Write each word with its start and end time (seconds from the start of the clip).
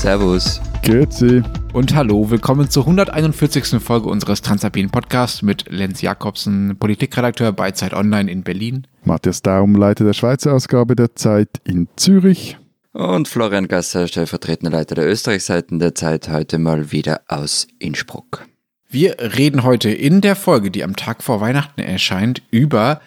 Servus. 0.00 0.62
Grüezi. 0.82 1.42
Und 1.74 1.94
hallo, 1.94 2.30
willkommen 2.30 2.70
zur 2.70 2.84
141. 2.84 3.82
Folge 3.82 4.08
unseres 4.08 4.40
Transalpinen 4.40 4.90
Podcasts 4.90 5.42
mit 5.42 5.66
Lenz 5.68 6.00
Jakobsen, 6.00 6.78
Politikredakteur 6.78 7.52
bei 7.52 7.72
Zeit 7.72 7.92
Online 7.92 8.30
in 8.30 8.42
Berlin. 8.42 8.86
Matthias 9.04 9.42
Daum, 9.42 9.74
Leiter 9.74 10.04
der 10.04 10.14
Schweizer 10.14 10.54
Ausgabe 10.54 10.96
der 10.96 11.16
Zeit 11.16 11.50
in 11.64 11.86
Zürich. 11.96 12.56
Und 12.94 13.28
Florian 13.28 13.68
Gasser, 13.68 14.08
stellvertretender 14.08 14.74
Leiter 14.74 14.94
der 14.94 15.06
Österreichseiten 15.06 15.78
der 15.78 15.94
Zeit, 15.94 16.30
heute 16.30 16.56
mal 16.56 16.92
wieder 16.92 17.20
aus 17.28 17.68
Innsbruck. 17.78 18.46
Wir 18.88 19.16
reden 19.18 19.64
heute 19.64 19.90
in 19.90 20.22
der 20.22 20.34
Folge, 20.34 20.70
die 20.70 20.82
am 20.82 20.96
Tag 20.96 21.22
vor 21.22 21.42
Weihnachten 21.42 21.82
erscheint, 21.82 22.40
über 22.50 23.02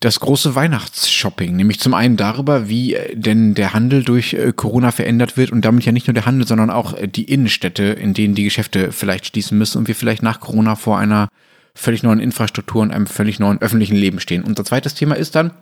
das 0.00 0.18
große 0.20 0.54
Weihnachtsshopping, 0.54 1.54
nämlich 1.54 1.78
zum 1.78 1.92
einen 1.92 2.16
darüber, 2.16 2.68
wie 2.68 2.94
äh, 2.94 3.14
denn 3.14 3.54
der 3.54 3.74
Handel 3.74 4.02
durch 4.02 4.32
äh, 4.32 4.52
Corona 4.56 4.92
verändert 4.92 5.36
wird 5.36 5.52
und 5.52 5.62
damit 5.64 5.84
ja 5.84 5.92
nicht 5.92 6.06
nur 6.06 6.14
der 6.14 6.24
Handel, 6.24 6.46
sondern 6.46 6.70
auch 6.70 6.94
äh, 6.94 7.06
die 7.06 7.24
Innenstädte, 7.24 7.84
in 7.84 8.14
denen 8.14 8.34
die 8.34 8.44
Geschäfte 8.44 8.92
vielleicht 8.92 9.26
schließen 9.26 9.56
müssen 9.56 9.78
und 9.78 9.88
wir 9.88 9.94
vielleicht 9.94 10.22
nach 10.22 10.40
Corona 10.40 10.74
vor 10.74 10.98
einer 10.98 11.28
völlig 11.74 12.02
neuen 12.02 12.18
Infrastruktur 12.18 12.80
und 12.80 12.90
einem 12.90 13.06
völlig 13.06 13.38
neuen 13.38 13.60
öffentlichen 13.60 13.94
Leben 13.94 14.20
stehen. 14.20 14.42
Unser 14.42 14.64
zweites 14.64 14.94
Thema 14.94 15.16
ist 15.16 15.34
dann, 15.34 15.52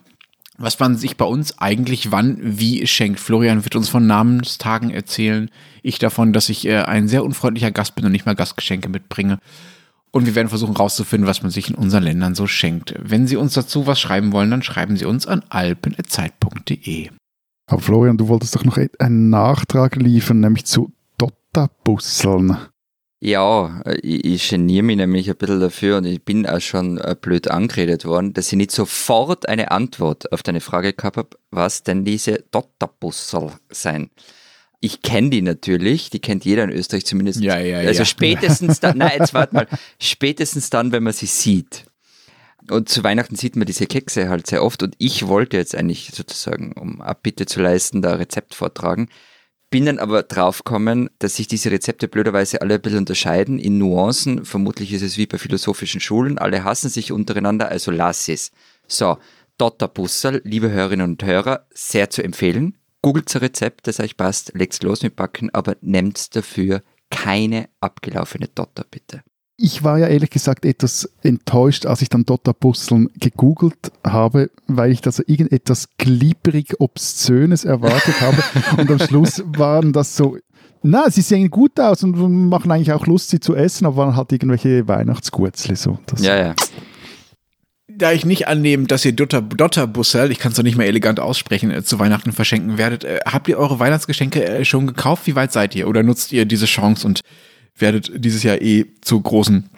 was 0.57 0.79
man 0.79 0.97
sich 0.97 1.17
bei 1.17 1.25
uns 1.25 1.59
eigentlich 1.59 2.13
wann 2.13 2.39
wie 2.41 2.87
schenkt. 2.87 3.21
Florian 3.21 3.65
wird 3.65 3.77
uns 3.77 3.89
von 3.89 4.07
Namenstagen 4.07 4.91
erzählen. 4.91 5.51
Ich 5.83 5.99
davon, 5.99 6.33
dass 6.33 6.49
ich 6.49 6.69
ein 6.69 7.07
sehr 7.07 7.25
unfreundlicher 7.25 7.71
Gast 7.71 7.95
bin 7.95 8.05
und 8.05 8.11
nicht 8.11 8.27
mal 8.27 8.35
Gastgeschenke 8.35 8.89
mitbringe. 8.89 9.39
Und 10.11 10.27
wir 10.27 10.35
werden 10.35 10.49
versuchen 10.49 10.75
herauszufinden, 10.75 11.29
was 11.29 11.43
man 11.43 11.51
sich 11.51 11.69
in 11.69 11.75
unseren 11.75 12.03
Ländern 12.03 12.35
so 12.35 12.47
schenkt. 12.47 12.95
Wenn 12.99 13.27
Sie 13.27 13.37
uns 13.37 13.55
dazu 13.55 13.87
was 13.87 14.01
schreiben 14.01 14.33
wollen, 14.33 14.51
dann 14.51 14.63
schreiben 14.63 14.97
Sie 14.97 15.05
uns 15.05 15.27
an 15.27 15.43
alpen.zeit.de. 15.49 17.11
Aber 17.71 17.81
Florian, 17.83 18.17
du 18.17 18.29
wolltest 18.29 18.57
doch 18.57 18.65
noch 18.65 18.79
einen 18.99 19.29
Nachtrag 19.29 19.97
liefern, 19.97 20.41
nämlich 20.41 20.65
zu 20.65 20.93
Dotterbusseln. 21.19 22.57
Ja, 23.21 23.83
ich, 24.01 24.25
ich 24.25 24.49
geniere 24.49 24.85
mich 24.85 24.97
nämlich 24.97 25.29
ein 25.29 25.37
bisschen 25.37 25.61
dafür 25.61 25.99
und 25.99 26.05
ich 26.05 26.25
bin 26.25 26.47
auch 26.47 26.61
schon 26.61 26.99
äh, 26.99 27.17
blöd 27.21 27.51
angeredet 27.51 28.05
worden, 28.05 28.33
dass 28.33 28.53
ich 28.53 28.57
nicht 28.57 28.71
sofort 28.71 29.49
eine 29.49 29.73
Antwort 29.73 30.33
auf 30.33 30.43
deine 30.43 30.61
Frage 30.61 30.93
gehabt 30.93 31.17
habe, 31.17 31.31
was 31.51 31.83
denn 31.83 32.05
diese 32.05 32.45
Dotterbussel 32.53 33.53
sein 33.71 34.11
ich 34.81 35.03
kenne 35.03 35.31
die 35.31 35.43
natürlich, 35.43 36.11
die 36.11 36.21
kennt 36.21 36.45
jeder 36.45 36.65
in 36.65 36.71
Österreich 36.71 37.05
zumindest. 37.05 37.41
Ja, 37.41 37.59
ja, 37.59 37.79
also 37.79 38.01
ja. 38.01 38.05
spätestens 38.05 38.81
dann, 38.81 38.99
nein, 38.99 39.19
jetzt 39.19 39.35
warte 39.35 39.55
mal, 39.55 39.67
spätestens 39.99 40.71
dann, 40.71 40.93
wenn 40.93 41.03
man 41.03 41.13
sie 41.13 41.27
sieht. 41.27 41.87
Und 42.71 42.89
zu 42.89 43.03
Weihnachten 43.03 43.35
sieht 43.35 43.57
man 43.57 43.67
diese 43.67 43.87
Kekse 43.87 44.29
halt 44.29 44.47
sehr 44.47 44.63
oft 44.63 44.83
und 44.83 44.95
ich 44.99 45.27
wollte 45.27 45.57
jetzt 45.57 45.75
eigentlich 45.75 46.11
sozusagen, 46.15 46.73
um 46.73 47.01
Abbitte 47.01 47.47
zu 47.47 47.61
leisten, 47.61 48.03
da 48.03 48.15
Rezept 48.15 48.55
vortragen. 48.55 49.09
Bin 49.71 49.87
dann 49.87 49.99
aber 49.99 50.23
draufgekommen, 50.23 51.11
dass 51.19 51.37
sich 51.37 51.47
diese 51.47 51.71
Rezepte 51.71 52.09
blöderweise 52.09 52.63
alle 52.63 52.75
ein 52.75 52.81
bisschen 52.81 53.01
unterscheiden 53.01 53.59
in 53.59 53.79
Nuancen. 53.79 54.45
Vermutlich 54.45 54.93
ist 54.93 55.03
es 55.03 55.19
wie 55.19 55.27
bei 55.27 55.39
philosophischen 55.39 56.01
Schulen. 56.01 56.39
Alle 56.39 56.65
hassen 56.65 56.89
sich 56.89 57.13
untereinander, 57.13 57.69
also 57.69 57.91
lass 57.91 58.29
es. 58.29 58.51
So, 58.87 59.19
Dotterbussel, 59.59 60.41
liebe 60.45 60.71
Hörerinnen 60.71 61.11
und 61.11 61.23
Hörer, 61.23 61.67
sehr 61.75 62.09
zu 62.09 62.23
empfehlen 62.23 62.78
googelt 63.03 63.35
ein 63.35 63.41
Rezept, 63.41 63.87
das 63.87 64.01
euch 64.01 64.17
passt, 64.17 64.53
legt 64.55 64.83
los 64.83 65.03
mit 65.03 65.17
Backen, 65.17 65.51
aber 65.51 65.77
nehmt 65.81 66.35
dafür 66.37 66.83
keine 67.11 67.69
abgelaufene 67.81 68.49
Dotter, 68.49 68.85
bitte. 68.91 69.23
Ich 69.61 69.83
war 69.83 69.99
ja 69.99 70.07
ehrlich 70.07 70.31
gesagt 70.31 70.65
etwas 70.65 71.11
enttäuscht, 71.23 71.85
als 71.85 72.01
ich 72.01 72.09
dann 72.09 72.25
Dotterbusseln 72.25 73.09
gegoogelt 73.19 73.91
habe, 74.05 74.51
weil 74.69 74.93
ich 74.93 75.01
da 75.01 75.11
so 75.11 75.25
irgendetwas 75.27 75.89
glibberig 75.99 76.81
Obszönes 76.81 77.65
erwartet 77.65 78.21
habe. 78.21 78.43
Und 78.81 78.91
am 78.91 78.99
Schluss 79.01 79.43
waren 79.47 79.93
das 79.93 80.17
so 80.17 80.37
na, 80.81 81.11
sie 81.11 81.23
sehen 81.23 81.51
gut 81.51 81.81
aus 81.81 82.05
und 82.05 82.49
machen 82.49 82.71
eigentlich 82.71 82.93
auch 82.93 83.07
Lust, 83.07 83.31
sie 83.31 83.41
zu 83.41 83.57
essen, 83.57 83.85
aber 83.85 83.97
waren 83.97 84.17
halt 84.17 84.31
irgendwelche 84.31 84.87
Weihnachtsgurzli 84.87 85.75
so. 85.75 85.99
Das 86.07 86.23
ja, 86.23 86.37
ja 86.37 86.55
da 87.99 88.13
ich 88.13 88.25
nicht 88.25 88.49
annehme, 88.49 88.87
dass 88.87 89.05
ihr 89.05 89.13
Dotter, 89.13 89.43
Dotterbussel, 89.43 90.31
ich 90.31 90.39
kann 90.39 90.53
es 90.53 90.57
doch 90.57 90.63
nicht 90.63 90.77
mehr 90.77 90.87
elegant 90.87 91.21
aussprechen, 91.21 91.71
äh, 91.71 91.83
zu 91.83 91.99
Weihnachten 91.99 92.33
verschenken 92.33 92.79
werdet, 92.79 93.05
äh, 93.05 93.21
habt 93.27 93.49
ihr 93.49 93.59
eure 93.59 93.79
Weihnachtsgeschenke 93.79 94.45
äh, 94.45 94.65
schon 94.65 94.87
gekauft? 94.87 95.27
Wie 95.27 95.35
weit 95.35 95.53
seid 95.53 95.75
ihr? 95.75 95.89
Oder 95.89 96.03
nutzt 96.03 96.33
ihr 96.33 96.47
diese 96.47 96.67
Chance 96.67 97.07
und 97.07 97.21
werdet 97.77 98.11
dieses 98.15 98.43
Jahr 98.43 98.63
eh 98.63 98.87
zu 99.03 99.21
großen 99.21 99.69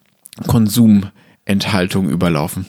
Konsumenthaltung 0.47 2.11
überlaufen? 2.11 2.67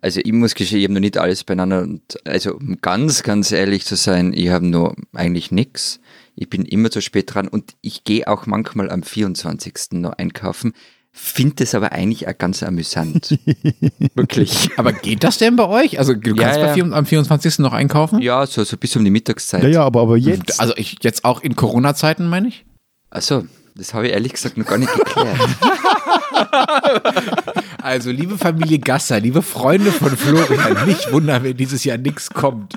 Also 0.00 0.20
ich 0.24 0.32
muss 0.32 0.54
gestehen, 0.54 0.78
ich 0.78 0.84
habe 0.84 0.94
noch 0.94 1.00
nicht 1.00 1.18
alles 1.18 1.44
beieinander 1.44 1.82
und 1.82 2.02
also 2.26 2.56
um 2.56 2.78
ganz, 2.80 3.22
ganz 3.22 3.52
ehrlich 3.52 3.84
zu 3.84 3.94
sein, 3.94 4.32
ich 4.32 4.48
habe 4.48 4.66
nur 4.66 4.96
eigentlich 5.12 5.52
nichts. 5.52 6.00
Ich 6.34 6.48
bin 6.48 6.64
immer 6.64 6.90
zu 6.90 7.00
spät 7.00 7.32
dran 7.32 7.46
und 7.46 7.74
ich 7.82 8.02
gehe 8.02 8.26
auch 8.26 8.46
manchmal 8.46 8.90
am 8.90 9.02
24. 9.02 9.92
noch 9.92 10.12
einkaufen 10.14 10.72
finde 11.12 11.64
es 11.64 11.74
aber 11.74 11.92
eigentlich 11.92 12.26
auch 12.26 12.36
ganz 12.36 12.62
amüsant. 12.62 13.38
Wirklich. 14.14 14.70
Aber 14.76 14.92
geht 14.92 15.22
das 15.22 15.38
denn 15.38 15.56
bei 15.56 15.68
euch? 15.68 15.98
Also 15.98 16.14
du 16.14 16.34
kannst 16.34 16.58
ja, 16.58 16.74
ja. 16.74 16.92
am 16.92 17.06
24. 17.06 17.58
noch 17.58 17.74
einkaufen? 17.74 18.20
Ja, 18.20 18.46
so, 18.46 18.64
so 18.64 18.76
bis 18.76 18.96
um 18.96 19.04
die 19.04 19.10
Mittagszeit. 19.10 19.62
Ja, 19.62 19.68
ja, 19.68 19.84
aber, 19.84 20.02
aber 20.02 20.16
jetzt. 20.16 20.58
Also 20.58 20.74
ich, 20.76 20.96
jetzt 21.02 21.24
auch 21.24 21.42
in 21.42 21.54
Corona-Zeiten, 21.54 22.28
meine 22.28 22.48
ich? 22.48 22.64
Achso, 23.10 23.44
das 23.74 23.92
habe 23.92 24.06
ich 24.06 24.12
ehrlich 24.12 24.32
gesagt 24.32 24.56
noch 24.56 24.66
gar 24.66 24.78
nicht 24.78 24.92
geklärt. 24.92 25.38
also 27.82 28.10
liebe 28.10 28.38
Familie 28.38 28.78
Gasser, 28.78 29.20
liebe 29.20 29.42
Freunde 29.42 29.92
von 29.92 30.16
Florian, 30.16 30.86
nicht 30.86 31.12
wundern, 31.12 31.44
wenn 31.44 31.56
dieses 31.56 31.84
Jahr 31.84 31.98
nichts 31.98 32.30
kommt. 32.30 32.74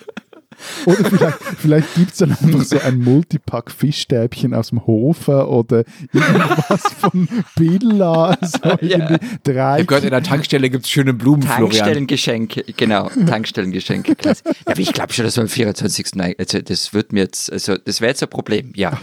Oder 0.86 1.06
vielleicht, 1.06 1.38
vielleicht 1.58 1.96
gibt 1.96 2.12
es 2.12 2.18
dann 2.18 2.32
einfach 2.32 2.62
so 2.62 2.80
ein 2.80 3.00
Multipack 3.00 3.72
Fischstäbchen 3.72 4.54
aus 4.54 4.70
dem 4.70 4.86
Hofer 4.86 5.50
oder 5.50 5.84
irgendwas 6.14 6.82
von 7.00 7.28
Billa. 7.56 8.38
So 8.42 8.60
ja. 8.82 9.18
drei. 9.44 9.46
Ich 9.46 9.58
habe 9.58 9.86
gehört, 9.86 10.04
in 10.04 10.12
der 10.12 10.24
Tankstelle 10.24 10.70
gibt 10.70 10.86
es 10.86 10.92
schöne 10.92 11.14
Blumen, 11.14 11.42
Tankstellengeschenke, 11.42 12.66
genau, 12.76 13.10
Tankstellengeschenke. 13.28 14.16
ja, 14.24 14.34
aber 14.66 14.80
ich 14.80 14.94
glaube 14.94 15.14
schon, 15.14 15.26
dass 15.26 15.38
wir 15.38 15.44
am 15.44 15.50
24. 15.50 16.08
Also 16.38 16.62
das 16.62 16.94
wird 16.94 17.14
mir 17.14 17.22
jetzt, 17.22 17.52
also 17.52 17.78
das 17.78 18.02
wäre 18.02 18.12
jetzt 18.12 18.24
ein 18.24 18.30
Problem, 18.30 18.72
ja. 18.76 19.00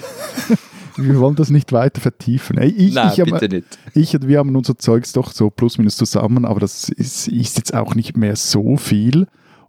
wir 0.97 1.19
wollen 1.21 1.37
das 1.37 1.51
nicht 1.51 1.73
weiter 1.73 2.01
vertiefen. 2.01 2.61
Ich, 2.61 2.95
Nein, 2.95 3.13
ich 3.17 3.25
bitte 3.25 3.49
nicht. 3.49 3.79
Ich 3.95 4.15
und 4.15 4.29
wir 4.29 4.39
haben 4.39 4.55
unser 4.55 4.79
Zeugs 4.79 5.13
doch 5.13 5.33
so 5.33 5.51
plus 5.51 5.79
minus 5.79 5.97
zusammen, 5.97 6.45
aber 6.45 6.61
das 6.61 6.89
ist, 6.89 7.29
ist 7.29 7.57
jetzt 7.57 7.75
auch 7.75 7.95
nicht 7.95 8.17
mehr 8.17 8.37
so 8.37 8.77
viel. 8.77 9.27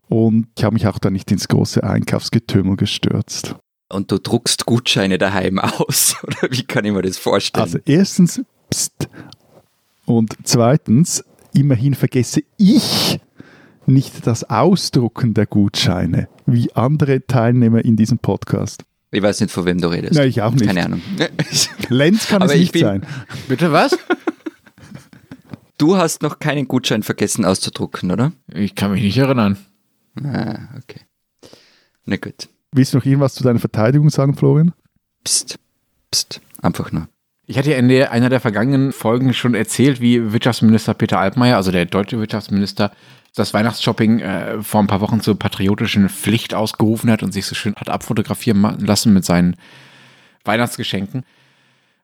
Und 0.10 0.48
ich 0.58 0.64
habe 0.64 0.74
mich 0.74 0.88
auch 0.88 1.00
da 1.00 1.10
nicht 1.10 1.32
ins 1.32 1.48
große 1.48 1.84
Einkaufsgetümmel 1.84 2.76
gestürzt. 2.76 3.56
Und 3.90 4.12
du 4.12 4.20
druckst 4.20 4.66
Gutscheine 4.66 5.18
daheim 5.18 5.60
aus, 5.60 6.16
oder 6.24 6.52
wie 6.52 6.64
kann 6.64 6.86
ich 6.86 6.92
mir 6.92 7.02
das 7.02 7.18
vorstellen? 7.18 7.64
Also 7.64 7.80
erstens, 7.86 8.42
pst, 8.70 9.08
und 10.06 10.36
zweitens, 10.44 11.24
immerhin 11.54 11.94
vergesse 11.94 12.42
ich 12.58 13.20
nicht 13.86 14.26
das 14.28 14.50
Ausdrucken 14.50 15.34
der 15.34 15.46
Gutscheine, 15.46 16.28
wie 16.46 16.74
andere 16.74 17.26
Teilnehmer 17.26 17.84
in 17.84 17.96
diesem 17.96 18.18
Podcast. 18.18 18.84
Ich 19.12 19.22
weiß 19.22 19.42
nicht, 19.42 19.52
von 19.52 19.66
wem 19.66 19.80
du 19.80 19.90
redest. 19.90 20.16
Nein, 20.16 20.28
ich 20.28 20.42
auch 20.42 20.54
nicht. 20.54 20.66
Keine 20.66 20.86
Ahnung. 20.86 21.02
Lenz 21.90 22.28
kann 22.28 22.42
Aber 22.42 22.54
es 22.54 22.60
nicht 22.60 22.72
bin, 22.72 22.82
sein. 22.82 23.06
Bitte 23.48 23.72
was? 23.72 23.98
Du 25.78 25.98
hast 25.98 26.24
noch 26.24 26.40
keinen 26.40 26.68
Gutschein 26.68 27.04
vergessen 27.04 27.46
auszudrucken, 27.46 28.12
oder? 28.12 28.32
Ich 28.52 28.74
kann 28.74 28.92
mich 28.92 29.04
nicht 29.04 29.18
erinnern. 29.18 29.58
Ah, 30.22 30.60
okay. 30.78 31.02
Na 32.06 32.18
gut. 32.18 32.50
Willst 32.72 32.94
du 32.94 32.98
noch 32.98 33.06
irgendwas 33.06 33.36
zu 33.36 33.44
deiner 33.44 33.60
Verteidigung 33.60 34.10
sagen, 34.10 34.36
Florian? 34.36 34.74
Psst, 35.24 35.60
psst, 36.12 36.42
einfach 36.62 36.92
nur. 36.92 37.08
Ich 37.46 37.58
hatte 37.58 37.72
ja 37.72 37.78
in 37.78 37.90
der, 37.90 38.12
einer 38.12 38.30
der 38.30 38.40
vergangenen 38.40 38.94
Folgen 38.94 39.34
schon 39.34 39.54
erzählt, 39.54 40.02
wie 40.02 40.32
Wirtschaftsminister 40.32 40.94
Peter 40.94 41.20
Altmaier, 41.20 41.58
also 41.58 41.72
der 41.72 41.86
deutsche 41.86 42.18
Wirtschaftsminister, 42.18 42.92
das 43.36 43.54
Weihnachtsshopping 43.54 44.20
äh, 44.20 44.62
vor 44.62 44.82
ein 44.82 44.88
paar 44.88 45.02
Wochen 45.02 45.20
zur 45.20 45.38
patriotischen 45.38 46.08
Pflicht 46.10 46.54
ausgerufen 46.54 47.12
hat 47.12 47.24
und 47.24 47.32
sich 47.32 47.46
so 47.46 47.56
schön 47.56 47.76
hat 47.76 47.90
abfotografieren 47.90 48.62
lassen 48.80 49.14
mit 49.14 49.26
seinen 49.26 49.56
Weihnachtsgeschenken. 50.46 51.26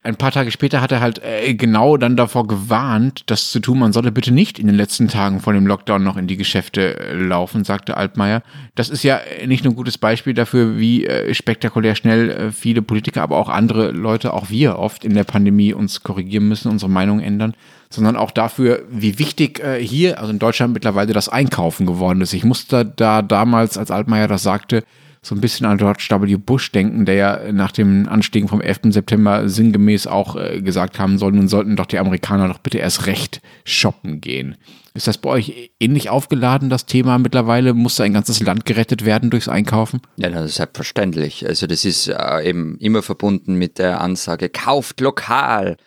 Ein 0.02 0.16
paar 0.16 0.32
Tage 0.32 0.50
später 0.50 0.80
hat 0.80 0.94
er 0.94 1.02
halt 1.02 1.22
äh, 1.22 1.54
genau 1.56 1.98
dann 1.98 2.16
davor 2.16 2.48
gewarnt, 2.48 3.24
das 3.26 3.52
zu 3.52 3.60
tun. 3.60 3.80
Man 3.80 3.92
solle 3.92 4.14
bitte 4.14 4.32
nicht 4.32 4.58
in 4.58 4.68
den 4.68 4.78
letzten 4.78 5.10
Tagen 5.10 5.42
vor 5.42 5.52
dem 5.52 5.68
Lockdown 5.68 6.02
noch 6.02 6.16
in 6.16 6.26
die 6.26 6.38
Geschäfte 6.38 6.98
äh, 6.98 7.14
laufen, 7.16 7.66
sagte 7.66 7.98
Altmaier. 7.98 8.42
Das 8.76 8.88
ist 8.88 9.04
ja 9.04 9.20
nicht 9.46 9.66
nur 9.66 9.74
ein 9.74 9.76
gutes 9.76 9.98
Beispiel 9.98 10.34
dafür, 10.34 10.78
wie 10.78 11.06
äh, 11.06 11.34
spektakulär 11.34 11.96
schnell 11.96 12.30
äh, 12.30 12.52
viele 12.54 12.82
Politiker, 12.82 13.22
aber 13.24 13.38
auch 13.38 13.50
andere 13.50 13.92
Leute, 13.92 14.34
auch 14.34 14.50
wir 14.50 14.80
oft 14.80 15.04
in 15.04 15.16
der 15.16 15.26
Pandemie 15.26 15.74
uns 15.74 16.02
korrigieren 16.02 16.48
müssen, 16.48 16.72
unsere 16.72 16.90
Meinung 16.90 17.20
ändern, 17.20 17.54
sondern 17.90 18.16
auch 18.16 18.32
dafür, 18.32 18.84
wie 18.90 19.20
wichtig 19.20 19.60
äh, 19.60 19.84
hier, 19.84 20.18
also 20.20 20.32
in 20.32 20.40
Deutschland 20.40 20.74
mittlerweile 20.74 21.12
das 21.12 21.28
Einkaufen 21.28 21.86
geworden 21.86 22.22
ist. 22.22 22.32
Ich 22.32 22.46
musste 22.46 22.86
da 22.86 23.22
damals, 23.22 23.78
als 23.78 23.92
Altmaier 23.92 24.30
das 24.30 24.44
sagte, 24.44 24.86
so 25.22 25.36
ein 25.36 25.42
bisschen 25.42 25.66
an 25.66 25.78
George 25.78 26.08
W. 26.10 26.38
Bush 26.38 26.72
denken, 26.72 27.06
der 27.06 27.16
ja 27.16 27.52
nach 27.52 27.72
dem 27.72 28.08
Anstieg 28.08 28.50
vom 28.50 28.62
11. 28.62 28.80
September 28.90 29.50
sinngemäß 29.50 30.08
auch 30.08 30.36
äh, 30.36 30.62
gesagt 30.62 30.98
haben 31.00 31.18
soll, 31.18 31.34
nun 31.34 31.48
sollten 31.48 31.76
doch 31.76 31.86
die 31.86 32.00
Amerikaner 32.00 32.48
doch 32.48 32.60
bitte 32.60 32.78
erst 32.78 33.06
recht 33.06 33.42
shoppen 33.66 34.22
gehen. 34.22 34.56
Ist 34.94 35.08
das 35.08 35.18
bei 35.18 35.30
euch 35.30 35.72
ähnlich 35.80 36.10
aufgeladen, 36.10 36.70
das 36.70 36.86
Thema 36.86 37.20
mittlerweile? 37.20 37.74
Musste 37.74 38.04
ein 38.04 38.14
ganzes 38.14 38.40
Land 38.42 38.66
gerettet 38.66 39.06
werden 39.06 39.30
durchs 39.30 39.48
Einkaufen? 39.48 40.02
Ja, 40.18 40.30
das 40.30 40.46
ist 40.46 40.56
selbstverständlich. 40.56 41.48
Also 41.48 41.68
das 41.68 41.86
ist 41.86 42.08
äh, 42.08 42.50
eben 42.50 42.78
immer 42.80 43.02
verbunden 43.02 43.56
mit 43.56 43.78
der 43.78 44.02
Ansage, 44.02 44.50
kauft 44.50 45.00
lokal. 45.00 45.78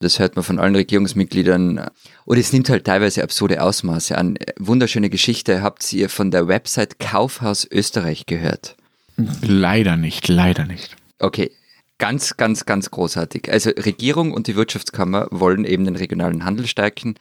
Das 0.00 0.18
hört 0.18 0.36
man 0.36 0.44
von 0.44 0.58
allen 0.58 0.76
Regierungsmitgliedern. 0.76 1.88
Und 2.24 2.38
es 2.38 2.52
nimmt 2.52 2.68
halt 2.68 2.84
teilweise 2.84 3.22
absurde 3.22 3.62
Ausmaße 3.62 4.16
an. 4.16 4.36
Wunderschöne 4.58 5.08
Geschichte 5.08 5.62
habt 5.62 5.90
ihr 5.92 6.10
von 6.10 6.30
der 6.30 6.48
Website 6.48 6.98
Kaufhaus 6.98 7.66
Österreich 7.70 8.26
gehört? 8.26 8.76
Leider 9.42 9.96
nicht, 9.96 10.28
leider 10.28 10.66
nicht. 10.66 10.96
Okay, 11.18 11.50
ganz, 11.98 12.36
ganz, 12.36 12.66
ganz 12.66 12.90
großartig. 12.90 13.50
Also 13.50 13.70
Regierung 13.70 14.32
und 14.32 14.46
die 14.46 14.56
Wirtschaftskammer 14.56 15.28
wollen 15.30 15.64
eben 15.64 15.86
den 15.86 15.96
regionalen 15.96 16.44
Handel 16.44 16.66
stärken 16.66 17.14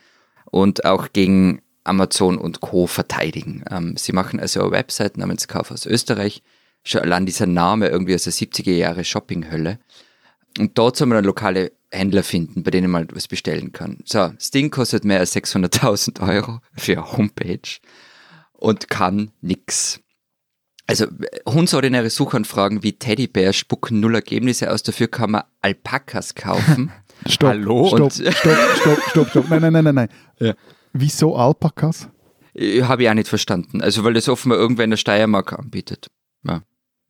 und 0.52 0.84
auch 0.84 1.14
gegen 1.14 1.62
Amazon 1.86 2.38
und 2.38 2.60
Co. 2.60 2.88
verteidigen. 2.88 3.64
Ähm, 3.70 3.96
sie 3.96 4.12
machen 4.12 4.40
also 4.40 4.62
eine 4.62 4.72
Website 4.72 5.18
namens 5.18 5.48
Kaufhaus 5.48 5.86
Österreich. 5.86 6.42
Schon 6.84 7.02
allein 7.02 7.26
dieser 7.26 7.46
Name 7.46 7.88
irgendwie 7.88 8.16
aus 8.16 8.24
der 8.24 8.34
70er 8.34 8.74
Jahre 8.74 9.06
Shoppinghölle. 9.06 9.80
Und 10.60 10.78
dort 10.78 10.98
soll 10.98 11.08
man 11.08 11.18
dann 11.18 11.26
lokale 11.26 11.72
Händler 11.96 12.24
finden, 12.24 12.64
bei 12.64 12.72
denen 12.72 12.92
man 12.92 13.08
was 13.14 13.28
bestellen 13.28 13.72
kann. 13.72 14.00
So, 14.06 14.30
das 14.30 14.52
Ding 14.52 14.70
kostet 14.72 15.06
mehr 15.06 15.20
als 15.20 15.36
600.000 15.36 16.22
Euro 16.28 16.60
für 16.76 16.94
eine 16.94 17.12
Homepage 17.12 17.80
und 18.54 18.90
kann 18.90 19.32
nix. 19.42 20.00
Also 20.88 21.08
hundsordinäre 21.48 22.10
Suchanfragen 22.10 22.84
wie 22.84 22.94
Teddybär 22.94 23.54
spucken 23.54 24.00
null 24.00 24.16
Ergebnisse 24.16 24.72
aus, 24.72 24.84
dafür 24.84 25.08
kann 25.08 25.32
man 25.32 25.44
Alpakas 25.62 26.36
kaufen. 26.36 26.92
Stopp, 27.28 27.50
Hallo? 27.50 27.88
stopp, 27.88 28.12
stopp, 28.12 28.34
stopp, 28.34 29.00
stopp, 29.10 29.30
stopp. 29.30 29.50
Nein, 29.50 29.62
nein, 29.62 29.74
nein, 29.74 29.84
nein, 29.86 29.96
nein. 29.96 30.10
Ja. 30.40 30.54
Wieso 30.94 31.36
Alpakas? 31.36 32.10
Habe 32.82 33.04
ich 33.04 33.10
auch 33.10 33.14
nicht 33.14 33.30
verstanden. 33.30 33.82
Also 33.82 34.04
weil 34.04 34.14
das 34.14 34.30
offenbar 34.30 34.60
irgendwer 34.60 34.84
in 34.84 34.92
der 34.92 34.98
Steiermark 34.98 35.54
anbietet. 35.54 36.08
Ja. 36.44 36.62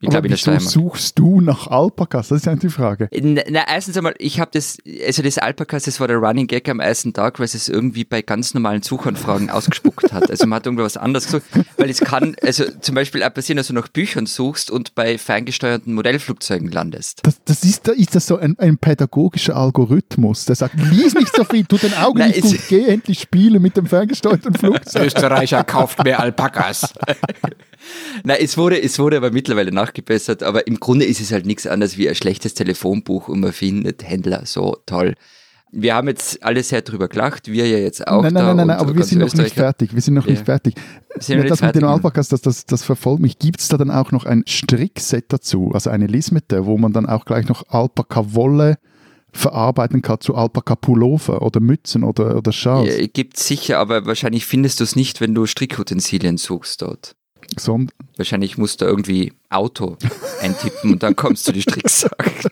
Ich 0.02 0.08
Aber 0.10 0.22
glaube 0.22 0.28
in 0.28 0.32
der 0.32 0.38
wieso 0.38 0.52
Steiermark. 0.52 0.70
suchst 0.70 1.18
du 1.20 1.40
nach 1.40 1.68
Alpakas? 1.68 2.28
Das 2.28 2.40
ist 2.40 2.46
ja 2.46 2.56
die 2.56 2.68
Frage. 2.70 3.08
Na, 3.14 3.42
na, 3.50 3.62
erstens 3.66 3.96
einmal, 3.96 4.14
ich 4.20 4.42
habe 4.42 4.52
das, 4.54 4.78
also 5.08 5.24
das 5.24 5.38
Alpakas, 5.38 5.84
das 5.84 6.02
war 6.02 6.10
der 6.10 6.18
Running 6.18 6.48
Gag 6.48 6.68
am 6.68 6.82
ersten 6.82 7.14
Tag, 7.14 7.40
weil 7.40 7.46
es 7.46 7.56
es 7.56 7.70
irgendwie 7.70 8.04
bei 8.04 8.22
ganz 8.22 8.54
normalen 8.54 8.82
Suchanfragen 8.84 9.50
ausgespuckt 9.50 10.12
hat. 10.12 10.30
Also 10.30 10.48
man 10.48 10.58
hat 10.58 10.66
irgendwas 10.66 10.98
anderes 10.98 11.28
gesucht, 11.28 11.44
weil 11.78 11.90
es 11.90 12.02
kann, 12.02 12.36
also 12.44 12.66
zum 12.82 12.94
Beispiel 12.94 13.24
auch 13.24 13.34
passieren, 13.34 13.56
dass 13.56 13.68
du 13.68 13.74
nach 13.74 13.88
Büchern 13.88 14.26
suchst 14.26 14.70
und 14.70 14.96
bei 14.96 15.18
ferngesteuerten 15.18 15.94
Modellflugzeugen 15.94 16.70
landest. 16.72 17.22
Das, 17.24 17.42
das 17.46 17.64
ist, 17.64 17.88
ist 17.88 18.16
das 18.16 18.28
so 18.28 18.38
ein, 18.38 18.60
ein 18.60 18.78
pädagogischer 18.78 19.56
Algorithmus, 19.56 20.44
der 20.44 20.56
sagt, 20.56 20.76
lies 20.78 21.14
nicht 21.16 21.34
so 21.34 21.46
viel, 21.46 21.64
tu 21.66 21.78
den 21.78 21.94
Augen 21.98 22.20
Nein, 22.20 22.32
nicht 22.32 22.44
es- 22.44 22.52
gut, 22.52 22.60
geh 22.68 22.84
endlich 22.86 23.22
spielen 23.22 23.62
mit 23.62 23.78
dem 23.78 23.86
ferngesteuerten 23.86 24.54
Flugzeug. 24.60 25.06
Österreicher 25.06 25.64
kauft 25.64 26.04
mehr 26.04 26.20
Alpakas. 26.20 26.94
Nein, 28.24 28.38
es 28.42 28.58
wurde, 28.58 28.82
es 28.82 29.00
wurde 29.00 29.18
aber 29.18 29.32
mittlerweile 29.32 29.72
nachgebessert, 29.72 30.44
aber 30.44 30.68
im 30.68 30.80
Grunde 30.80 31.06
ist 31.06 31.20
es 31.20 31.32
halt 31.32 31.46
nichts 31.46 31.68
anderes 31.68 31.98
wie 31.98 32.10
ein 32.10 32.16
schlechtes 32.16 32.54
Telefonbuch 32.54 33.28
und 33.28 33.40
man 33.40 33.54
findet 33.54 34.04
Händler 34.04 34.46
so 34.46 34.78
toll. 34.86 35.16
Wir 35.72 35.96
haben 35.96 36.08
jetzt 36.08 36.42
alle 36.42 36.64
sehr 36.64 36.82
drüber 36.84 37.10
gelacht, 37.10 37.52
wir 37.52 37.68
ja 37.68 37.78
jetzt 37.78 38.08
auch. 38.08 38.22
Nein, 38.24 38.34
nein, 38.34 38.46
nein, 38.46 38.58
nein, 38.58 38.68
nein 38.68 38.78
aber 38.78 38.96
wir 38.96 39.04
sind 39.04 39.20
noch 39.20 39.34
nicht 39.34 39.56
fertig. 39.56 39.94
Wir 39.94 40.02
sind 40.02 40.14
noch 40.14 40.26
Ja. 40.26 40.32
nicht 40.32 40.46
fertig. 40.46 40.76
sind 41.18 41.40
nicht 41.40 41.52
das 41.52 41.62
mit 41.62 41.76
den? 41.76 41.84
Alpakas, 41.84 42.30
das, 42.30 42.42
das, 42.42 42.66
das 42.66 42.84
verfolgt 42.84 43.22
mich. 43.22 43.40
Gibt 43.40 43.60
es 43.60 43.68
da 43.68 43.78
dann 43.78 43.92
auch 43.92 44.12
noch 44.12 44.26
ein 44.26 44.44
Strickset 44.48 45.26
dazu, 45.34 45.72
also 45.74 45.90
eine 45.90 46.08
Lismette, 46.08 46.66
wo 46.66 46.78
man 46.78 46.94
dann 46.94 47.06
auch 47.08 47.26
gleich 47.26 47.50
noch 47.50 47.68
Alpaka-Wolle 47.68 48.78
verarbeiten 49.34 50.02
kann 50.02 50.22
zu 50.22 50.36
Alpaka-Pullover 50.36 51.42
oder 51.42 51.60
Mützen 51.60 52.04
oder, 52.04 52.38
oder 52.38 52.54
Schals? 52.54 52.98
Ja, 52.98 53.06
gibt 53.08 53.38
sicher, 53.38 53.80
aber 53.80 54.06
wahrscheinlich 54.06 54.46
findest 54.46 54.80
du 54.80 54.86
es 54.86 54.96
nicht, 54.96 55.20
wenn 55.20 55.36
du 55.36 55.46
Strickutensilien 55.46 56.38
suchst 56.38 56.82
dort. 56.82 57.16
Sond 57.58 57.92
Wahrscheinlich 58.18 58.58
musst 58.58 58.82
du 58.82 58.86
irgendwie 58.86 59.34
Auto 59.50 59.98
eintippen 60.42 60.94
und 60.94 61.04
dann 61.04 61.16
kommst 61.16 61.48
du 61.48 61.52
die 61.52 61.62
Stricksachen. 61.62 62.50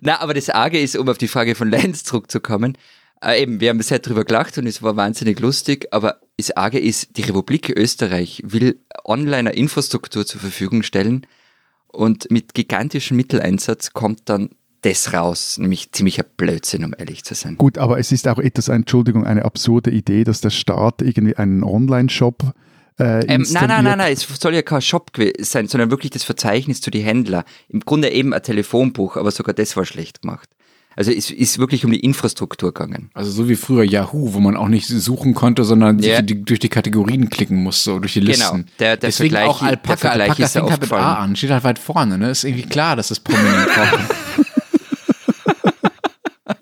Na, 0.00 0.20
aber 0.20 0.34
das 0.34 0.50
Arge 0.50 0.80
ist, 0.80 0.96
um 0.96 1.08
auf 1.08 1.18
die 1.18 1.28
Frage 1.28 1.54
von 1.54 1.70
Lenz 1.70 2.04
zurückzukommen, 2.04 2.76
äh, 3.22 3.42
eben, 3.42 3.60
wir 3.60 3.70
haben 3.70 3.80
sehr 3.82 4.00
drüber 4.00 4.24
gelacht 4.24 4.58
und 4.58 4.66
es 4.66 4.82
war 4.82 4.96
wahnsinnig 4.96 5.40
lustig, 5.40 5.88
aber 5.92 6.20
das 6.36 6.50
Arge 6.50 6.78
ist, 6.78 7.16
die 7.16 7.22
Republik 7.22 7.70
Österreich 7.70 8.42
will 8.44 8.80
online 9.04 9.50
eine 9.50 9.52
Infrastruktur 9.54 10.26
zur 10.26 10.40
Verfügung 10.40 10.82
stellen 10.82 11.26
und 11.88 12.30
mit 12.30 12.54
gigantischem 12.54 13.16
Mitteleinsatz 13.16 13.92
kommt 13.92 14.28
dann 14.28 14.50
das 14.84 15.12
raus, 15.12 15.58
nämlich 15.58 15.90
ziemlicher 15.92 16.22
Blödsinn, 16.22 16.84
um 16.84 16.94
ehrlich 16.96 17.24
zu 17.24 17.34
sein. 17.34 17.56
Gut, 17.56 17.78
aber 17.78 17.98
es 17.98 18.12
ist 18.12 18.28
auch 18.28 18.38
etwas, 18.38 18.68
Entschuldigung, 18.68 19.24
eine 19.24 19.44
absurde 19.44 19.90
Idee, 19.90 20.24
dass 20.24 20.40
der 20.40 20.50
Staat 20.50 21.02
irgendwie 21.02 21.36
einen 21.36 21.64
Online-Shop 21.64 22.52
äh, 23.00 23.24
Ähm, 23.26 23.44
nein, 23.50 23.66
nein, 23.68 23.84
nein, 23.84 23.98
nein, 23.98 24.12
es 24.12 24.22
soll 24.40 24.54
ja 24.54 24.62
kein 24.62 24.80
Shop 24.80 25.10
sein, 25.40 25.66
sondern 25.66 25.90
wirklich 25.90 26.10
das 26.12 26.22
Verzeichnis 26.22 26.80
zu 26.80 26.90
die 26.92 27.00
Händler. 27.00 27.44
Im 27.68 27.80
Grunde 27.80 28.10
eben 28.10 28.32
ein 28.32 28.42
Telefonbuch, 28.42 29.16
aber 29.16 29.30
sogar 29.32 29.52
das 29.54 29.76
war 29.76 29.84
schlecht 29.84 30.22
gemacht. 30.22 30.48
Also 30.96 31.10
es 31.10 31.28
ist 31.32 31.58
wirklich 31.58 31.84
um 31.84 31.90
die 31.90 31.98
Infrastruktur 31.98 32.72
gegangen. 32.72 33.10
Also 33.14 33.32
so 33.32 33.48
wie 33.48 33.56
früher 33.56 33.82
Yahoo, 33.82 34.32
wo 34.32 34.38
man 34.38 34.56
auch 34.56 34.68
nicht 34.68 34.86
suchen 34.86 35.34
konnte, 35.34 35.64
sondern 35.64 35.98
sich 35.98 36.12
Ja. 36.12 36.22
die, 36.22 36.44
durch 36.44 36.60
die 36.60 36.68
Kategorien 36.68 37.30
klicken 37.30 37.60
musste, 37.64 37.98
durch 37.98 38.12
die 38.12 38.20
Listen. 38.20 38.58
Genau, 38.58 38.68
der- 38.78 38.96
der 38.96 39.08
Deswegen 39.08 39.34
Vergleich- 39.34 39.50
auch 39.50 39.58
der 39.58 39.68
Alpaka. 39.70 39.96
Vergleich 39.96 40.28
Alpaka 40.30 40.44
ist 40.44 40.54
ja 40.54 40.60
fängt 40.60 40.70
halt 40.70 40.80
mit 40.82 40.92
A 40.92 41.14
an, 41.14 41.34
steht 41.34 41.50
halt 41.50 41.64
weit 41.64 41.78
vorne. 41.80 42.16
Ne? 42.16 42.30
Ist 42.30 42.44
irgendwie 42.44 42.62
klar, 42.68 42.94
dass 42.94 43.10
es 43.10 43.18
prominent 43.18 43.70
vorkommt. 43.70 44.08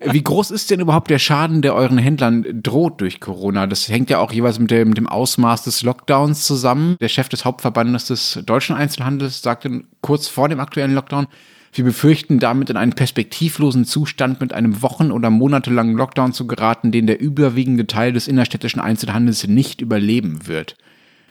Wie 0.05 0.23
groß 0.23 0.51
ist 0.51 0.71
denn 0.71 0.79
überhaupt 0.79 1.09
der 1.09 1.19
Schaden, 1.19 1.61
der 1.61 1.75
euren 1.75 1.97
Händlern 1.97 2.45
droht 2.61 3.01
durch 3.01 3.19
Corona? 3.19 3.67
Das 3.67 3.87
hängt 3.89 4.09
ja 4.09 4.19
auch 4.19 4.31
jeweils 4.31 4.59
mit 4.59 4.71
dem, 4.71 4.89
mit 4.89 4.97
dem 4.97 5.07
Ausmaß 5.07 5.63
des 5.63 5.83
Lockdowns 5.83 6.45
zusammen. 6.45 6.97
Der 6.99 7.07
Chef 7.07 7.29
des 7.29 7.45
Hauptverbandes 7.45 8.07
des 8.07 8.39
deutschen 8.45 8.75
Einzelhandels 8.75 9.41
sagte 9.41 9.83
kurz 10.01 10.27
vor 10.27 10.49
dem 10.49 10.59
aktuellen 10.59 10.93
Lockdown, 10.93 11.27
wir 11.75 11.83
befürchten 11.83 12.37
damit 12.39 12.69
in 12.69 12.77
einen 12.77 12.93
perspektivlosen 12.93 13.85
Zustand 13.85 14.39
mit 14.41 14.53
einem 14.53 14.83
wochen- 14.83 15.11
oder 15.11 15.31
monatelangen 15.31 15.95
Lockdown 15.95 16.31
zu 16.31 16.45
geraten, 16.45 16.91
den 16.91 17.07
der 17.07 17.19
überwiegende 17.19 17.87
Teil 17.87 18.13
des 18.13 18.27
innerstädtischen 18.27 18.79
Einzelhandels 18.79 19.47
nicht 19.47 19.81
überleben 19.81 20.47
wird. 20.47 20.77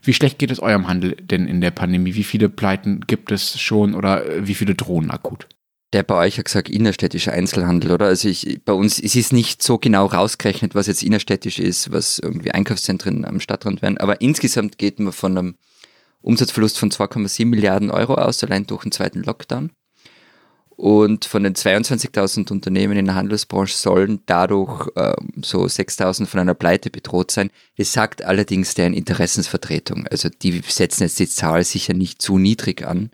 Wie 0.02 0.12
schlecht 0.12 0.40
geht 0.40 0.50
es 0.50 0.58
eurem 0.58 0.88
Handel 0.88 1.14
denn 1.14 1.46
in 1.46 1.60
der 1.60 1.70
Pandemie? 1.70 2.16
Wie 2.16 2.25
viele 2.25 2.48
Pleiten 2.48 3.02
gibt 3.06 3.30
es 3.30 3.60
schon 3.60 3.94
oder 3.94 4.26
äh, 4.26 4.46
wie 4.48 4.54
viele 4.54 4.75
drohen 4.75 5.12
akut? 5.12 5.46
Der 5.92 6.02
bei 6.02 6.14
euch 6.14 6.38
hat 6.38 6.46
gesagt 6.46 6.70
innerstädtischer 6.70 7.32
Einzelhandel, 7.32 7.92
oder? 7.92 8.06
Also 8.06 8.28
ich, 8.28 8.60
bei 8.64 8.72
uns 8.72 8.98
es 8.98 9.14
ist 9.14 9.32
nicht 9.32 9.62
so 9.62 9.78
genau 9.78 10.06
rausgerechnet, 10.06 10.74
was 10.74 10.86
jetzt 10.86 11.02
innerstädtisch 11.02 11.58
ist, 11.58 11.92
was 11.92 12.18
irgendwie 12.18 12.52
Einkaufszentren 12.52 13.24
am 13.26 13.40
Stadtrand 13.40 13.82
wären. 13.82 13.98
Aber 13.98 14.20
insgesamt 14.22 14.78
geht 14.78 15.00
man 15.00 15.12
von 15.12 15.37
einem 15.37 15.54
Umsatzverlust 16.22 16.78
von 16.78 16.90
2,7 16.90 17.44
Milliarden 17.46 17.90
Euro 17.90 18.14
aus, 18.14 18.42
allein 18.42 18.66
durch 18.66 18.84
den 18.84 18.92
zweiten 18.92 19.22
Lockdown. 19.22 19.70
Und 20.76 21.26
von 21.26 21.42
den 21.42 21.54
22.000 21.54 22.50
Unternehmen 22.50 22.96
in 22.96 23.04
der 23.04 23.14
Handelsbranche 23.14 23.76
sollen 23.76 24.22
dadurch 24.26 24.88
ähm, 24.96 25.30
so 25.44 25.64
6.000 25.64 26.26
von 26.26 26.40
einer 26.40 26.54
Pleite 26.54 26.90
bedroht 26.90 27.30
sein. 27.30 27.50
Das 27.76 27.92
sagt 27.92 28.25
allerdings 28.25 28.75
deren 28.75 28.94
Interessensvertretung. 28.94 30.06
Also 30.08 30.28
die 30.28 30.62
setzen 30.66 31.02
jetzt 31.04 31.18
die 31.18 31.28
Zahl 31.28 31.62
sicher 31.64 31.94
nicht 31.94 32.22
zu 32.22 32.38
niedrig 32.38 32.87
an. 32.87 33.11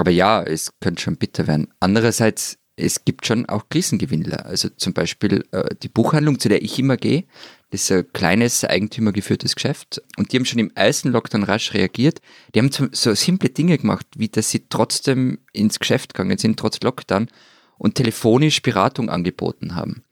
Aber 0.00 0.10
ja, 0.10 0.42
es 0.42 0.72
könnte 0.80 1.02
schon 1.02 1.18
bitter 1.18 1.46
werden. 1.46 1.68
Andererseits, 1.78 2.56
es 2.74 3.04
gibt 3.04 3.26
schon 3.26 3.46
auch 3.46 3.68
Krisengewinnler. 3.68 4.46
Also 4.46 4.70
zum 4.70 4.94
Beispiel 4.94 5.44
äh, 5.52 5.74
die 5.82 5.90
Buchhandlung, 5.90 6.40
zu 6.40 6.48
der 6.48 6.62
ich 6.62 6.78
immer 6.78 6.96
gehe, 6.96 7.24
das 7.68 7.82
ist 7.82 7.92
ein 7.92 8.10
kleines 8.14 8.64
eigentümergeführtes 8.64 9.54
Geschäft. 9.54 10.00
Und 10.16 10.32
die 10.32 10.38
haben 10.38 10.46
schon 10.46 10.58
im 10.58 10.72
ersten 10.74 11.10
Lockdown 11.10 11.42
rasch 11.42 11.74
reagiert. 11.74 12.22
Die 12.54 12.60
haben 12.60 12.70
so 12.70 13.14
simple 13.14 13.50
Dinge 13.50 13.76
gemacht, 13.76 14.06
wie 14.16 14.28
dass 14.28 14.48
sie 14.48 14.64
trotzdem 14.70 15.38
ins 15.52 15.78
Geschäft 15.78 16.14
gegangen 16.14 16.38
sind, 16.38 16.58
trotz 16.58 16.80
Lockdown, 16.80 17.28
und 17.76 17.94
telefonisch 17.94 18.62
Beratung 18.62 19.10
angeboten 19.10 19.74
haben. 19.74 20.02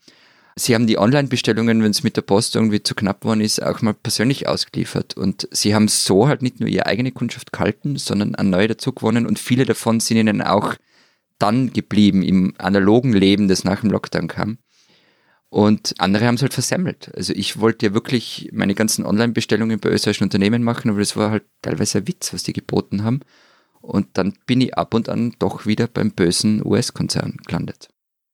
Sie 0.58 0.74
haben 0.74 0.88
die 0.88 0.98
Online-Bestellungen, 0.98 1.82
wenn 1.82 1.92
es 1.92 2.02
mit 2.02 2.16
der 2.16 2.22
Post 2.22 2.56
irgendwie 2.56 2.82
zu 2.82 2.96
knapp 2.96 3.24
worden 3.24 3.40
ist, 3.40 3.62
auch 3.62 3.80
mal 3.80 3.94
persönlich 3.94 4.48
ausgeliefert. 4.48 5.16
Und 5.16 5.48
sie 5.52 5.74
haben 5.74 5.86
so 5.86 6.26
halt 6.26 6.42
nicht 6.42 6.58
nur 6.58 6.68
ihre 6.68 6.86
eigene 6.86 7.12
Kundschaft 7.12 7.52
gehalten, 7.52 7.96
sondern 7.96 8.34
an 8.34 8.50
neue 8.50 8.66
dazu 8.66 8.92
gewonnen. 8.92 9.26
Und 9.26 9.38
viele 9.38 9.64
davon 9.64 10.00
sind 10.00 10.16
ihnen 10.16 10.42
auch 10.42 10.74
dann 11.38 11.72
geblieben 11.72 12.22
im 12.22 12.54
analogen 12.58 13.12
Leben, 13.12 13.46
das 13.46 13.62
nach 13.62 13.82
dem 13.82 13.90
Lockdown 13.90 14.26
kam. 14.26 14.58
Und 15.48 15.94
andere 15.98 16.26
haben 16.26 16.34
es 16.34 16.42
halt 16.42 16.54
versemmelt. 16.54 17.12
Also 17.14 17.32
ich 17.34 17.60
wollte 17.60 17.86
ja 17.86 17.94
wirklich 17.94 18.50
meine 18.52 18.74
ganzen 18.74 19.06
Online-Bestellungen 19.06 19.78
bei 19.78 19.90
österreichischen 19.90 20.24
Unternehmen 20.24 20.62
machen, 20.62 20.90
aber 20.90 20.98
das 20.98 21.16
war 21.16 21.30
halt 21.30 21.44
teilweise 21.62 21.98
ein 21.98 22.08
Witz, 22.08 22.34
was 22.34 22.42
die 22.42 22.52
geboten 22.52 23.04
haben. 23.04 23.20
Und 23.80 24.08
dann 24.14 24.34
bin 24.46 24.60
ich 24.60 24.76
ab 24.76 24.92
und 24.92 25.08
an 25.08 25.34
doch 25.38 25.64
wieder 25.64 25.86
beim 25.86 26.10
bösen 26.10 26.66
US-Konzern 26.66 27.36
gelandet. 27.46 27.88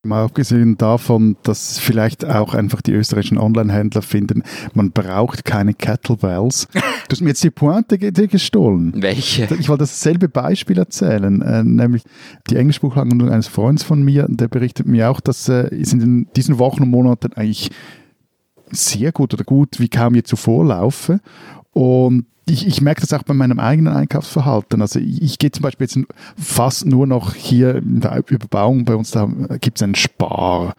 Mal 0.04 0.25
abgesehen 0.25 0.76
davon, 0.76 1.37
dass 1.42 1.78
vielleicht 1.78 2.25
auch 2.25 2.54
einfach 2.54 2.82
die 2.82 2.92
österreichischen 2.92 3.38
Online-Händler 3.38 4.02
finden, 4.02 4.42
man 4.75 4.92
braucht 4.92 5.44
keine 5.44 5.75
Kettlebells, 5.75 6.68
Du 7.08 7.12
hast 7.12 7.20
mir 7.20 7.28
jetzt 7.28 7.44
die 7.44 7.50
Pointe 7.50 7.99
ge 7.99 8.26
gestohlen. 8.26 8.92
Welche? 8.96 9.46
Ich 9.58 9.68
wollte 9.68 9.82
dasselbe 9.82 10.28
Beispiel 10.28 10.78
erzählen, 10.78 11.42
äh, 11.42 11.62
nämlich 11.62 12.02
die 12.49 12.56
Englischbuchhandlung 12.56 13.28
eines 13.28 13.46
Freundes 13.46 13.84
von 13.84 14.02
mir, 14.02 14.26
der 14.28 14.49
berichtet 14.49 14.87
mir 14.87 15.11
auch, 15.11 15.20
dass 15.20 15.49
äh, 15.49 15.75
es 15.75 15.92
in 15.92 16.28
diesen 16.34 16.58
Wochen 16.58 16.82
und 16.82 16.90
Monaten 16.90 17.32
eigentlich 17.34 17.70
sehr 18.70 19.12
gut 19.12 19.34
oder 19.34 19.44
gut 19.44 19.80
wie 19.80 19.88
kaum 19.88 20.14
je 20.14 20.23
zuvor 20.23 20.64
laufe. 20.64 21.20
Und 21.73 22.26
ich, 22.46 22.66
ich 22.66 22.80
merke 22.80 23.00
das 23.00 23.12
auch 23.12 23.22
bei 23.22 23.34
meinem 23.34 23.58
eigenen 23.58 23.94
Einkaufsverhalten. 23.94 24.80
Also 24.82 24.98
ich, 24.98 25.22
ich 25.22 25.38
gehe 25.38 25.50
zum 25.50 25.62
Beispiel 25.62 25.86
jetzt 25.86 25.98
fast 26.36 26.86
nur 26.86 27.06
noch 27.06 27.34
hier 27.34 27.76
in 27.76 28.00
der 28.00 28.22
Überbauung 28.28 28.84
bei 28.84 28.94
uns, 28.94 29.10
da 29.10 29.28
gibt 29.60 29.78
es 29.78 29.82
einen 29.82 29.94
Spar. 29.94 30.74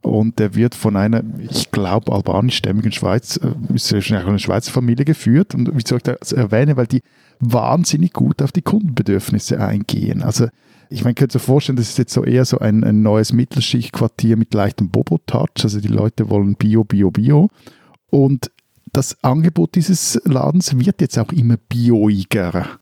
Und 0.00 0.38
der 0.38 0.54
wird 0.54 0.76
von 0.76 0.96
einer, 0.96 1.22
ich 1.50 1.72
glaube, 1.72 2.12
albanischstämmigen 2.12 2.92
Schweiz, 2.92 3.36
äh, 3.36 3.74
ist 3.74 3.90
ja 3.90 4.20
eine 4.20 4.38
Schweizer 4.38 4.70
Familie 4.70 5.04
geführt. 5.04 5.54
Und 5.54 5.70
wieso 5.72 5.96
ich 5.96 6.04
das 6.04 6.32
erwähne, 6.32 6.76
weil 6.76 6.86
die 6.86 7.02
wahnsinnig 7.40 8.12
gut 8.12 8.40
auf 8.40 8.52
die 8.52 8.62
Kundenbedürfnisse 8.62 9.60
eingehen. 9.60 10.22
Also 10.22 10.48
ich 10.88 11.04
meine, 11.04 11.14
könnte 11.14 11.38
sich 11.38 11.42
vorstellen, 11.42 11.76
das 11.76 11.90
ist 11.90 11.98
jetzt 11.98 12.14
so 12.14 12.24
eher 12.24 12.44
so 12.44 12.58
ein, 12.60 12.82
ein 12.84 13.02
neues 13.02 13.32
Mittelschichtquartier 13.32 14.36
mit 14.36 14.54
leichtem 14.54 14.88
Bobo-Touch. 14.88 15.64
Also 15.64 15.80
die 15.80 15.88
Leute 15.88 16.30
wollen 16.30 16.54
Bio, 16.54 16.84
Bio, 16.84 17.10
Bio. 17.10 17.50
Und 18.10 18.50
das 18.92 19.22
Angebot 19.22 19.74
dieses 19.74 20.20
Ladens 20.24 20.78
wird 20.78 21.00
jetzt 21.00 21.18
auch 21.18 21.32
immer 21.32 21.56
bioiger. 21.56 22.78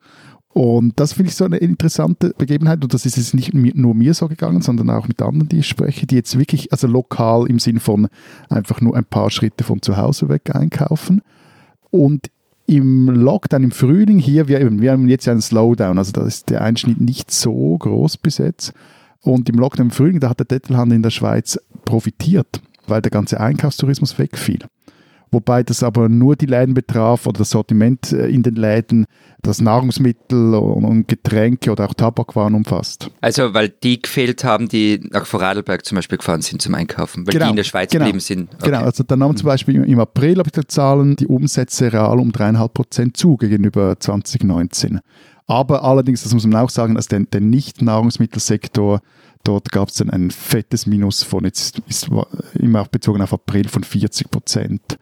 Und 0.56 0.98
das 0.98 1.12
finde 1.12 1.28
ich 1.28 1.36
so 1.36 1.44
eine 1.44 1.58
interessante 1.58 2.32
Begebenheit. 2.38 2.82
Und 2.82 2.94
das 2.94 3.04
ist 3.04 3.18
jetzt 3.18 3.34
nicht 3.34 3.52
nur 3.52 3.94
mir 3.94 4.14
so 4.14 4.26
gegangen, 4.26 4.62
sondern 4.62 4.88
auch 4.88 5.06
mit 5.06 5.20
anderen, 5.20 5.50
die 5.50 5.58
ich 5.58 5.68
spreche, 5.68 6.06
die 6.06 6.14
jetzt 6.14 6.38
wirklich, 6.38 6.72
also 6.72 6.86
lokal 6.86 7.46
im 7.46 7.58
Sinn 7.58 7.78
von 7.78 8.08
einfach 8.48 8.80
nur 8.80 8.96
ein 8.96 9.04
paar 9.04 9.30
Schritte 9.30 9.64
von 9.64 9.82
zu 9.82 9.98
Hause 9.98 10.30
weg 10.30 10.54
einkaufen. 10.54 11.20
Und 11.90 12.30
im 12.66 13.10
Lockdown, 13.10 13.64
im 13.64 13.70
Frühling 13.70 14.18
hier, 14.18 14.48
wir, 14.48 14.80
wir 14.80 14.92
haben 14.92 15.08
jetzt 15.08 15.26
ja 15.26 15.32
einen 15.32 15.42
Slowdown, 15.42 15.98
also 15.98 16.12
da 16.12 16.26
ist 16.26 16.48
der 16.48 16.62
Einschnitt 16.62 17.02
nicht 17.02 17.30
so 17.30 17.76
groß 17.76 18.16
bis 18.16 18.38
jetzt. 18.38 18.72
Und 19.20 19.50
im 19.50 19.56
Lockdown 19.56 19.88
im 19.88 19.92
Frühling, 19.92 20.20
da 20.20 20.30
hat 20.30 20.38
der 20.38 20.46
Dettelhandel 20.46 20.96
in 20.96 21.02
der 21.02 21.10
Schweiz 21.10 21.60
profitiert, 21.84 22.62
weil 22.86 23.02
der 23.02 23.10
ganze 23.10 23.40
Einkaufstourismus 23.40 24.18
wegfiel 24.18 24.60
wobei 25.36 25.62
das 25.62 25.82
aber 25.82 26.08
nur 26.08 26.34
die 26.34 26.46
Läden 26.46 26.72
betraf 26.72 27.26
oder 27.26 27.38
das 27.38 27.50
Sortiment 27.50 28.10
äh, 28.10 28.26
in 28.28 28.42
den 28.42 28.56
Läden, 28.56 29.04
das 29.42 29.60
Nahrungsmittel 29.60 30.54
und 30.54 31.06
Getränke 31.08 31.70
oder 31.70 31.84
auch 31.84 31.94
Tabakwaren 31.94 32.54
umfasst. 32.54 33.10
Also 33.20 33.52
weil 33.52 33.68
die 33.68 34.00
gefehlt 34.00 34.44
haben, 34.44 34.68
die 34.68 34.98
nach 35.12 35.26
Vorarlberg 35.26 35.84
zum 35.84 35.96
Beispiel 35.96 36.16
gefahren 36.16 36.40
sind 36.40 36.62
zum 36.62 36.74
Einkaufen, 36.74 37.26
weil 37.26 37.34
genau, 37.34 37.44
die 37.44 37.50
in 37.50 37.56
der 37.56 37.64
Schweiz 37.64 37.90
genau, 37.90 38.06
geblieben 38.06 38.20
sind. 38.20 38.54
Okay. 38.54 38.70
Genau, 38.70 38.80
also 38.80 39.04
dann 39.04 39.22
haben 39.22 39.36
zum 39.36 39.46
Beispiel 39.46 39.84
im 39.84 40.00
April, 40.00 40.38
habe 40.38 40.48
ich 40.48 40.52
die 40.52 40.66
Zahlen, 40.66 41.16
die 41.16 41.26
Umsätze 41.26 41.92
real 41.92 42.18
um 42.18 42.32
dreieinhalb 42.32 42.72
Prozent 42.72 43.18
zu 43.18 43.36
gegenüber 43.36 44.00
2019. 44.00 45.00
Aber 45.46 45.84
allerdings, 45.84 46.22
das 46.22 46.32
muss 46.32 46.46
man 46.46 46.60
auch 46.60 46.70
sagen, 46.70 46.94
dass 46.94 47.06
der, 47.06 47.20
der 47.20 47.42
Nicht-Nahrungsmittelsektor 47.42 49.00
Dort 49.46 49.70
gab 49.70 49.90
es 49.90 49.94
dann 49.94 50.10
ein 50.10 50.32
fettes 50.32 50.86
Minus 50.86 51.22
von, 51.22 51.44
jetzt 51.44 51.78
ist 51.86 52.10
immer 52.54 52.80
auch 52.80 52.88
bezogen 52.88 53.22
auf 53.22 53.32
April, 53.32 53.68
von 53.68 53.84
40 53.84 54.28
Prozent. 54.28 54.98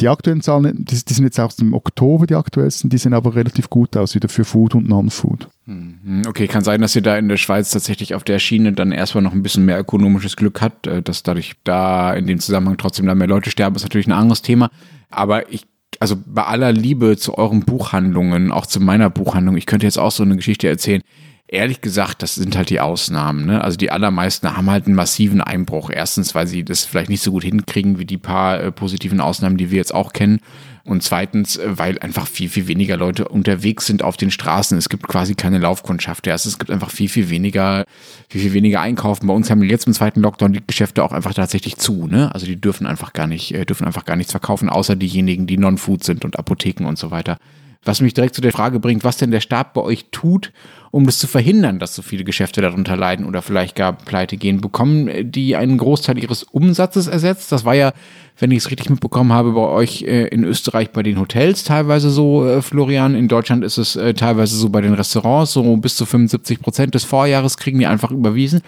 Die 0.00 0.08
aktuellen 0.08 0.42
Zahlen, 0.42 0.84
die, 0.84 1.04
die, 1.04 1.14
sind 1.14 1.24
jetzt 1.24 1.40
aus 1.40 1.56
dem 1.56 1.72
Oktober 1.72 2.26
die 2.26 2.34
aktuellsten, 2.34 2.90
die 2.90 2.98
sehen 2.98 3.14
aber 3.14 3.34
relativ 3.34 3.70
gut 3.70 3.96
aus, 3.96 4.14
wieder 4.14 4.28
für 4.28 4.44
Food 4.44 4.74
und 4.74 4.86
Non-Food. 4.86 5.48
Mhm. 5.64 6.22
Okay, 6.28 6.46
kann 6.48 6.62
sein, 6.62 6.82
dass 6.82 6.94
ihr 6.94 7.02
da 7.02 7.16
in 7.16 7.28
der 7.28 7.38
Schweiz 7.38 7.70
tatsächlich 7.70 8.14
auf 8.14 8.22
der 8.22 8.38
Schiene 8.38 8.74
dann 8.74 8.92
erstmal 8.92 9.22
noch 9.22 9.32
ein 9.32 9.42
bisschen 9.42 9.64
mehr 9.64 9.80
ökonomisches 9.80 10.36
Glück 10.36 10.60
hat, 10.60 10.86
äh, 10.86 11.00
dass 11.00 11.22
dadurch 11.22 11.54
da 11.64 12.12
in 12.12 12.26
dem 12.26 12.40
Zusammenhang 12.40 12.76
trotzdem 12.76 13.06
da 13.06 13.14
mehr 13.14 13.26
Leute 13.26 13.50
sterben, 13.50 13.74
ist 13.76 13.84
natürlich 13.84 14.06
ein 14.06 14.12
anderes 14.12 14.42
Thema. 14.42 14.70
Aber 15.08 15.50
ich 15.50 15.64
also 15.98 16.16
bei 16.26 16.44
aller 16.44 16.72
Liebe 16.72 17.16
zu 17.16 17.38
euren 17.38 17.60
Buchhandlungen, 17.64 18.52
auch 18.52 18.66
zu 18.66 18.80
meiner 18.80 19.08
Buchhandlung, 19.08 19.56
ich 19.56 19.64
könnte 19.64 19.86
jetzt 19.86 19.98
auch 19.98 20.10
so 20.10 20.24
eine 20.24 20.36
Geschichte 20.36 20.68
erzählen 20.68 21.00
ehrlich 21.48 21.80
gesagt, 21.80 22.22
das 22.22 22.34
sind 22.34 22.56
halt 22.56 22.70
die 22.70 22.80
Ausnahmen. 22.80 23.46
Ne? 23.46 23.62
Also 23.62 23.76
die 23.76 23.90
allermeisten 23.90 24.56
haben 24.56 24.70
halt 24.70 24.86
einen 24.86 24.96
massiven 24.96 25.40
Einbruch. 25.40 25.90
Erstens, 25.90 26.34
weil 26.34 26.46
sie 26.46 26.64
das 26.64 26.84
vielleicht 26.84 27.10
nicht 27.10 27.22
so 27.22 27.30
gut 27.30 27.44
hinkriegen 27.44 27.98
wie 27.98 28.04
die 28.04 28.18
paar 28.18 28.60
äh, 28.60 28.72
positiven 28.72 29.20
Ausnahmen, 29.20 29.56
die 29.56 29.70
wir 29.70 29.78
jetzt 29.78 29.94
auch 29.94 30.12
kennen. 30.12 30.40
Und 30.84 31.02
zweitens, 31.02 31.56
äh, 31.56 31.78
weil 31.78 31.98
einfach 32.00 32.26
viel, 32.26 32.48
viel 32.48 32.66
weniger 32.66 32.96
Leute 32.96 33.28
unterwegs 33.28 33.86
sind 33.86 34.02
auf 34.02 34.16
den 34.16 34.32
Straßen. 34.32 34.76
Es 34.76 34.88
gibt 34.88 35.06
quasi 35.06 35.36
keine 35.36 35.58
Laufkundschaft. 35.58 36.26
Erst 36.26 36.46
es 36.46 36.58
gibt 36.58 36.70
einfach 36.70 36.90
viel, 36.90 37.08
viel 37.08 37.30
weniger, 37.30 37.84
viel, 38.28 38.40
viel 38.40 38.52
weniger 38.52 38.80
Einkaufen. 38.80 39.28
Bei 39.28 39.34
uns 39.34 39.48
haben 39.48 39.62
wir 39.62 39.68
jetzt 39.68 39.86
im 39.86 39.92
zweiten 39.92 40.20
Lockdown 40.22 40.52
die 40.52 40.66
Geschäfte 40.66 41.04
auch 41.04 41.12
einfach 41.12 41.34
tatsächlich 41.34 41.76
zu. 41.76 42.08
Ne? 42.08 42.34
Also 42.34 42.46
die 42.46 42.60
dürfen 42.60 42.86
einfach 42.86 43.12
gar 43.12 43.28
nicht, 43.28 43.54
äh, 43.54 43.64
dürfen 43.64 43.86
einfach 43.86 44.04
gar 44.04 44.16
nichts 44.16 44.32
verkaufen, 44.32 44.68
außer 44.68 44.96
diejenigen, 44.96 45.46
die 45.46 45.58
Non-Food 45.58 46.02
sind 46.02 46.24
und 46.24 46.40
Apotheken 46.40 46.86
und 46.86 46.98
so 46.98 47.12
weiter. 47.12 47.38
Was 47.86 48.00
mich 48.00 48.14
direkt 48.14 48.34
zu 48.34 48.40
der 48.40 48.52
Frage 48.52 48.80
bringt, 48.80 49.04
was 49.04 49.16
denn 49.16 49.30
der 49.30 49.40
Staat 49.40 49.72
bei 49.72 49.80
euch 49.80 50.06
tut, 50.10 50.52
um 50.90 51.06
das 51.06 51.18
zu 51.18 51.26
verhindern, 51.26 51.78
dass 51.78 51.94
so 51.94 52.02
viele 52.02 52.24
Geschäfte 52.24 52.60
darunter 52.60 52.96
leiden 52.96 53.26
oder 53.26 53.42
vielleicht 53.42 53.76
gar 53.76 53.92
pleite 53.92 54.36
gehen. 54.36 54.60
Bekommen 54.60 55.30
die 55.30 55.54
einen 55.54 55.78
Großteil 55.78 56.18
ihres 56.18 56.42
Umsatzes 56.42 57.06
ersetzt? 57.06 57.52
Das 57.52 57.64
war 57.64 57.74
ja, 57.74 57.92
wenn 58.38 58.50
ich 58.50 58.58
es 58.58 58.70
richtig 58.70 58.90
mitbekommen 58.90 59.32
habe, 59.32 59.52
bei 59.52 59.60
euch 59.60 60.02
äh, 60.02 60.26
in 60.28 60.42
Österreich 60.42 60.90
bei 60.90 61.04
den 61.04 61.20
Hotels 61.20 61.62
teilweise 61.62 62.10
so, 62.10 62.44
äh, 62.44 62.60
Florian. 62.60 63.14
In 63.14 63.28
Deutschland 63.28 63.62
ist 63.62 63.78
es 63.78 63.94
äh, 63.94 64.14
teilweise 64.14 64.56
so 64.56 64.68
bei 64.68 64.80
den 64.80 64.94
Restaurants, 64.94 65.52
so 65.52 65.76
bis 65.76 65.96
zu 65.96 66.06
75 66.06 66.60
Prozent 66.60 66.94
des 66.94 67.04
Vorjahres 67.04 67.56
kriegen 67.56 67.78
die 67.78 67.86
einfach 67.86 68.10
überwiesen. 68.10 68.62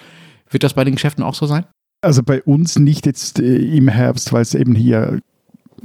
Wird 0.50 0.62
das 0.62 0.74
bei 0.74 0.84
den 0.84 0.94
Geschäften 0.94 1.24
auch 1.24 1.34
so 1.34 1.46
sein? 1.46 1.64
Also 2.02 2.22
bei 2.22 2.42
uns 2.42 2.78
nicht 2.78 3.06
jetzt 3.06 3.40
im 3.40 3.88
Herbst, 3.88 4.32
weil 4.32 4.42
es 4.42 4.54
eben 4.54 4.76
hier 4.76 5.18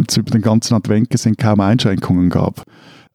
zu 0.07 0.21
den 0.21 0.41
ganzen 0.41 0.75
Advent 0.75 1.09
gesehen 1.09 1.37
kaum 1.37 1.59
Einschränkungen 1.59 2.29
gab. 2.29 2.63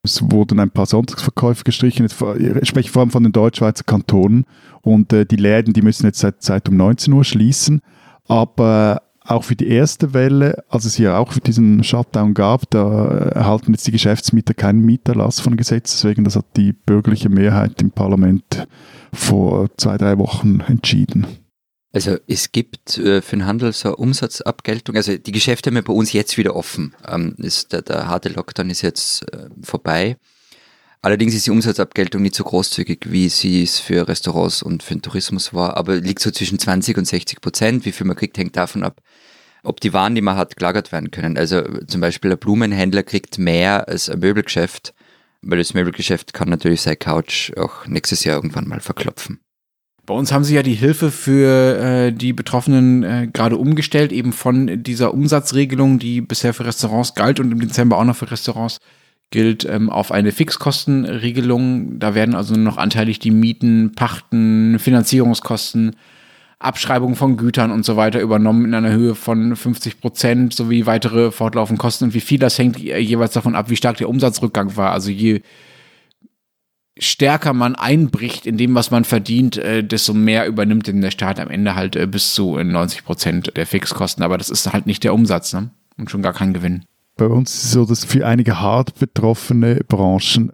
Es 0.01 0.21
wurden 0.31 0.59
ein 0.59 0.71
paar 0.71 0.85
Sonntagsverkäufe 0.85 1.63
gestrichen, 1.63 2.05
ich 2.05 2.69
spreche 2.69 2.89
vor 2.89 3.01
allem 3.01 3.11
von 3.11 3.23
den 3.23 3.33
Deutschschweizer 3.33 3.83
Kantonen. 3.83 4.45
Und 4.81 5.11
äh, 5.11 5.25
die 5.25 5.35
Läden, 5.35 5.73
die 5.73 5.81
müssen 5.81 6.05
jetzt 6.05 6.19
seit, 6.19 6.41
seit 6.41 6.69
um 6.69 6.77
19 6.77 7.13
Uhr 7.13 7.25
schließen. 7.25 7.81
Aber 8.27 9.01
auch 9.25 9.43
für 9.43 9.55
die 9.55 9.67
erste 9.67 10.13
Welle, 10.13 10.63
als 10.69 10.85
es 10.85 10.95
hier 10.95 11.17
auch 11.17 11.33
für 11.33 11.41
diesen 11.41 11.83
Shutdown 11.83 12.33
gab, 12.33 12.69
da 12.69 13.07
erhalten 13.29 13.73
jetzt 13.73 13.85
die 13.85 13.91
Geschäftsmieter 13.91 14.53
keinen 14.53 14.85
Mieterlass 14.85 15.39
von 15.39 15.57
Gesetz. 15.57 15.91
Deswegen, 15.91 16.23
das 16.23 16.35
hat 16.35 16.45
die 16.55 16.73
bürgerliche 16.73 17.29
Mehrheit 17.29 17.81
im 17.81 17.91
Parlament 17.91 18.67
vor 19.13 19.69
zwei, 19.77 19.97
drei 19.97 20.17
Wochen 20.17 20.61
entschieden. 20.61 21.27
Also 21.91 22.17
es 22.27 22.51
gibt 22.51 22.97
äh, 22.99 23.21
für 23.21 23.35
den 23.35 23.45
Handel 23.45 23.73
so 23.73 23.89
eine 23.89 23.95
Umsatzabgeltung. 23.95 24.95
Also 24.95 25.17
die 25.17 25.31
Geschäfte 25.31 25.69
haben 25.69 25.75
ja 25.75 25.81
bei 25.81 25.93
uns 25.93 26.13
jetzt 26.13 26.37
wieder 26.37 26.55
offen. 26.55 26.95
Ähm, 27.07 27.35
ist 27.37 27.73
der, 27.73 27.81
der 27.81 28.07
harte 28.07 28.29
Lockdown 28.29 28.69
ist 28.69 28.83
jetzt 28.83 29.23
äh, 29.33 29.49
vorbei. 29.63 30.17
Allerdings 31.01 31.33
ist 31.33 31.47
die 31.47 31.51
Umsatzabgeltung 31.51 32.21
nicht 32.21 32.35
so 32.35 32.43
großzügig, 32.43 33.05
wie 33.05 33.29
sie 33.29 33.63
es 33.63 33.79
für 33.79 34.07
Restaurants 34.07 34.61
und 34.61 34.83
für 34.83 34.95
den 34.95 35.01
Tourismus 35.01 35.53
war, 35.53 35.77
aber 35.77 35.95
liegt 35.95 36.19
so 36.19 36.29
zwischen 36.29 36.59
20 36.59 36.97
und 36.97 37.05
60 37.05 37.39
Prozent. 37.39 37.85
Wie 37.85 37.93
viel 37.93 38.05
man 38.05 38.17
kriegt, 38.17 38.37
hängt 38.37 38.57
davon 38.57 38.83
ab, 38.83 39.01
ob 39.63 39.79
die 39.79 39.93
Waren, 39.93 40.13
die 40.13 40.21
man 40.21 40.35
hat, 40.35 40.57
gelagert 40.57 40.91
werden 40.91 41.09
können. 41.09 41.37
Also 41.37 41.63
zum 41.87 42.01
Beispiel 42.01 42.31
ein 42.31 42.37
Blumenhändler 42.37 43.03
kriegt 43.03 43.37
mehr 43.37 43.87
als 43.87 44.09
ein 44.09 44.19
Möbelgeschäft, 44.19 44.93
weil 45.41 45.57
das 45.57 45.73
Möbelgeschäft 45.73 46.33
kann 46.33 46.49
natürlich 46.49 46.81
seine 46.81 46.97
Couch 46.97 47.53
auch 47.57 47.87
nächstes 47.87 48.25
Jahr 48.25 48.35
irgendwann 48.35 48.67
mal 48.67 48.81
verklopfen. 48.81 49.39
Bei 50.09 50.15
uns 50.15 50.31
haben 50.31 50.43
sie 50.43 50.55
ja 50.55 50.63
die 50.63 50.73
Hilfe 50.73 51.11
für 51.11 51.77
äh, 51.77 52.11
die 52.11 52.33
Betroffenen 52.33 53.03
äh, 53.03 53.27
gerade 53.31 53.57
umgestellt, 53.57 54.11
eben 54.11 54.33
von 54.33 54.81
dieser 54.81 55.13
Umsatzregelung, 55.13 55.99
die 55.99 56.21
bisher 56.21 56.55
für 56.55 56.65
Restaurants 56.65 57.13
galt 57.13 57.39
und 57.39 57.51
im 57.51 57.59
Dezember 57.59 57.99
auch 57.99 58.03
noch 58.03 58.15
für 58.15 58.31
Restaurants 58.31 58.79
gilt, 59.29 59.65
ähm, 59.65 59.91
auf 59.91 60.11
eine 60.11 60.31
Fixkostenregelung. 60.31 61.99
Da 61.99 62.15
werden 62.15 62.33
also 62.33 62.55
nur 62.55 62.63
noch 62.63 62.77
anteilig 62.77 63.19
die 63.19 63.29
Mieten, 63.29 63.91
Pachten, 63.95 64.79
Finanzierungskosten, 64.79 65.95
Abschreibung 66.57 67.15
von 67.15 67.37
Gütern 67.37 67.69
und 67.69 67.85
so 67.85 67.95
weiter 67.95 68.19
übernommen 68.19 68.65
in 68.65 68.73
einer 68.73 68.91
Höhe 68.91 69.13
von 69.13 69.55
50 69.55 70.01
Prozent 70.01 70.55
sowie 70.55 70.87
weitere 70.87 71.29
fortlaufende 71.29 71.79
Kosten. 71.79 72.05
Und 72.05 72.13
wie 72.15 72.19
viel 72.19 72.39
das 72.39 72.57
hängt 72.57 72.79
jeweils 72.79 73.33
davon 73.33 73.53
ab, 73.53 73.69
wie 73.69 73.75
stark 73.75 73.97
der 73.97 74.09
Umsatzrückgang 74.09 74.75
war. 74.75 74.91
Also 74.91 75.11
je 75.11 75.41
stärker 76.99 77.53
man 77.53 77.75
einbricht 77.75 78.45
in 78.45 78.57
dem, 78.57 78.75
was 78.75 78.91
man 78.91 79.03
verdient, 79.03 79.57
äh, 79.57 79.83
desto 79.83 80.13
mehr 80.13 80.47
übernimmt 80.47 80.87
denn 80.87 81.01
der 81.01 81.11
Staat 81.11 81.39
am 81.39 81.49
Ende 81.49 81.75
halt 81.75 81.95
äh, 81.95 82.05
bis 82.05 82.33
zu 82.33 82.57
90 82.57 83.03
Prozent 83.03 83.51
der 83.55 83.65
Fixkosten. 83.65 84.23
Aber 84.23 84.37
das 84.37 84.49
ist 84.49 84.71
halt 84.71 84.85
nicht 84.85 85.03
der 85.03 85.13
Umsatz 85.13 85.53
ne? 85.53 85.71
und 85.97 86.11
schon 86.11 86.21
gar 86.21 86.33
kein 86.33 86.53
Gewinn. 86.53 86.83
Bei 87.17 87.25
uns 87.25 87.53
ist 87.53 87.63
es 87.65 87.71
so, 87.71 87.85
dass 87.85 88.05
für 88.05 88.25
einige 88.25 88.61
hart 88.61 88.97
betroffene 88.99 89.81
Branchen 89.87 90.51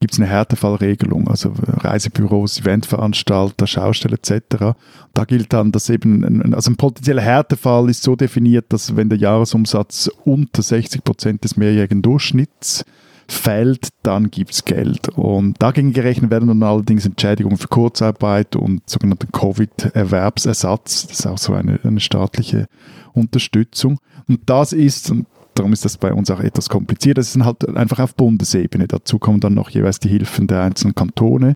gibt 0.00 0.12
es 0.12 0.20
eine 0.20 0.28
Härtefallregelung, 0.28 1.28
also 1.28 1.52
Reisebüros, 1.56 2.60
Eventveranstalter, 2.60 3.66
Schausteller 3.66 4.14
etc. 4.14 4.76
Da 5.12 5.24
gilt 5.24 5.52
dann, 5.52 5.72
dass 5.72 5.90
eben, 5.90 6.54
also 6.54 6.70
ein 6.70 6.76
potenzieller 6.76 7.22
Härtefall 7.22 7.90
ist 7.90 8.04
so 8.04 8.14
definiert, 8.14 8.66
dass 8.68 8.94
wenn 8.94 9.08
der 9.08 9.18
Jahresumsatz 9.18 10.08
unter 10.24 10.62
60 10.62 11.02
Prozent 11.02 11.42
des 11.42 11.56
mehrjährigen 11.56 12.02
Durchschnitts 12.02 12.84
fällt, 13.30 13.88
dann 14.02 14.30
gibt 14.30 14.52
es 14.52 14.64
Geld. 14.64 15.08
Und 15.10 15.60
dagegen 15.60 15.92
gerechnet 15.92 16.30
werden 16.30 16.48
dann 16.48 16.62
allerdings 16.62 17.06
Entschädigungen 17.06 17.58
für 17.58 17.68
Kurzarbeit 17.68 18.56
und 18.56 18.88
sogenannten 18.88 19.30
Covid-Erwerbsersatz. 19.32 21.06
Das 21.06 21.18
ist 21.18 21.26
auch 21.26 21.38
so 21.38 21.52
eine, 21.52 21.78
eine 21.82 22.00
staatliche 22.00 22.66
Unterstützung. 23.12 23.98
Und 24.26 24.40
das 24.46 24.72
ist, 24.72 25.10
und 25.10 25.26
darum 25.54 25.72
ist 25.72 25.84
das 25.84 25.98
bei 25.98 26.12
uns 26.12 26.30
auch 26.30 26.40
etwas 26.40 26.68
kompliziert. 26.68 27.18
Das 27.18 27.34
ist 27.34 27.44
halt 27.44 27.68
einfach 27.76 28.00
auf 28.00 28.14
Bundesebene. 28.14 28.88
Dazu 28.88 29.18
kommen 29.18 29.40
dann 29.40 29.54
noch 29.54 29.70
jeweils 29.70 30.00
die 30.00 30.08
Hilfen 30.08 30.46
der 30.46 30.62
einzelnen 30.62 30.94
Kantone. 30.94 31.54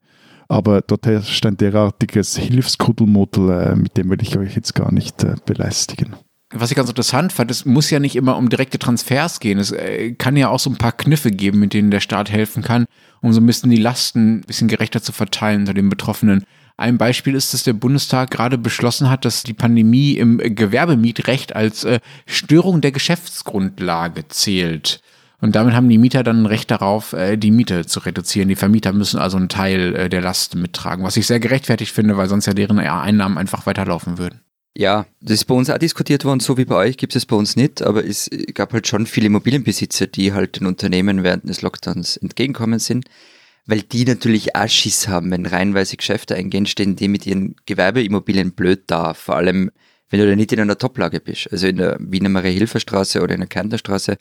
Aber 0.48 0.82
dort 0.82 1.06
herrscht 1.06 1.46
ein 1.46 1.56
derartiges 1.56 2.36
Hilfskuddelmuddel, 2.36 3.50
äh, 3.50 3.76
mit 3.76 3.96
dem 3.96 4.10
will 4.10 4.20
ich 4.20 4.36
euch 4.36 4.54
jetzt 4.54 4.74
gar 4.74 4.92
nicht 4.92 5.24
äh, 5.24 5.36
belästigen 5.46 6.14
was 6.52 6.70
ich 6.70 6.76
ganz 6.76 6.88
interessant 6.88 7.32
fand, 7.32 7.50
es 7.50 7.64
muss 7.64 7.90
ja 7.90 7.98
nicht 7.98 8.16
immer 8.16 8.36
um 8.36 8.48
direkte 8.48 8.78
Transfers 8.78 9.40
gehen. 9.40 9.58
Es 9.58 9.72
äh, 9.72 10.12
kann 10.12 10.36
ja 10.36 10.48
auch 10.48 10.58
so 10.58 10.70
ein 10.70 10.76
paar 10.76 10.92
Kniffe 10.92 11.30
geben, 11.30 11.58
mit 11.58 11.72
denen 11.72 11.90
der 11.90 12.00
Staat 12.00 12.30
helfen 12.30 12.62
kann, 12.62 12.86
um 13.20 13.32
so 13.32 13.40
ein 13.40 13.46
bisschen 13.46 13.70
die 13.70 13.76
Lasten 13.76 14.36
ein 14.36 14.40
bisschen 14.42 14.68
gerechter 14.68 15.02
zu 15.02 15.12
verteilen 15.12 15.60
unter 15.60 15.74
den 15.74 15.88
Betroffenen. 15.88 16.44
Ein 16.76 16.98
Beispiel 16.98 17.34
ist, 17.34 17.54
dass 17.54 17.64
der 17.64 17.74
Bundestag 17.74 18.30
gerade 18.30 18.58
beschlossen 18.58 19.10
hat, 19.10 19.24
dass 19.24 19.42
die 19.42 19.54
Pandemie 19.54 20.12
im 20.12 20.38
Gewerbemietrecht 20.38 21.54
als 21.54 21.84
äh, 21.84 22.00
Störung 22.26 22.80
der 22.80 22.92
Geschäftsgrundlage 22.92 24.28
zählt. 24.28 25.00
Und 25.40 25.56
damit 25.56 25.74
haben 25.74 25.88
die 25.88 25.98
Mieter 25.98 26.22
dann 26.22 26.42
ein 26.42 26.46
Recht 26.46 26.70
darauf, 26.70 27.12
äh, 27.14 27.36
die 27.36 27.50
Miete 27.50 27.86
zu 27.86 28.00
reduzieren. 28.00 28.48
Die 28.48 28.56
Vermieter 28.56 28.92
müssen 28.92 29.18
also 29.18 29.36
einen 29.36 29.48
Teil 29.48 30.08
der 30.08 30.20
Last 30.20 30.54
mittragen, 30.54 31.04
was 31.04 31.16
ich 31.16 31.26
sehr 31.26 31.40
gerechtfertigt 31.40 31.92
finde, 31.92 32.16
weil 32.16 32.28
sonst 32.28 32.46
ja 32.46 32.54
deren 32.54 32.78
Einnahmen 32.78 33.38
einfach 33.38 33.66
weiterlaufen 33.66 34.18
würden. 34.18 34.40
Ja, 34.74 35.06
das 35.20 35.34
ist 35.34 35.44
bei 35.44 35.54
uns 35.54 35.68
auch 35.68 35.76
diskutiert 35.76 36.24
worden, 36.24 36.40
so 36.40 36.56
wie 36.56 36.64
bei 36.64 36.76
euch 36.76 36.96
gibt 36.96 37.14
es 37.14 37.26
bei 37.26 37.36
uns 37.36 37.56
nicht, 37.56 37.82
aber 37.82 38.04
es 38.06 38.30
gab 38.54 38.72
halt 38.72 38.86
schon 38.86 39.06
viele 39.06 39.26
Immobilienbesitzer, 39.26 40.06
die 40.06 40.32
halt 40.32 40.58
den 40.58 40.66
Unternehmen 40.66 41.22
während 41.22 41.46
des 41.46 41.60
Lockdowns 41.60 42.16
entgegenkommen 42.16 42.78
sind, 42.78 43.04
weil 43.66 43.82
die 43.82 44.06
natürlich 44.06 44.56
auch 44.56 44.68
Schiss 44.68 45.08
haben, 45.08 45.30
wenn 45.30 45.44
reihenweise 45.44 45.98
Geschäfte 45.98 46.36
eingehen, 46.36 46.64
stehen 46.64 46.96
die 46.96 47.08
mit 47.08 47.26
ihren 47.26 47.54
Gewerbeimmobilien 47.66 48.52
blöd 48.52 48.84
da, 48.86 49.12
vor 49.12 49.36
allem 49.36 49.70
wenn 50.08 50.20
du 50.20 50.28
da 50.28 50.36
nicht 50.36 50.52
in 50.52 50.60
einer 50.60 50.78
Toplage 50.78 51.20
bist. 51.20 51.50
Also 51.50 51.66
in 51.66 51.76
der 51.76 51.96
Wiener 51.98 52.28
Maria-Hilfer-Straße 52.28 53.22
oder 53.22 53.34
in 53.34 53.40
der 53.40 53.48
Kärntner 53.48 53.78
Straße 53.78 54.18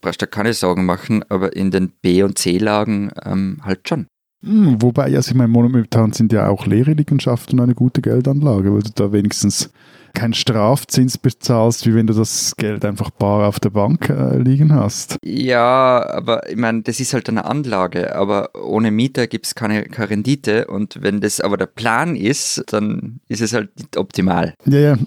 brauchst 0.00 0.20
du 0.20 0.26
keine 0.26 0.52
Sorgen 0.52 0.84
machen, 0.84 1.24
aber 1.30 1.54
in 1.56 1.70
den 1.70 1.90
B- 1.90 2.22
und 2.22 2.38
C-Lagen 2.38 3.10
ähm, 3.24 3.60
halt 3.64 3.88
schon. 3.88 4.06
Hm, 4.44 4.82
wobei, 4.82 5.14
also 5.14 5.30
ich 5.30 5.36
meine, 5.36 5.48
momentan 5.48 6.12
sind 6.12 6.32
ja 6.32 6.48
auch 6.48 6.66
leere 6.66 6.92
Liegenschaften 6.92 7.60
eine 7.60 7.74
gute 7.74 8.02
Geldanlage, 8.02 8.72
weil 8.72 8.82
du 8.82 8.90
da 8.94 9.12
wenigstens 9.12 9.70
keinen 10.14 10.34
Strafzins 10.34 11.16
bezahlst, 11.16 11.86
wie 11.86 11.94
wenn 11.94 12.06
du 12.06 12.12
das 12.12 12.54
Geld 12.56 12.84
einfach 12.84 13.10
bar 13.10 13.48
auf 13.48 13.60
der 13.60 13.70
Bank 13.70 14.08
äh, 14.10 14.36
liegen 14.38 14.74
hast. 14.74 15.16
Ja, 15.24 16.06
aber 16.06 16.48
ich 16.50 16.56
meine, 16.56 16.82
das 16.82 17.00
ist 17.00 17.14
halt 17.14 17.28
eine 17.28 17.44
Anlage, 17.44 18.14
aber 18.14 18.50
ohne 18.54 18.90
Mieter 18.90 19.26
gibt 19.26 19.46
es 19.46 19.54
keine, 19.54 19.84
keine 19.84 20.10
Rendite 20.10 20.66
und 20.66 20.98
wenn 21.00 21.20
das 21.20 21.40
aber 21.40 21.56
der 21.56 21.66
Plan 21.66 22.16
ist, 22.16 22.64
dann 22.68 23.20
ist 23.28 23.40
es 23.40 23.52
halt 23.52 23.76
nicht 23.76 23.96
optimal. 23.96 24.54
Ja, 24.66 24.78
ja. 24.78 24.98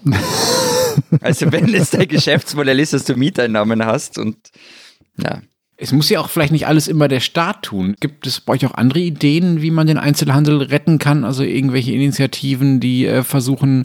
also 1.20 1.52
wenn 1.52 1.72
es 1.72 1.90
dein 1.90 2.08
Geschäftsmodell 2.08 2.80
ist, 2.80 2.92
dass 2.92 3.04
du 3.04 3.16
Mieteinnahmen 3.16 3.84
hast 3.84 4.18
und 4.18 4.36
ja. 5.18 5.40
Es 5.78 5.92
muss 5.92 6.08
ja 6.08 6.20
auch 6.20 6.30
vielleicht 6.30 6.52
nicht 6.52 6.66
alles 6.66 6.88
immer 6.88 7.06
der 7.06 7.20
Staat 7.20 7.62
tun. 7.62 7.96
Gibt 8.00 8.26
es 8.26 8.40
bei 8.40 8.54
euch 8.54 8.64
auch 8.64 8.74
andere 8.74 9.00
Ideen, 9.00 9.60
wie 9.60 9.70
man 9.70 9.86
den 9.86 9.98
Einzelhandel 9.98 10.62
retten 10.62 10.98
kann? 10.98 11.24
Also 11.24 11.42
irgendwelche 11.42 11.92
Initiativen, 11.92 12.80
die 12.80 13.06
äh, 13.06 13.22
versuchen, 13.22 13.84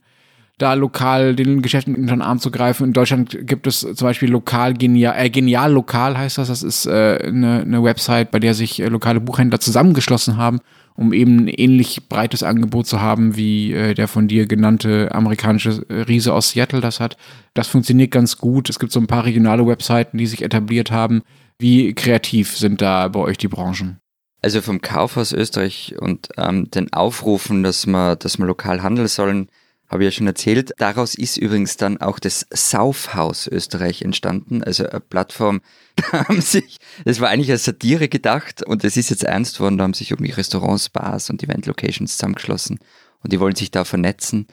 da 0.62 0.74
lokal 0.74 1.36
den 1.36 1.62
Geschäften 1.62 1.95
unter 1.95 2.15
den 2.15 2.21
Arm 2.21 2.39
zu 2.39 2.51
greifen. 2.51 2.88
In 2.88 2.93
Deutschland 2.93 3.38
gibt 3.48 3.67
es 3.67 3.79
zum 3.81 4.07
Beispiel 4.07 4.29
lokal 4.29 4.74
genial, 4.74 5.15
äh, 5.17 5.29
genial 5.29 5.74
lokal 5.74 6.17
heißt 6.17 6.38
das. 6.38 6.50
Das 6.50 6.63
ist 6.63 6.86
äh, 6.86 7.19
eine, 7.24 7.62
eine 7.62 7.83
Website, 7.83 8.31
bei 8.31 8.39
der 8.39 8.53
sich 8.53 8.81
äh, 8.81 8.88
lokale 8.88 9.19
Buchhändler 9.19 9.60
zusammengeschlossen 9.60 10.38
haben, 10.38 10.60
um 10.95 11.13
eben 11.13 11.39
ein 11.39 11.48
ähnlich 11.48 12.07
breites 12.07 12.43
Angebot 12.43 12.86
zu 12.86 13.01
haben, 13.01 13.36
wie 13.36 13.74
äh, 13.74 13.95
der 13.95 14.07
von 14.07 14.27
dir 14.27 14.45
genannte 14.45 15.13
amerikanische 15.13 15.83
Riese 15.89 16.33
aus 16.33 16.51
Seattle 16.51 16.81
das 16.81 17.00
hat. 17.00 17.17
Das 17.53 17.67
funktioniert 17.67 18.12
ganz 18.12 18.38
gut. 18.38 18.69
Es 18.69 18.79
gibt 18.79 18.91
so 18.91 19.00
ein 19.00 19.07
paar 19.07 19.25
regionale 19.25 19.65
Webseiten, 19.65 20.17
die 20.17 20.27
sich 20.27 20.43
etabliert 20.43 20.91
haben 20.91 21.24
wie 21.62 21.94
kreativ 21.94 22.58
sind 22.58 22.82
da 22.82 23.08
bei 23.08 23.20
euch 23.20 23.38
die 23.38 23.48
Branchen? 23.48 24.00
Also 24.41 24.62
vom 24.62 24.82
Kaufhaus 24.82 25.32
Österreich 25.32 25.96
und 26.00 26.30
ähm, 26.38 26.70
den 26.72 26.91
Aufrufen, 26.91 27.62
dass 27.62 27.86
man, 27.86 28.18
dass 28.18 28.39
man 28.39 28.48
lokal 28.48 28.82
handeln 28.82 29.08
sollen, 29.08 29.50
habe 29.88 30.03
ich 30.03 30.08
ja 30.08 30.12
schon 30.18 30.27
erzählt. 30.27 30.72
Daraus 30.77 31.13
ist 31.15 31.38
übrigens 31.38 31.77
dann 31.77 32.00
auch 32.00 32.18
das 32.18 32.48
Saufhaus 32.50 33.46
Österreich 33.46 34.01
entstanden, 34.01 34.63
also 34.63 34.88
eine 34.88 35.01
Plattform, 35.01 35.62
da 35.96 36.27
haben 36.27 36.41
sich, 36.41 36.77
das 37.06 37.20
war 37.20 37.30
eigentlich 37.30 37.51
als 37.51 37.65
Satire 37.65 38.08
gedacht 38.08 38.63
und 38.63 38.84
es 38.84 38.98
ist 38.98 39.10
jetzt 39.10 39.24
ernst 39.24 39.60
worden, 39.60 39.77
da 39.77 39.84
haben 39.84 39.94
sich 39.94 40.12
irgendwie 40.12 40.32
Restaurants, 40.32 40.89
Bars 40.89 41.30
und 41.30 41.43
Event-Locations 41.43 42.17
zusammengeschlossen 42.17 42.80
und 43.21 43.34
die 43.34 43.39
wollen 43.39 43.56
sich 43.56 43.69
da 43.69 43.84
vernetzen. 43.84 44.47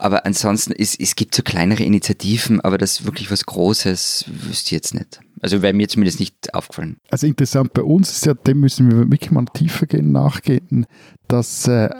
Aber 0.00 0.24
ansonsten, 0.24 0.72
es, 0.78 0.94
es 0.94 1.16
gibt 1.16 1.34
so 1.34 1.42
kleinere 1.42 1.82
Initiativen, 1.82 2.60
aber 2.60 2.78
das 2.78 3.04
wirklich 3.04 3.32
was 3.32 3.44
Großes 3.44 4.26
wüsste 4.28 4.66
ich 4.66 4.70
jetzt 4.70 4.94
nicht. 4.94 5.20
Also 5.40 5.60
wäre 5.60 5.72
mir 5.72 5.88
zumindest 5.88 6.20
nicht 6.20 6.54
aufgefallen. 6.54 6.98
Also 7.10 7.26
interessant 7.26 7.74
bei 7.74 7.82
uns 7.82 8.12
ist 8.12 8.24
ja, 8.24 8.34
dem 8.34 8.60
müssen 8.60 8.88
wir 8.88 9.10
wirklich 9.10 9.32
mal 9.32 9.44
tiefer 9.52 9.86
gehen, 9.86 10.12
nachgehen, 10.12 10.86
dass 11.26 11.66
äh, 11.66 11.90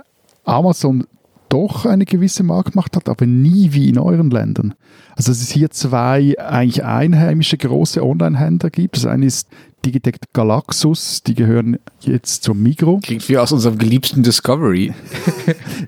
Amazon 0.44 1.06
doch 1.48 1.86
eine 1.86 2.04
gewisse 2.04 2.44
Marktmacht 2.44 2.94
hat, 2.94 3.08
aber 3.08 3.26
nie 3.26 3.72
wie 3.72 3.88
in 3.88 3.98
euren 3.98 4.30
Ländern. 4.30 4.74
Also 5.16 5.32
dass 5.32 5.40
es 5.40 5.50
hier 5.50 5.70
zwei 5.70 6.38
eigentlich 6.38 6.84
einheimische 6.84 7.56
große 7.56 8.04
Online-Händler 8.04 8.70
gibt. 8.70 8.96
Das 8.96 9.06
eine 9.06 9.26
ist 9.26 9.48
Digitect 9.88 10.34
Galaxus, 10.34 11.22
die 11.22 11.34
gehören 11.34 11.78
jetzt 12.00 12.42
zum 12.42 12.62
Migro. 12.62 12.98
Klingt 13.02 13.26
wie 13.30 13.38
aus 13.38 13.52
unserem 13.52 13.78
geliebten 13.78 14.22
Discovery. 14.22 14.92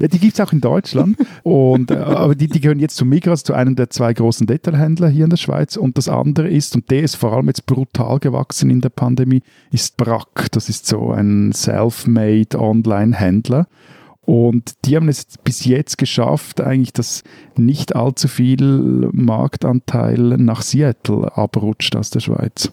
ja, 0.00 0.08
die 0.08 0.18
gibt 0.18 0.32
es 0.32 0.40
auch 0.40 0.54
in 0.54 0.62
Deutschland. 0.62 1.18
Und, 1.42 1.90
äh, 1.90 1.96
aber 1.96 2.34
die, 2.34 2.48
die 2.48 2.62
gehören 2.62 2.78
jetzt 2.78 2.96
zum 2.96 3.10
Migros, 3.10 3.40
also 3.40 3.52
zu 3.52 3.52
einem 3.52 3.76
der 3.76 3.90
zwei 3.90 4.14
großen 4.14 4.46
Detailhändler 4.46 5.10
hier 5.10 5.24
in 5.24 5.30
der 5.30 5.36
Schweiz. 5.36 5.76
Und 5.76 5.98
das 5.98 6.08
andere 6.08 6.48
ist, 6.48 6.74
und 6.74 6.90
der 6.90 7.02
ist 7.02 7.16
vor 7.16 7.34
allem 7.34 7.48
jetzt 7.48 7.66
brutal 7.66 8.18
gewachsen 8.20 8.70
in 8.70 8.80
der 8.80 8.88
Pandemie, 8.88 9.42
ist 9.70 9.98
Brack. 9.98 10.50
Das 10.52 10.70
ist 10.70 10.86
so 10.86 11.10
ein 11.10 11.52
self-made 11.52 12.58
Online-Händler. 12.58 13.66
Und 14.22 14.72
die 14.86 14.96
haben 14.96 15.08
es 15.08 15.26
bis 15.44 15.66
jetzt 15.66 15.98
geschafft, 15.98 16.62
eigentlich, 16.62 16.94
dass 16.94 17.22
nicht 17.56 17.94
allzu 17.94 18.28
viel 18.28 19.10
Marktanteil 19.12 20.38
nach 20.38 20.62
Seattle 20.62 21.36
abrutscht 21.36 21.96
aus 21.96 22.08
der 22.08 22.20
Schweiz. 22.20 22.72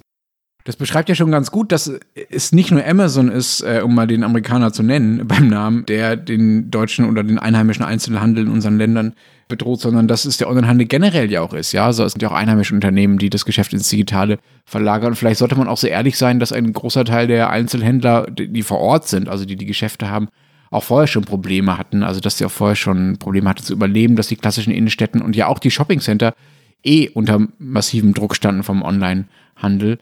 Das 0.67 0.75
beschreibt 0.75 1.08
ja 1.08 1.15
schon 1.15 1.32
ganz 1.32 1.49
gut, 1.49 1.71
dass 1.71 1.89
es 2.30 2.51
nicht 2.51 2.71
nur 2.71 2.86
Amazon 2.86 3.32
ist, 3.32 3.62
äh, 3.62 3.80
um 3.86 3.95
mal 3.95 4.06
den 4.06 4.25
Amerikaner 4.25 4.73
zu 4.73 4.84
nennen, 4.84 5.25
beim 5.27 5.47
Namen, 5.47 5.86
der 5.86 6.17
den 6.17 6.69
deutschen 6.69 7.10
oder 7.10 7.23
den 7.23 7.39
einheimischen 7.39 7.86
Einzelhandel 7.86 8.47
in 8.47 8.51
unseren 8.51 8.77
Ländern 8.77 9.13
bedroht, 9.47 9.80
sondern 9.80 10.10
dass 10.10 10.25
es 10.25 10.36
der 10.36 10.49
Onlinehandel 10.49 10.86
generell 10.86 11.32
ja 11.32 11.39
auch 11.39 11.53
ist. 11.53 11.71
Ja, 11.71 11.86
also 11.86 12.03
es 12.03 12.12
sind 12.12 12.21
ja 12.21 12.27
auch 12.27 12.34
einheimische 12.34 12.75
Unternehmen, 12.75 13.17
die 13.17 13.30
das 13.30 13.45
Geschäft 13.45 13.71
ins 13.71 13.88
Digitale 13.88 14.39
verlagern. 14.65 15.12
Und 15.12 15.15
vielleicht 15.15 15.39
sollte 15.39 15.56
man 15.56 15.69
auch 15.69 15.77
so 15.77 15.88
ehrlich 15.88 16.17
sein, 16.17 16.38
dass 16.38 16.51
ein 16.51 16.73
großer 16.73 17.06
Teil 17.06 17.27
der 17.27 17.49
Einzelhändler, 17.49 18.27
die 18.30 18.62
vor 18.62 18.80
Ort 18.82 19.08
sind, 19.08 19.30
also 19.30 19.45
die 19.45 19.56
die 19.56 19.67
Geschäfte 19.67 20.10
haben, 20.10 20.27
auch 20.69 20.84
vorher 20.84 21.08
schon 21.08 21.23
Probleme 21.23 21.77
hatten. 21.77 22.03
Also 22.03 22.19
dass 22.19 22.39
sie 22.39 22.45
auch 22.45 22.51
vorher 22.51 22.75
schon 22.75 23.19
Probleme 23.19 23.49
hatten 23.49 23.63
zu 23.63 23.71
überleben, 23.71 24.17
dass 24.17 24.27
die 24.27 24.36
klassischen 24.36 24.73
Innenstädten 24.73 25.21
und 25.21 25.34
ja 25.38 25.47
auch 25.47 25.60
die 25.60 25.71
Shoppingcenter 25.71 26.34
eh 26.84 27.08
unter 27.08 27.47
massivem 27.58 28.13
Druck 28.13 28.36
standen 28.36 28.63
vom 28.63 28.82
Onlinehandel. 28.82 29.97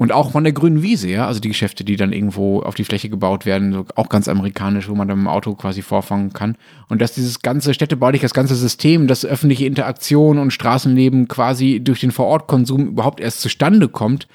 Und 0.00 0.12
auch 0.12 0.30
von 0.30 0.44
der 0.44 0.52
grünen 0.52 0.80
Wiese, 0.80 1.08
ja, 1.08 1.26
also 1.26 1.40
die 1.40 1.48
Geschäfte, 1.48 1.82
die 1.82 1.96
dann 1.96 2.12
irgendwo 2.12 2.62
auf 2.62 2.76
die 2.76 2.84
Fläche 2.84 3.08
gebaut 3.08 3.44
werden, 3.44 3.72
so 3.72 3.84
auch 3.96 4.08
ganz 4.08 4.28
amerikanisch, 4.28 4.88
wo 4.88 4.94
man 4.94 5.08
dann 5.08 5.18
dem 5.18 5.26
Auto 5.26 5.56
quasi 5.56 5.82
vorfangen 5.82 6.32
kann. 6.32 6.56
Und 6.88 7.02
dass 7.02 7.14
dieses 7.14 7.42
ganze 7.42 7.74
städtebauliche, 7.74 8.22
das 8.22 8.32
ganze 8.32 8.54
System, 8.54 9.08
das 9.08 9.24
öffentliche 9.24 9.66
Interaktion 9.66 10.38
und 10.38 10.52
Straßenleben 10.52 11.26
quasi 11.26 11.80
durch 11.82 11.98
den 11.98 12.12
Vorortkonsum 12.12 12.86
überhaupt 12.86 13.18
erst 13.18 13.40
zustande 13.40 13.88
kommt, 13.88 14.28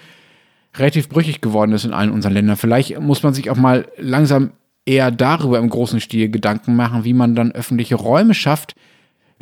relativ 0.76 1.08
brüchig 1.08 1.40
geworden 1.40 1.72
ist 1.72 1.86
in 1.86 1.94
allen 1.94 2.12
unseren 2.12 2.34
Ländern. 2.34 2.58
Vielleicht 2.58 3.00
muss 3.00 3.24
man 3.24 3.34
sich 3.34 3.50
auch 3.50 3.56
mal 3.56 3.88
langsam 3.98 4.52
eher 4.86 5.12
darüber 5.12 5.60
im 5.60 5.70
großen 5.70 6.02
Stil 6.02 6.30
Gedanken 6.30 6.76
machen, 6.76 7.06
wie 7.06 7.14
man 7.14 7.36
dann 7.36 7.54
öffentliche 7.54 7.96
Räume 7.96 8.34
schafft, 8.34 8.76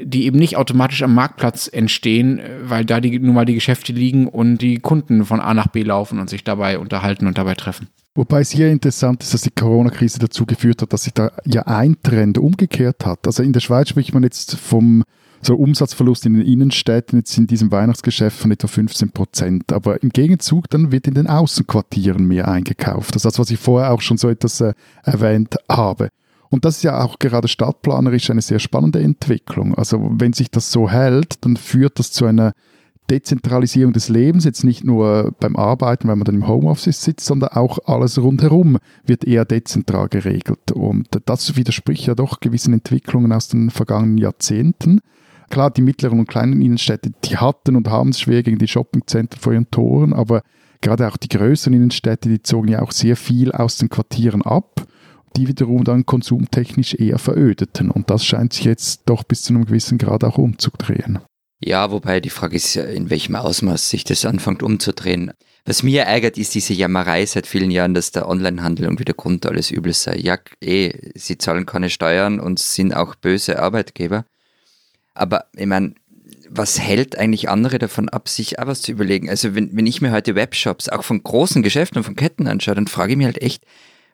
die 0.03 0.25
eben 0.25 0.39
nicht 0.39 0.57
automatisch 0.57 1.03
am 1.03 1.13
Marktplatz 1.13 1.69
entstehen, 1.71 2.39
äh, 2.39 2.49
weil 2.63 2.85
da 2.85 2.99
die, 2.99 3.19
nun 3.19 3.35
mal 3.35 3.45
die 3.45 3.55
Geschäfte 3.55 3.93
liegen 3.93 4.27
und 4.27 4.59
die 4.59 4.79
Kunden 4.79 5.25
von 5.25 5.39
A 5.39 5.53
nach 5.53 5.67
B 5.67 5.83
laufen 5.83 6.19
und 6.19 6.29
sich 6.29 6.43
dabei 6.43 6.79
unterhalten 6.79 7.27
und 7.27 7.37
dabei 7.37 7.55
treffen. 7.55 7.87
Wobei 8.13 8.41
es 8.41 8.51
hier 8.51 8.69
interessant 8.69 9.23
ist, 9.23 9.33
dass 9.33 9.41
die 9.41 9.51
Corona-Krise 9.51 10.19
dazu 10.19 10.45
geführt 10.45 10.81
hat, 10.81 10.91
dass 10.91 11.03
sich 11.03 11.13
da 11.13 11.31
ja 11.45 11.61
ein 11.63 11.95
Trend 12.03 12.37
umgekehrt 12.37 13.05
hat. 13.05 13.25
Also 13.25 13.41
in 13.41 13.53
der 13.53 13.61
Schweiz 13.61 13.87
spricht 13.89 14.13
man 14.13 14.23
jetzt 14.23 14.57
vom 14.57 15.03
so 15.41 15.55
Umsatzverlust 15.55 16.25
in 16.25 16.35
den 16.35 16.45
Innenstädten 16.45 17.19
jetzt 17.19 17.37
in 17.37 17.47
diesem 17.47 17.71
Weihnachtsgeschäft 17.71 18.37
von 18.37 18.51
etwa 18.51 18.67
15 18.67 19.11
Prozent. 19.11 19.73
Aber 19.73 20.01
im 20.03 20.09
Gegenzug 20.09 20.69
dann 20.69 20.91
wird 20.91 21.07
in 21.07 21.15
den 21.15 21.27
Außenquartieren 21.27 22.27
mehr 22.27 22.47
eingekauft. 22.47 23.15
Das 23.15 23.21
ist 23.21 23.25
das, 23.25 23.39
was 23.39 23.49
ich 23.49 23.59
vorher 23.59 23.91
auch 23.91 24.01
schon 24.01 24.17
so 24.17 24.29
etwas 24.29 24.61
äh, 24.61 24.73
erwähnt 25.03 25.55
habe. 25.69 26.09
Und 26.51 26.65
das 26.65 26.77
ist 26.77 26.83
ja 26.83 27.01
auch 27.01 27.17
gerade 27.17 27.47
stadtplanerisch 27.47 28.29
eine 28.29 28.41
sehr 28.41 28.59
spannende 28.59 29.01
Entwicklung. 29.01 29.73
Also 29.73 30.11
wenn 30.11 30.33
sich 30.33 30.51
das 30.51 30.71
so 30.71 30.89
hält, 30.89 31.43
dann 31.45 31.55
führt 31.55 31.97
das 31.97 32.11
zu 32.11 32.25
einer 32.25 32.51
Dezentralisierung 33.09 33.93
des 33.93 34.09
Lebens, 34.09 34.45
jetzt 34.45 34.63
nicht 34.63 34.83
nur 34.83 35.33
beim 35.39 35.55
Arbeiten, 35.55 36.07
wenn 36.07 36.17
man 36.17 36.25
dann 36.25 36.35
im 36.35 36.47
Homeoffice 36.47 37.03
sitzt, 37.03 37.25
sondern 37.25 37.49
auch 37.49 37.79
alles 37.85 38.21
rundherum 38.21 38.77
wird 39.05 39.23
eher 39.23 39.45
dezentral 39.45 40.09
geregelt. 40.09 40.71
Und 40.73 41.07
das 41.25 41.55
widerspricht 41.55 42.05
ja 42.05 42.15
doch 42.15 42.41
gewissen 42.41 42.73
Entwicklungen 42.73 43.31
aus 43.31 43.47
den 43.47 43.69
vergangenen 43.69 44.17
Jahrzehnten. 44.17 44.99
klar, 45.49 45.71
die 45.71 45.81
mittleren 45.81 46.19
und 46.19 46.29
kleinen 46.29 46.61
Innenstädte, 46.61 47.11
die 47.25 47.37
hatten 47.37 47.75
und 47.75 47.89
haben 47.89 48.09
es 48.09 48.21
schwer 48.21 48.43
gegen 48.43 48.57
die 48.57 48.67
Shoppingzentren 48.67 49.41
vor 49.41 49.53
ihren 49.53 49.71
Toren, 49.71 50.13
aber 50.13 50.43
gerade 50.81 51.07
auch 51.07 51.17
die 51.17 51.27
größeren 51.27 51.73
Innenstädte, 51.73 52.29
die 52.29 52.41
zogen 52.41 52.69
ja 52.69 52.81
auch 52.81 52.91
sehr 52.91 53.17
viel 53.17 53.51
aus 53.51 53.77
den 53.77 53.89
Quartieren 53.89 54.41
ab, 54.41 54.85
die 55.35 55.47
wiederum 55.47 55.83
dann 55.83 56.05
konsumtechnisch 56.05 56.95
eher 56.95 57.19
verödeten. 57.19 57.91
Und 57.91 58.09
das 58.09 58.25
scheint 58.25 58.53
sich 58.53 58.65
jetzt 58.65 59.03
doch 59.05 59.23
bis 59.23 59.43
zu 59.43 59.53
einem 59.53 59.65
gewissen 59.65 59.97
Grad 59.97 60.23
auch 60.23 60.37
umzudrehen. 60.37 61.19
Ja, 61.63 61.91
wobei 61.91 62.19
die 62.19 62.29
Frage 62.29 62.55
ist 62.55 62.73
ja, 62.73 62.83
in 62.83 63.09
welchem 63.09 63.35
Ausmaß 63.35 63.89
sich 63.89 64.03
das 64.03 64.25
anfängt 64.25 64.63
umzudrehen. 64.63 65.31
Was 65.63 65.83
mir 65.83 66.03
ärgert, 66.03 66.39
ist 66.39 66.55
diese 66.55 66.73
Jammerei 66.73 67.23
seit 67.25 67.45
vielen 67.45 67.69
Jahren, 67.69 67.93
dass 67.93 68.11
der 68.11 68.27
Onlinehandel 68.27 68.85
irgendwie 68.85 69.05
der 69.05 69.13
Grund 69.13 69.45
alles 69.45 69.69
Übels 69.69 70.01
sei. 70.01 70.17
Ja, 70.17 70.39
eh, 70.59 70.91
sie 71.13 71.37
zahlen 71.37 71.67
keine 71.67 71.91
Steuern 71.91 72.39
und 72.39 72.57
sind 72.57 72.95
auch 72.95 73.13
böse 73.13 73.59
Arbeitgeber. 73.59 74.25
Aber 75.13 75.45
ich 75.55 75.67
meine, 75.67 75.93
was 76.49 76.79
hält 76.79 77.17
eigentlich 77.17 77.47
andere 77.47 77.77
davon 77.77 78.09
ab, 78.09 78.27
sich 78.27 78.57
auch 78.57 78.65
was 78.65 78.81
zu 78.81 78.91
überlegen? 78.91 79.29
Also 79.29 79.53
wenn, 79.53 79.75
wenn 79.77 79.85
ich 79.85 80.01
mir 80.01 80.11
heute 80.11 80.33
Webshops 80.33 80.89
auch 80.89 81.03
von 81.03 81.21
großen 81.21 81.61
Geschäften 81.61 81.99
und 81.99 82.03
von 82.03 82.15
Ketten 82.15 82.47
anschaue, 82.47 82.75
dann 82.75 82.87
frage 82.87 83.13
ich 83.13 83.17
mich 83.17 83.25
halt 83.25 83.41
echt, 83.41 83.63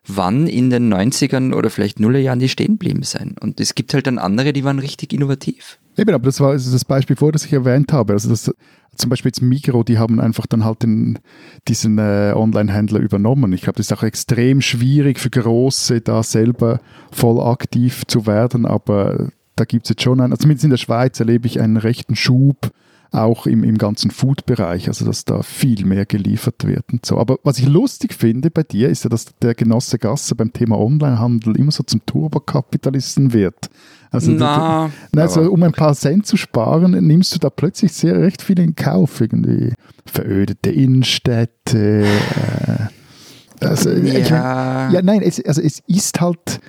wann 0.08 0.48
in 0.48 0.70
den 0.70 0.94
90ern 0.94 1.54
oder 1.54 1.70
vielleicht 1.70 2.00
Nullerjahren 2.00 2.40
die 2.40 2.50
stehen 2.50 2.78
blieben 2.78 3.04
sein. 3.04 3.36
Und 3.40 3.60
es 3.60 3.76
gibt 3.76 3.94
halt 3.94 4.08
dann 4.08 4.18
andere, 4.18 4.54
die 4.54 4.64
waren 4.64 4.80
richtig 4.80 5.14
innovativ. 5.14 5.80
Eben, 5.98 6.14
aber 6.14 6.26
das 6.26 6.40
war 6.40 6.52
also 6.52 6.72
das 6.72 6.86
Beispiel 6.86 7.16
vor, 7.16 7.32
das 7.32 7.46
ich 7.46 7.54
erwähnt 7.54 7.92
habe. 7.92 8.14
Also 8.14 8.30
das, 8.30 8.52
zum 8.96 9.10
Beispiel 9.10 9.30
jetzt 9.30 9.42
Migro, 9.42 9.84
die 9.84 9.98
haben 9.98 10.20
einfach 10.20 10.46
dann 10.46 10.64
halt 10.64 10.84
den, 10.84 11.20
diesen 11.68 11.98
äh, 11.98 12.34
Online-Händler 12.36 13.00
übernommen. 13.00 13.54
Ich 13.54 13.62
glaube, 13.62 13.78
das 13.78 13.88
ist 13.88 13.98
auch 13.98 14.04
extrem 14.04 14.62
schwierig 14.62 15.20
für 15.20 15.30
Große, 15.30 16.02
da 16.02 16.24
selber 16.24 16.80
voll 17.12 17.42
aktiv 17.42 18.04
zu 18.08 18.26
werden, 18.26 18.66
aber 18.66 19.30
da 19.56 19.66
gibt 19.66 19.86
es 19.86 19.90
jetzt 19.90 20.04
schon 20.04 20.22
einen, 20.22 20.32
also 20.32 20.44
zumindest 20.44 20.66
in 20.66 20.70
der 20.70 20.78
Schweiz 20.78 21.20
erlebe 21.20 21.48
ich 21.48 21.60
einen 21.60 21.78
rechten 21.78 22.16
Schub, 22.16 22.72
auch 23.12 23.48
im, 23.48 23.64
im 23.64 23.78
ganzen 23.78 24.12
Food-Bereich, 24.12 24.88
also 24.88 25.06
dass 25.06 25.26
da 25.26 25.42
viel 25.42 25.86
mehr 25.86 26.06
geliefert 26.06 26.66
wird 26.66 26.92
und 26.92 27.06
so. 27.06 27.18
Aber 27.18 27.38
was 27.44 27.60
ich 27.60 27.68
lustig 27.68 28.14
finde 28.14 28.52
bei 28.52 28.64
dir, 28.64 28.90
ist 28.90 29.04
ja, 29.04 29.10
dass 29.10 29.28
der 29.42 29.56
Genosse 29.56 29.98
Gasse 29.98 30.36
beim 30.36 30.54
Thema 30.54 30.78
Onlinehandel 30.78 31.58
immer 31.58 31.72
so 31.72 31.84
zum 31.84 32.06
Turbokapitalisten 32.06 33.34
wird. 33.34 33.70
Also, 34.12 34.32
Na, 34.32 34.90
du, 35.12 35.22
also 35.22 35.42
um 35.52 35.64
ein 35.64 35.74
paar 35.74 35.94
Cent 35.94 36.26
zu 36.26 36.38
sparen, 36.38 36.92
nimmst 37.06 37.36
du 37.36 37.40
da 37.40 37.50
plötzlich 37.50 37.92
sehr 37.92 38.20
recht 38.20 38.42
viel 38.42 38.60
in 38.60 38.76
Kauf. 38.76 39.20
Irgendwie 39.20 39.74
verödete 40.06 40.70
Innenstädte. 40.70 42.06
Äh, 42.06 43.66
also, 43.66 43.90
ja. 43.92 44.20
Ich, 44.20 44.30
ja, 44.30 45.02
nein, 45.02 45.22
es, 45.22 45.44
also 45.44 45.62
es 45.62 45.82
ist 45.88 46.22
halt 46.22 46.62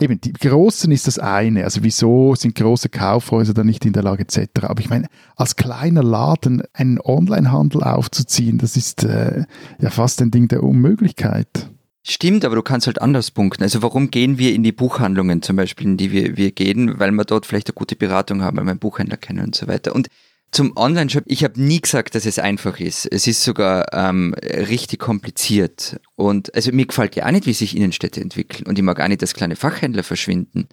eben, 0.00 0.20
die 0.20 0.32
Großen 0.32 0.90
ist 0.92 1.06
das 1.06 1.18
eine. 1.18 1.64
Also 1.64 1.82
wieso 1.82 2.34
sind 2.34 2.54
große 2.54 2.88
Kaufhäuser 2.88 3.54
da 3.54 3.64
nicht 3.64 3.84
in 3.84 3.92
der 3.92 4.02
Lage 4.02 4.22
etc. 4.22 4.64
Aber 4.64 4.80
ich 4.80 4.90
meine, 4.90 5.08
als 5.36 5.56
kleiner 5.56 6.02
Laden 6.02 6.62
einen 6.72 6.98
Onlinehandel 7.02 7.82
aufzuziehen, 7.82 8.58
das 8.58 8.76
ist 8.76 9.04
äh, 9.04 9.44
ja 9.80 9.90
fast 9.90 10.20
ein 10.22 10.30
Ding 10.30 10.48
der 10.48 10.62
Unmöglichkeit. 10.62 11.70
Stimmt, 12.02 12.46
aber 12.46 12.56
du 12.56 12.62
kannst 12.62 12.86
halt 12.86 13.02
anders 13.02 13.30
punkten. 13.30 13.62
Also 13.62 13.82
warum 13.82 14.10
gehen 14.10 14.38
wir 14.38 14.54
in 14.54 14.62
die 14.62 14.72
Buchhandlungen 14.72 15.42
zum 15.42 15.56
Beispiel, 15.56 15.86
in 15.86 15.96
die 15.98 16.12
wir, 16.12 16.36
wir 16.36 16.50
gehen? 16.50 16.98
Weil 16.98 17.12
wir 17.12 17.24
dort 17.24 17.44
vielleicht 17.44 17.68
eine 17.68 17.74
gute 17.74 17.94
Beratung 17.94 18.42
haben, 18.42 18.56
weil 18.56 18.64
wir 18.64 18.70
einen 18.70 18.80
Buchhändler 18.80 19.18
kennen 19.18 19.44
und 19.44 19.54
so 19.54 19.68
weiter. 19.68 19.94
Und 19.94 20.08
zum 20.52 20.76
Online-Shop, 20.76 21.24
ich 21.26 21.44
habe 21.44 21.60
nie 21.60 21.80
gesagt, 21.80 22.14
dass 22.14 22.26
es 22.26 22.38
einfach 22.38 22.80
ist. 22.80 23.06
Es 23.10 23.26
ist 23.26 23.42
sogar 23.42 23.92
ähm, 23.92 24.34
richtig 24.42 24.98
kompliziert. 24.98 26.00
Und 26.16 26.54
also 26.54 26.72
mir 26.72 26.86
gefällt 26.86 27.14
ja 27.14 27.26
auch 27.26 27.30
nicht, 27.30 27.46
wie 27.46 27.52
sich 27.52 27.76
Innenstädte 27.76 28.20
entwickeln. 28.20 28.66
Und 28.66 28.76
ich 28.76 28.84
mag 28.84 29.00
auch 29.00 29.08
nicht, 29.08 29.22
dass 29.22 29.34
kleine 29.34 29.54
Fachhändler 29.54 30.02
verschwinden. 30.02 30.68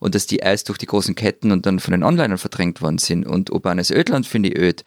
Und 0.00 0.14
dass 0.14 0.26
die 0.26 0.38
erst 0.38 0.68
durch 0.68 0.78
die 0.78 0.86
großen 0.86 1.14
Ketten 1.14 1.52
und 1.52 1.66
dann 1.66 1.78
von 1.78 1.92
den 1.92 2.02
Onlinern 2.02 2.38
verdrängt 2.38 2.82
worden 2.82 2.98
sind. 2.98 3.24
Und 3.24 3.50
urbanes 3.50 3.90
Ödland 3.90 4.26
finde 4.26 4.48
ich 4.48 4.58
öd. 4.58 4.84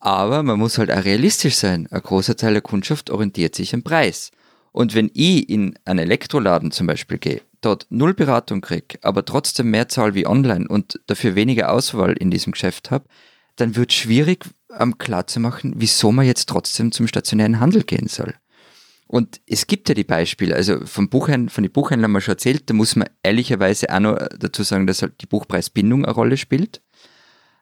Aber 0.00 0.42
man 0.42 0.58
muss 0.58 0.78
halt 0.78 0.90
auch 0.90 1.04
realistisch 1.04 1.56
sein. 1.56 1.88
Ein 1.90 2.02
großer 2.02 2.36
Teil 2.36 2.52
der 2.52 2.62
Kundschaft 2.62 3.10
orientiert 3.10 3.54
sich 3.54 3.74
am 3.74 3.82
Preis. 3.82 4.32
Und 4.72 4.94
wenn 4.94 5.10
ich 5.14 5.48
in 5.48 5.78
einen 5.86 6.00
Elektroladen 6.00 6.72
zum 6.72 6.86
Beispiel 6.86 7.18
gehe, 7.18 7.40
dort 7.62 7.86
null 7.88 8.14
Beratung 8.14 8.60
kriege, 8.60 8.98
aber 9.02 9.24
trotzdem 9.24 9.70
mehr 9.70 9.88
zahl 9.88 10.14
wie 10.14 10.26
online 10.26 10.68
und 10.68 11.00
dafür 11.06 11.34
weniger 11.34 11.72
Auswahl 11.72 12.12
in 12.12 12.30
diesem 12.30 12.52
Geschäft 12.52 12.90
habe, 12.90 13.06
dann 13.60 13.76
wird 13.76 13.90
es 13.90 13.96
schwierig, 13.96 14.44
ähm, 14.78 14.98
klarzumachen, 14.98 15.74
wieso 15.76 16.12
man 16.12 16.26
jetzt 16.26 16.48
trotzdem 16.48 16.92
zum 16.92 17.06
stationären 17.06 17.60
Handel 17.60 17.82
gehen 17.84 18.08
soll. 18.08 18.34
Und 19.06 19.40
es 19.46 19.66
gibt 19.66 19.88
ja 19.88 19.94
die 19.94 20.04
Beispiele, 20.04 20.54
also 20.54 20.84
vom 20.84 21.08
Buchhändler, 21.08 21.50
von 21.50 21.64
den 21.64 21.72
Buchhändlern 21.72 22.10
haben 22.10 22.16
wir 22.16 22.20
schon 22.20 22.32
erzählt, 22.32 22.68
da 22.68 22.74
muss 22.74 22.94
man 22.94 23.08
ehrlicherweise 23.22 23.92
auch 23.92 24.00
noch 24.00 24.18
dazu 24.38 24.62
sagen, 24.62 24.86
dass 24.86 25.00
halt 25.00 25.20
die 25.22 25.26
Buchpreisbindung 25.26 26.04
eine 26.04 26.14
Rolle 26.14 26.36
spielt. 26.36 26.82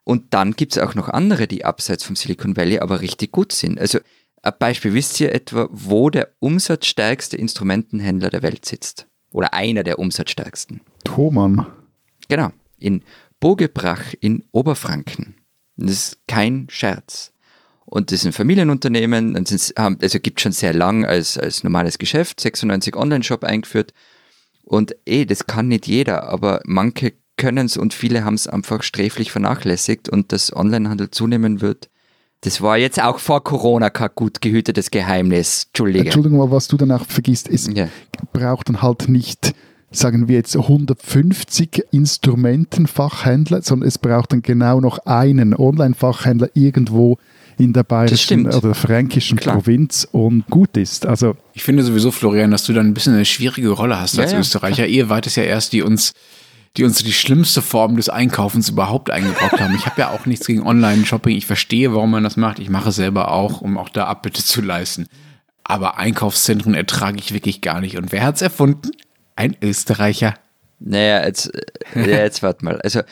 Und 0.02 0.34
dann 0.34 0.52
gibt 0.52 0.76
es 0.76 0.82
auch 0.82 0.94
noch 0.94 1.08
andere, 1.08 1.46
die 1.46 1.64
abseits 1.64 2.04
vom 2.04 2.16
Silicon 2.16 2.56
Valley 2.56 2.80
aber 2.80 3.00
richtig 3.00 3.30
gut 3.30 3.52
sind. 3.52 3.80
Also 3.80 4.00
ein 4.42 4.52
Beispiel, 4.58 4.92
wisst 4.92 5.20
ihr 5.20 5.32
etwa, 5.32 5.68
wo 5.70 6.10
der 6.10 6.32
umsatzstärkste 6.40 7.36
Instrumentenhändler 7.36 8.30
der 8.30 8.42
Welt 8.42 8.64
sitzt? 8.64 9.06
Oder 9.30 9.54
einer 9.54 9.84
der 9.84 9.98
umsatzstärksten? 9.98 10.80
Thomann. 11.04 11.66
Genau, 12.28 12.50
in 12.78 13.02
Bogebrach 13.38 14.14
in 14.20 14.44
Oberfranken. 14.50 15.35
Das 15.76 15.90
ist 15.90 16.18
kein 16.26 16.66
Scherz. 16.70 17.32
Und 17.84 18.10
das 18.10 18.20
ist 18.20 18.26
ein 18.26 18.32
Familienunternehmen, 18.32 19.36
also 19.36 20.18
gibt 20.18 20.40
schon 20.40 20.52
sehr 20.52 20.74
lang 20.74 21.04
als, 21.04 21.38
als 21.38 21.62
normales 21.62 21.98
Geschäft, 21.98 22.40
96 22.40 22.96
Online-Shop 22.96 23.44
eingeführt. 23.44 23.92
Und 24.64 24.96
eh, 25.06 25.24
das 25.24 25.46
kann 25.46 25.68
nicht 25.68 25.86
jeder, 25.86 26.24
aber 26.24 26.60
manche 26.64 27.12
können 27.36 27.66
es 27.66 27.76
und 27.76 27.94
viele 27.94 28.24
haben 28.24 28.34
es 28.34 28.48
einfach 28.48 28.82
sträflich 28.82 29.30
vernachlässigt 29.30 30.08
und 30.08 30.32
dass 30.32 30.54
Onlinehandel 30.54 31.10
zunehmen 31.10 31.60
wird. 31.60 31.88
Das 32.40 32.60
war 32.60 32.76
jetzt 32.76 33.00
auch 33.00 33.18
vor 33.18 33.44
Corona 33.44 33.90
kein 33.90 34.10
gut 34.14 34.40
gehütetes 34.40 34.90
Geheimnis. 34.90 35.66
Entschuldige. 35.68 36.06
Entschuldigung, 36.06 36.40
aber 36.40 36.52
was 36.52 36.68
du 36.68 36.76
danach 36.76 37.04
vergisst, 37.06 37.48
es 37.48 37.68
ja. 37.72 37.88
braucht 38.32 38.68
dann 38.68 38.82
halt 38.82 39.08
nicht 39.08 39.54
sagen 39.90 40.28
wir 40.28 40.36
jetzt 40.36 40.56
150 40.56 41.84
Instrumentenfachhändler, 41.90 43.62
sondern 43.62 43.88
es 43.88 43.98
braucht 43.98 44.32
dann 44.32 44.42
genau 44.42 44.80
noch 44.80 44.98
einen 45.06 45.54
Online-Fachhändler 45.54 46.50
irgendwo 46.54 47.18
in 47.58 47.72
der 47.72 47.84
bayerischen 47.84 48.46
oder 48.46 48.74
fränkischen 48.74 49.38
Klar. 49.38 49.56
Provinz 49.56 50.06
und 50.10 50.46
gut 50.50 50.76
ist. 50.76 51.06
Also 51.06 51.36
ich 51.54 51.62
finde 51.62 51.82
sowieso, 51.82 52.10
Florian, 52.10 52.50
dass 52.50 52.64
du 52.64 52.72
da 52.72 52.80
ein 52.80 52.92
bisschen 52.92 53.14
eine 53.14 53.24
schwierige 53.24 53.70
Rolle 53.70 53.98
hast 53.98 54.18
als 54.18 54.32
ja, 54.32 54.38
Österreicher. 54.38 54.84
Ja. 54.84 54.90
Ihr 54.90 55.08
wart 55.08 55.26
es 55.26 55.36
ja 55.36 55.42
erst, 55.42 55.72
die 55.72 55.82
uns 55.82 56.12
die 56.76 56.84
uns 56.84 57.02
die 57.02 57.12
schlimmste 57.12 57.62
Form 57.62 57.96
des 57.96 58.10
Einkaufens 58.10 58.68
überhaupt 58.68 59.10
eingebrockt 59.10 59.60
haben. 59.60 59.74
Ich 59.74 59.86
habe 59.86 59.98
ja 59.98 60.10
auch 60.10 60.26
nichts 60.26 60.46
gegen 60.46 60.62
Online-Shopping. 60.62 61.34
Ich 61.34 61.46
verstehe, 61.46 61.94
warum 61.94 62.10
man 62.10 62.22
das 62.22 62.36
macht. 62.36 62.58
Ich 62.58 62.68
mache 62.68 62.90
es 62.90 62.96
selber 62.96 63.32
auch, 63.32 63.62
um 63.62 63.78
auch 63.78 63.88
da 63.88 64.04
Abbitte 64.04 64.44
zu 64.44 64.60
leisten. 64.60 65.06
Aber 65.64 65.96
Einkaufszentren 65.96 66.74
ertrage 66.74 67.18
ich 67.18 67.32
wirklich 67.32 67.62
gar 67.62 67.80
nicht. 67.80 67.96
Und 67.96 68.12
wer 68.12 68.24
hat 68.24 68.36
es 68.36 68.42
erfunden? 68.42 68.90
Ein 69.36 69.56
Österreicher. 69.62 70.34
Naja, 70.78 71.24
jetzt, 71.24 71.54
äh, 71.54 72.10
ja, 72.10 72.18
jetzt 72.18 72.42
warte 72.42 72.64
mal. 72.64 72.80
Also 72.80 73.02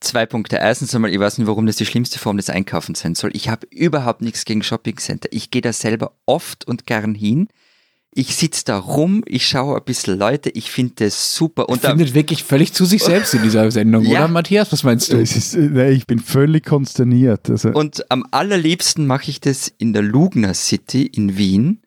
zwei 0.00 0.26
Punkte. 0.26 0.56
Erstens 0.56 0.94
einmal, 0.94 1.12
ich 1.12 1.20
weiß 1.20 1.38
nicht, 1.38 1.46
warum 1.46 1.66
das 1.66 1.76
die 1.76 1.86
schlimmste 1.86 2.18
Form 2.18 2.36
des 2.36 2.50
Einkaufens 2.50 3.00
sein 3.00 3.14
soll. 3.14 3.30
Ich 3.34 3.48
habe 3.48 3.66
überhaupt 3.70 4.22
nichts 4.22 4.44
gegen 4.44 4.62
Shoppingcenter. 4.62 5.28
Ich 5.32 5.50
gehe 5.50 5.62
da 5.62 5.72
selber 5.72 6.12
oft 6.26 6.66
und 6.66 6.86
gern 6.86 7.14
hin. 7.14 7.48
Ich 8.12 8.34
sitze 8.34 8.64
da 8.64 8.76
rum, 8.76 9.22
ich 9.24 9.46
schaue 9.46 9.76
ein 9.76 9.84
bisschen 9.84 10.18
Leute, 10.18 10.50
ich 10.50 10.72
finde 10.72 10.94
das 10.96 11.36
super. 11.36 11.68
Und 11.68 11.84
er 11.84 11.90
findet 11.90 12.12
wirklich 12.12 12.42
völlig 12.42 12.72
zu 12.72 12.84
sich 12.84 13.04
selbst 13.04 13.34
in 13.34 13.42
dieser 13.42 13.70
Sendung, 13.70 14.04
ja. 14.04 14.18
oder 14.18 14.28
Matthias? 14.28 14.72
Was 14.72 14.82
meinst 14.82 15.12
du? 15.12 15.16
Ist, 15.16 15.54
nee, 15.56 15.90
ich 15.90 16.08
bin 16.08 16.18
völlig 16.18 16.64
konsterniert. 16.66 17.48
Also. 17.48 17.68
Und 17.68 18.10
am 18.10 18.26
allerliebsten 18.32 19.06
mache 19.06 19.30
ich 19.30 19.40
das 19.40 19.68
in 19.78 19.92
der 19.92 20.02
Lugner 20.02 20.54
City 20.54 21.06
in 21.06 21.36
Wien. 21.36 21.82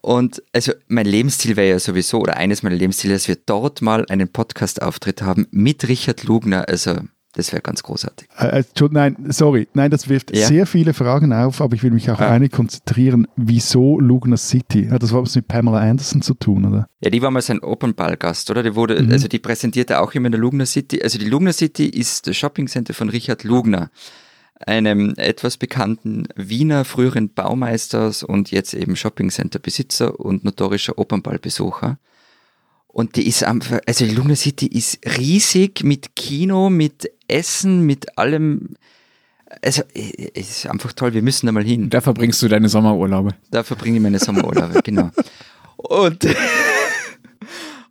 Und 0.00 0.42
also 0.52 0.72
mein 0.86 1.06
Lebensziel 1.06 1.56
wäre 1.56 1.70
ja 1.70 1.78
sowieso, 1.78 2.20
oder 2.20 2.36
eines 2.36 2.62
meiner 2.62 2.76
Lebensziele, 2.76 3.14
dass 3.14 3.28
wir 3.28 3.36
dort 3.36 3.82
mal 3.82 4.06
einen 4.08 4.28
Podcast-Auftritt 4.28 5.22
haben 5.22 5.46
mit 5.50 5.88
Richard 5.88 6.24
Lugner. 6.24 6.68
Also 6.68 6.96
das 7.34 7.52
wäre 7.52 7.62
ganz 7.62 7.82
großartig. 7.82 8.26
Äh, 8.38 8.60
äh 8.60 8.88
nein, 8.90 9.16
sorry, 9.28 9.68
nein, 9.74 9.90
das 9.90 10.08
wirft 10.08 10.34
ja. 10.34 10.46
sehr 10.46 10.66
viele 10.66 10.94
Fragen 10.94 11.32
auf, 11.32 11.60
aber 11.60 11.76
ich 11.76 11.82
will 11.82 11.90
mich 11.90 12.10
auch 12.10 12.20
ah. 12.20 12.30
eine 12.30 12.48
konzentrieren. 12.48 13.28
Wieso 13.36 14.00
Lugner 14.00 14.38
City? 14.38 14.88
Hat 14.88 15.02
das 15.02 15.12
was 15.12 15.36
mit 15.36 15.46
Pamela 15.46 15.78
Anderson 15.78 16.22
zu 16.22 16.34
tun, 16.34 16.64
oder? 16.64 16.88
Ja, 17.00 17.10
die 17.10 17.22
war 17.22 17.30
mal 17.30 17.42
sein 17.42 17.60
Open-Ball-Gast, 17.60 18.50
oder? 18.50 18.62
Die 18.62 18.74
wurde, 18.74 19.00
mhm. 19.00 19.12
also 19.12 19.28
die 19.28 19.38
präsentierte 19.38 20.00
auch 20.00 20.14
immer 20.14 20.26
in 20.26 20.32
der 20.32 20.40
Lugner 20.40 20.66
City. 20.66 21.02
Also 21.02 21.18
die 21.18 21.26
Lugner 21.26 21.52
City 21.52 21.86
ist 21.86 22.26
das 22.26 22.36
Shopping-Center 22.36 22.94
von 22.94 23.08
Richard 23.08 23.44
Lugner 23.44 23.90
einem 24.66 25.14
etwas 25.16 25.56
bekannten 25.56 26.26
Wiener 26.34 26.84
früheren 26.84 27.30
Baumeisters 27.30 28.22
und 28.22 28.50
jetzt 28.50 28.74
eben 28.74 28.96
Shoppingcenter-Besitzer 28.96 30.18
und 30.18 30.44
notorischer 30.44 30.98
Opernballbesucher. 30.98 31.98
Und 32.88 33.16
die 33.16 33.28
ist 33.28 33.44
einfach, 33.44 33.78
also 33.86 34.04
die 34.04 34.14
Luna 34.14 34.34
City 34.34 34.66
ist 34.66 34.98
riesig 35.18 35.84
mit 35.84 36.16
Kino, 36.16 36.70
mit 36.70 37.10
Essen, 37.28 37.86
mit 37.86 38.18
allem. 38.18 38.70
Also, 39.62 39.82
es 39.94 40.50
ist 40.50 40.66
einfach 40.66 40.92
toll, 40.92 41.14
wir 41.14 41.22
müssen 41.22 41.46
da 41.46 41.52
mal 41.52 41.64
hin. 41.64 41.90
Da 41.90 42.00
verbringst 42.00 42.42
du 42.42 42.48
deine 42.48 42.68
Sommerurlaube. 42.68 43.30
Da 43.50 43.62
verbringe 43.62 43.96
ich 43.96 44.02
meine 44.02 44.18
Sommerurlaube, 44.18 44.80
genau. 44.84 45.10
Und, 45.76 46.26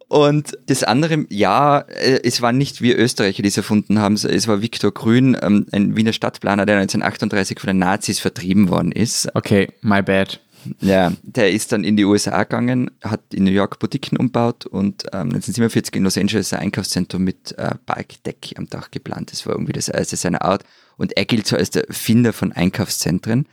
Und 0.10 0.58
das 0.68 0.84
andere, 0.84 1.26
ja, 1.30 1.80
äh, 1.80 2.22
es 2.24 2.42
waren 2.42 2.58
nicht 2.58 2.82
wir 2.82 2.98
Österreicher, 2.98 3.44
die 3.44 3.50
es 3.50 3.58
erfunden 3.58 4.00
haben, 4.00 4.16
es 4.16 4.48
war 4.48 4.62
Viktor 4.62 4.94
Grün, 4.94 5.38
ähm, 5.42 5.66
ein 5.74 5.98
Wiener 5.98 6.14
Stadtplaner, 6.14 6.66
der 6.66 6.78
1938 6.78 7.60
von 7.60 7.68
den 7.68 7.80
Nazis 7.80 8.20
vertrieben 8.20 8.70
worden 8.70 8.92
ist. 8.94 9.28
Okay, 9.36 9.68
my 9.82 10.02
bad. 10.02 10.40
Ja, 10.82 11.14
der 11.24 11.52
ist 11.52 11.72
dann 11.72 11.84
in 11.84 11.96
die 11.98 12.06
USA 12.06 12.44
gegangen, 12.44 12.92
hat 13.04 13.22
in 13.34 13.44
New 13.44 13.52
York 13.52 13.80
Boutiquen 13.80 14.18
umbaut 14.18 14.66
und 14.66 15.04
ähm, 15.14 15.30
1947 15.30 15.96
in 15.96 16.04
Los 16.04 16.18
Angeles 16.18 16.54
ein 16.54 16.60
Einkaufszentrum 16.60 17.24
mit 17.24 17.58
äh, 17.58 17.76
Parkdeck 17.86 18.54
am 18.58 18.68
Dach 18.68 18.92
geplant. 18.92 19.32
Das 19.32 19.46
war 19.46 19.54
irgendwie 19.54 19.74
das 19.74 19.88
erste 19.88 20.16
seiner 20.16 20.42
Art. 20.42 20.64
Und 20.98 21.16
er 21.16 21.26
gilt 21.26 21.48
so 21.48 21.56
als 21.56 21.70
der 21.70 21.86
Finder 21.90 22.34
von 22.34 22.52
Einkaufszentren, 22.52 23.46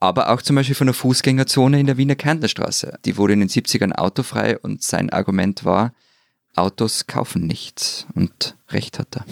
aber 0.00 0.30
auch 0.30 0.40
zum 0.42 0.56
Beispiel 0.56 0.74
von 0.74 0.86
der 0.86 0.94
Fußgängerzone 0.94 1.78
in 1.78 1.86
der 1.86 1.98
Wiener 1.98 2.16
Kärntnerstraße. 2.16 2.98
Die 3.04 3.16
wurde 3.18 3.34
in 3.34 3.40
den 3.40 3.48
70ern 3.48 3.92
autofrei 3.92 4.58
und 4.58 4.82
sein 4.82 5.10
Argument 5.10 5.64
war, 5.64 5.92
Autos 6.56 7.06
kaufen 7.06 7.46
nichts. 7.46 8.06
Und 8.14 8.56
recht 8.70 8.98
hat 8.98 9.16
er. 9.16 9.24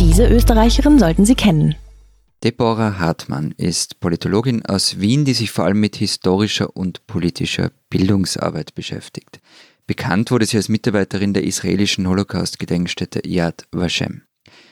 Diese 0.00 0.26
Österreicherin 0.28 0.98
sollten 0.98 1.24
Sie 1.24 1.34
kennen. 1.34 1.74
Deborah 2.44 2.98
Hartmann 2.98 3.54
ist 3.56 3.98
Politologin 4.00 4.64
aus 4.66 5.00
Wien, 5.00 5.24
die 5.24 5.32
sich 5.32 5.50
vor 5.50 5.64
allem 5.64 5.80
mit 5.80 5.96
historischer 5.96 6.76
und 6.76 7.06
politischer 7.06 7.70
Bildungsarbeit 7.88 8.74
beschäftigt. 8.74 9.40
Bekannt 9.86 10.30
wurde 10.30 10.44
sie 10.46 10.58
als 10.58 10.68
Mitarbeiterin 10.68 11.32
der 11.32 11.44
israelischen 11.44 12.06
Holocaust-Gedenkstätte 12.06 13.26
Yad 13.26 13.66
Vashem. 13.72 14.22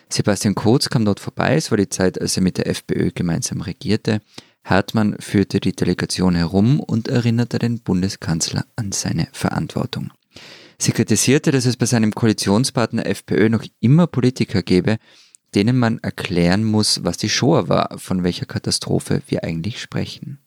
Sebastian 0.08 0.54
Kurz 0.54 0.88
kam 0.88 1.04
dort 1.04 1.20
vorbei, 1.20 1.56
es 1.56 1.70
war 1.70 1.78
die 1.78 1.88
Zeit, 1.88 2.20
als 2.20 2.36
er 2.36 2.42
mit 2.42 2.58
der 2.58 2.66
FPÖ 2.66 3.10
gemeinsam 3.14 3.60
regierte. 3.60 4.20
Hartmann 4.64 5.16
führte 5.18 5.60
die 5.60 5.74
Delegation 5.74 6.34
herum 6.34 6.80
und 6.80 7.08
erinnerte 7.08 7.58
den 7.58 7.80
Bundeskanzler 7.80 8.64
an 8.76 8.92
seine 8.92 9.28
Verantwortung. 9.32 10.10
Sie 10.78 10.92
kritisierte, 10.92 11.50
dass 11.50 11.66
es 11.66 11.76
bei 11.76 11.86
seinem 11.86 12.12
Koalitionspartner 12.12 13.06
FPÖ 13.06 13.48
noch 13.48 13.64
immer 13.80 14.06
Politiker 14.06 14.62
gäbe, 14.62 14.98
denen 15.54 15.78
man 15.78 15.98
erklären 15.98 16.64
muss, 16.64 17.04
was 17.04 17.16
die 17.16 17.28
Shoah 17.28 17.68
war, 17.68 17.98
von 17.98 18.24
welcher 18.24 18.46
Katastrophe 18.46 19.22
wir 19.28 19.44
eigentlich 19.44 19.80
sprechen. 19.80 20.38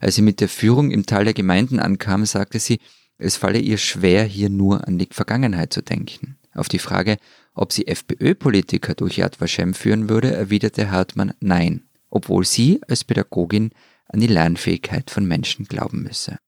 Als 0.00 0.14
sie 0.14 0.22
mit 0.22 0.40
der 0.40 0.48
Führung 0.48 0.90
im 0.90 1.06
Tal 1.06 1.24
der 1.24 1.34
Gemeinden 1.34 1.80
ankam, 1.80 2.24
sagte 2.24 2.58
sie, 2.58 2.78
es 3.18 3.36
falle 3.36 3.58
ihr 3.58 3.78
schwer, 3.78 4.24
hier 4.24 4.48
nur 4.48 4.86
an 4.86 4.98
die 4.98 5.08
Vergangenheit 5.10 5.72
zu 5.72 5.82
denken. 5.82 6.38
Auf 6.54 6.68
die 6.68 6.78
Frage, 6.78 7.18
ob 7.58 7.72
sie 7.72 7.88
FPÖ-Politiker 7.88 8.94
durch 8.94 9.18
Yad 9.18 9.40
Vashem 9.40 9.74
führen 9.74 10.08
würde, 10.08 10.32
erwiderte 10.32 10.90
Hartmann 10.90 11.34
Nein, 11.40 11.82
obwohl 12.08 12.44
sie 12.44 12.80
als 12.88 13.04
Pädagogin 13.04 13.70
an 14.06 14.20
die 14.20 14.28
Lernfähigkeit 14.28 15.10
von 15.10 15.26
Menschen 15.26 15.66
glauben 15.66 16.02
müsse. 16.02 16.38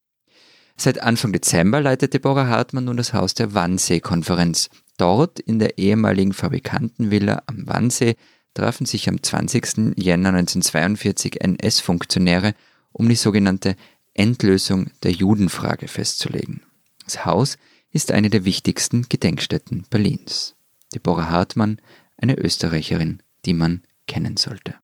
Seit 0.76 1.02
Anfang 1.02 1.32
Dezember 1.32 1.80
leitet 1.80 2.14
Deborah 2.14 2.46
Hartmann 2.46 2.84
nun 2.84 2.96
das 2.96 3.12
Haus 3.12 3.34
der 3.34 3.52
Wannsee-Konferenz. 3.54 4.70
Dort 4.96 5.40
in 5.40 5.58
der 5.58 5.78
ehemaligen 5.78 6.32
Fabrikantenvilla 6.32 7.42
am 7.46 7.66
Wannsee 7.66 8.14
trafen 8.54 8.86
sich 8.86 9.08
am 9.08 9.22
20. 9.22 9.96
Jänner 9.96 10.30
1942 10.30 11.40
NS-Funktionäre, 11.42 12.54
um 12.92 13.08
die 13.08 13.16
sogenannte 13.16 13.76
Endlösung 14.14 14.90
der 15.02 15.12
Judenfrage 15.12 15.88
festzulegen. 15.88 16.62
Das 17.04 17.24
Haus 17.24 17.58
ist 17.90 18.12
eine 18.12 18.30
der 18.30 18.44
wichtigsten 18.44 19.06
Gedenkstätten 19.08 19.84
Berlins. 19.90 20.54
Deborah 20.94 21.30
Hartmann, 21.30 21.80
eine 22.16 22.38
Österreicherin, 22.38 23.22
die 23.44 23.54
man 23.54 23.82
kennen 24.06 24.36
sollte. 24.36 24.74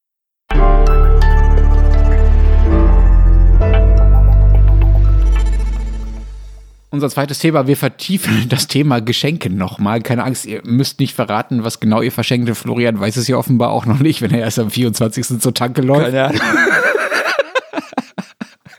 Unser 6.90 7.10
zweites 7.10 7.40
Thema, 7.40 7.66
wir 7.66 7.76
vertiefen 7.76 8.46
das 8.48 8.68
Thema 8.68 9.00
Geschenke 9.00 9.50
nochmal. 9.50 10.00
Keine 10.00 10.24
Angst, 10.24 10.46
ihr 10.46 10.62
müsst 10.64 11.00
nicht 11.00 11.14
verraten, 11.14 11.64
was 11.64 11.80
genau 11.80 12.00
ihr 12.00 12.12
verschenkt. 12.12 12.48
Florian 12.56 12.98
weiß 12.98 13.16
es 13.16 13.28
ja 13.28 13.36
offenbar 13.36 13.70
auch 13.70 13.84
noch 13.84 13.98
nicht, 13.98 14.22
wenn 14.22 14.30
er 14.30 14.40
erst 14.40 14.58
am 14.58 14.70
24. 14.70 15.40
zur 15.40 15.52
Tanke 15.52 15.82
läuft. 15.82 16.06
Keine 16.06 16.24
Ahnung. 16.24 16.40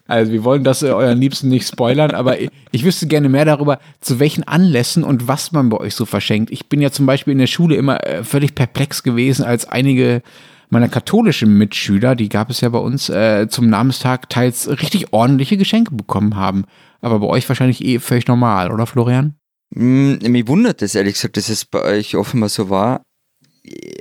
Also 0.07 0.31
wir 0.31 0.43
wollen 0.43 0.63
das 0.63 0.83
äh, 0.83 0.89
euren 0.89 1.19
Liebsten 1.19 1.49
nicht 1.49 1.67
spoilern, 1.67 2.11
aber 2.11 2.39
ich, 2.39 2.49
ich, 2.71 2.83
wüsste 2.83 3.07
gerne 3.07 3.29
mehr 3.29 3.45
darüber, 3.45 3.79
zu 4.01 4.19
welchen 4.19 4.43
Anlässen 4.43 5.03
und 5.03 5.27
was 5.27 5.51
man 5.51 5.69
bei 5.69 5.77
euch 5.77 5.95
so 5.95 6.05
verschenkt. 6.05 6.51
Ich 6.51 6.67
bin 6.67 6.81
ja 6.81 6.91
zum 6.91 7.05
Beispiel 7.05 7.33
in 7.33 7.39
der 7.39 7.47
Schule 7.47 7.75
immer 7.75 8.05
äh, 8.05 8.23
völlig 8.23 8.55
perplex 8.55 9.03
gewesen, 9.03 9.43
als 9.43 9.67
einige 9.67 10.21
meiner 10.69 10.89
katholischen 10.89 11.57
Mitschüler, 11.57 12.15
die 12.15 12.29
gab 12.29 12.49
es 12.49 12.61
ja 12.61 12.69
bei 12.69 12.79
uns, 12.79 13.09
äh, 13.09 13.47
zum 13.49 13.69
Namenstag 13.69 14.29
teils 14.29 14.67
richtig 14.69 15.13
ordentliche 15.13 15.57
Geschenke 15.57 15.93
bekommen 15.93 16.35
haben. 16.35 16.65
Aber 17.01 17.19
bei 17.19 17.27
euch 17.27 17.47
wahrscheinlich 17.47 17.83
eh 17.83 17.99
völlig 17.99 18.27
normal, 18.27 18.71
oder 18.71 18.85
Florian? 18.85 19.35
Mm, 19.69 20.15
mich 20.21 20.47
wundert 20.47 20.81
es 20.81 20.95
ehrlich 20.95 21.13
gesagt, 21.13 21.37
dass 21.37 21.49
es 21.49 21.65
bei 21.65 21.81
euch 21.81 22.15
offenbar 22.15 22.49
so 22.49 22.69
war 22.69 23.01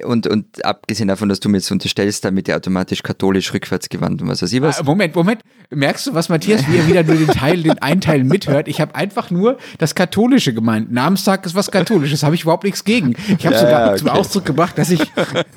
und, 0.05 0.27
und 0.27 0.65
abgesehen 0.65 1.09
davon, 1.09 1.29
dass 1.29 1.41
du 1.41 1.49
mir 1.49 1.59
jetzt 1.59 1.71
unterstellst, 1.71 2.25
damit 2.25 2.49
er 2.49 2.57
automatisch 2.57 3.03
katholisch 3.03 3.53
rückwärts 3.53 3.89
gewandt 3.89 4.23
und 4.23 4.29
was 4.29 4.43
weiß 4.43 4.53
ich 4.53 4.63
was. 4.63 4.81
Ah, 4.81 4.85
Moment, 4.85 5.15
Moment. 5.15 5.43
Merkst 5.71 6.07
du, 6.07 6.15
was 6.15 6.29
Matthias, 6.29 6.67
wie 6.69 6.77
er 6.77 6.87
wieder 6.87 7.03
nur 7.03 7.17
den 7.17 7.29
Teil, 7.29 7.63
den 7.63 7.79
einen 7.81 8.01
Teil 8.01 8.23
mithört? 8.25 8.69
Ich 8.69 8.81
habe 8.81 8.95
einfach 8.95 9.31
nur 9.31 9.59
das 9.79 9.95
Katholische 9.95 10.55
gemeint. 10.55 10.93
Namenstag 10.93 11.45
ist 11.45 11.55
was 11.55 11.71
Katholisches, 11.71 12.23
habe 12.23 12.35
ich 12.35 12.43
überhaupt 12.43 12.65
nichts 12.65 12.85
gegen. 12.85 13.15
Ich 13.39 13.45
habe 13.47 13.57
ja, 13.57 13.61
sogar 13.61 13.89
okay. 13.89 13.99
zum 13.99 14.09
Ausdruck 14.09 14.45
gebracht, 14.45 14.79
dass 14.79 14.91
ich 14.91 15.01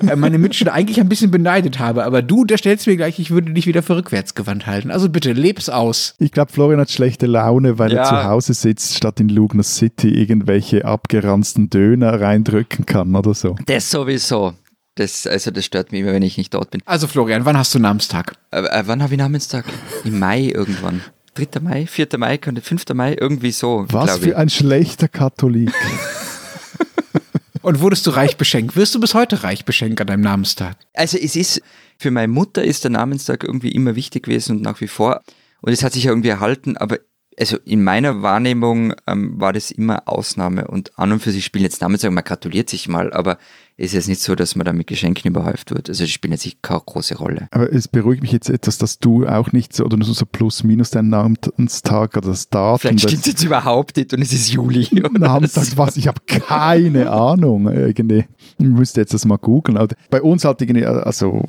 äh, 0.06 0.16
meine 0.16 0.38
Mitschüler 0.38 0.72
eigentlich 0.72 1.00
ein 1.00 1.08
bisschen 1.08 1.30
beneidet 1.30 1.78
habe. 1.78 2.04
Aber 2.04 2.22
du 2.22 2.40
unterstellst 2.40 2.86
mir 2.86 2.96
gleich, 2.96 3.18
ich 3.18 3.30
würde 3.30 3.52
dich 3.52 3.66
wieder 3.66 3.82
für 3.82 3.96
rückwärts 3.96 4.34
gewandt 4.34 4.66
halten. 4.66 4.90
Also 4.90 5.08
bitte, 5.08 5.32
leb's 5.32 5.68
aus. 5.68 6.14
Ich 6.18 6.32
glaube, 6.32 6.52
Florian 6.52 6.80
hat 6.80 6.90
schlechte 6.90 7.26
Laune, 7.26 7.78
weil 7.78 7.92
ja. 7.92 8.02
er 8.02 8.04
zu 8.04 8.24
Hause 8.24 8.54
sitzt, 8.54 8.96
statt 8.96 9.20
in 9.20 9.28
Lugner 9.28 9.62
City 9.62 10.08
irgendwelche 10.08 10.84
abgeranzten 10.84 11.70
Döner 11.70 12.20
reindrücken 12.20 12.86
kann 12.86 13.14
oder 13.14 13.34
so. 13.34 13.54
Das 13.66 13.90
sowieso. 14.00 14.54
Das, 14.96 15.26
also 15.26 15.50
das 15.50 15.64
stört 15.64 15.92
mich 15.92 16.00
immer, 16.02 16.12
wenn 16.12 16.22
ich 16.22 16.36
nicht 16.36 16.52
dort 16.52 16.70
bin. 16.70 16.82
Also 16.84 17.06
Florian, 17.06 17.44
wann 17.44 17.56
hast 17.56 17.74
du 17.74 17.78
Namenstag? 17.78 18.34
Äh, 18.50 18.62
äh, 18.62 18.82
wann 18.86 19.02
habe 19.02 19.14
ich 19.14 19.18
Namenstag? 19.18 19.64
Im 20.04 20.18
Mai 20.18 20.50
irgendwann. 20.54 21.02
3. 21.34 21.60
Mai, 21.60 21.86
4. 21.86 22.08
Mai, 22.18 22.38
5. 22.38 22.84
Mai, 22.94 23.16
irgendwie 23.18 23.52
so. 23.52 23.86
Was 23.88 24.18
für 24.18 24.36
ein 24.36 24.50
schlechter 24.50 25.08
Katholik. 25.08 25.72
Und 27.62 27.80
wurdest 27.80 28.06
du 28.06 28.10
reich 28.10 28.36
beschenkt? 28.36 28.74
Wirst 28.74 28.94
du 28.94 29.00
bis 29.00 29.14
heute 29.14 29.42
reich 29.42 29.64
beschenkt 29.64 30.00
an 30.00 30.06
deinem 30.06 30.22
Namenstag? 30.22 30.76
Also 30.94 31.18
es 31.18 31.36
ist, 31.36 31.62
für 31.98 32.10
meine 32.10 32.28
Mutter 32.28 32.64
ist 32.64 32.84
der 32.84 32.90
Namenstag 32.90 33.44
irgendwie 33.44 33.70
immer 33.70 33.96
wichtig 33.96 34.24
gewesen 34.24 34.56
und 34.56 34.62
nach 34.62 34.80
wie 34.80 34.88
vor. 34.88 35.22
Und 35.60 35.72
es 35.72 35.84
hat 35.84 35.92
sich 35.92 36.04
ja 36.04 36.10
irgendwie 36.10 36.30
erhalten, 36.30 36.76
aber 36.78 36.98
also 37.40 37.56
in 37.64 37.82
meiner 37.82 38.22
Wahrnehmung 38.22 38.92
ähm, 39.06 39.40
war 39.40 39.54
das 39.54 39.70
immer 39.70 40.06
Ausnahme 40.06 40.68
und 40.68 40.98
an 40.98 41.12
und 41.12 41.20
für 41.20 41.32
sich 41.32 41.44
spielen 41.44 41.64
jetzt 41.64 41.80
Namenstag, 41.80 42.12
man 42.12 42.22
gratuliert 42.22 42.68
sich 42.68 42.86
mal, 42.86 43.12
aber 43.14 43.38
ist 43.78 43.94
jetzt 43.94 44.08
nicht 44.08 44.20
so, 44.20 44.34
dass 44.34 44.56
man 44.56 44.66
da 44.66 44.74
mit 44.74 44.86
Geschenken 44.86 45.30
überhäuft 45.30 45.70
wird. 45.70 45.88
Also 45.88 46.04
die 46.04 46.10
spielen 46.10 46.32
jetzt 46.32 46.46
keine 46.60 46.82
große 46.84 47.16
Rolle. 47.16 47.48
Aber 47.50 47.72
es 47.72 47.88
beruhigt 47.88 48.20
mich 48.20 48.30
jetzt 48.30 48.50
etwas, 48.50 48.76
dass 48.76 48.98
du 48.98 49.26
auch 49.26 49.52
nicht 49.52 49.74
so, 49.74 49.86
oder 49.86 49.96
nur 49.96 50.06
so 50.06 50.26
plus 50.26 50.64
minus 50.64 50.90
deinen 50.90 51.08
Namenstag 51.08 52.14
oder 52.18 52.28
das 52.28 52.50
Datum. 52.50 52.80
Vielleicht 52.80 53.00
stimmt 53.00 53.20
es 53.22 53.26
jetzt 53.26 53.42
überhaupt 53.42 53.96
nicht 53.96 54.12
und 54.12 54.20
es 54.20 54.34
ist 54.34 54.50
Juli. 54.50 54.86
Namenstag, 55.18 55.64
so. 55.64 55.76
was? 55.78 55.96
Ich 55.96 56.08
habe 56.08 56.20
keine 56.26 57.10
Ahnung. 57.10 57.68
Irgendwie. 57.72 58.26
Ich 58.58 58.66
müsste 58.66 59.00
jetzt 59.00 59.14
das 59.14 59.24
mal 59.24 59.38
googeln. 59.38 59.78
Bei 60.10 60.20
uns 60.20 60.44
halt 60.44 60.60
irgendwie, 60.60 60.84
also 60.84 61.42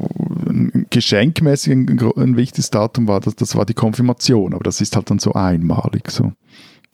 geschenkmäßig 0.90 1.74
ein, 1.74 2.14
ein, 2.18 2.38
wichtiges 2.38 2.70
Datum 2.70 3.08
war, 3.08 3.20
das, 3.20 3.36
das 3.36 3.56
war 3.56 3.66
die 3.66 3.74
Konfirmation, 3.74 4.54
aber 4.54 4.64
das 4.64 4.82
ist 4.82 4.96
halt 4.96 5.10
dann 5.10 5.20
so 5.20 5.34
einmalig 5.34 6.12
so. 6.12 6.34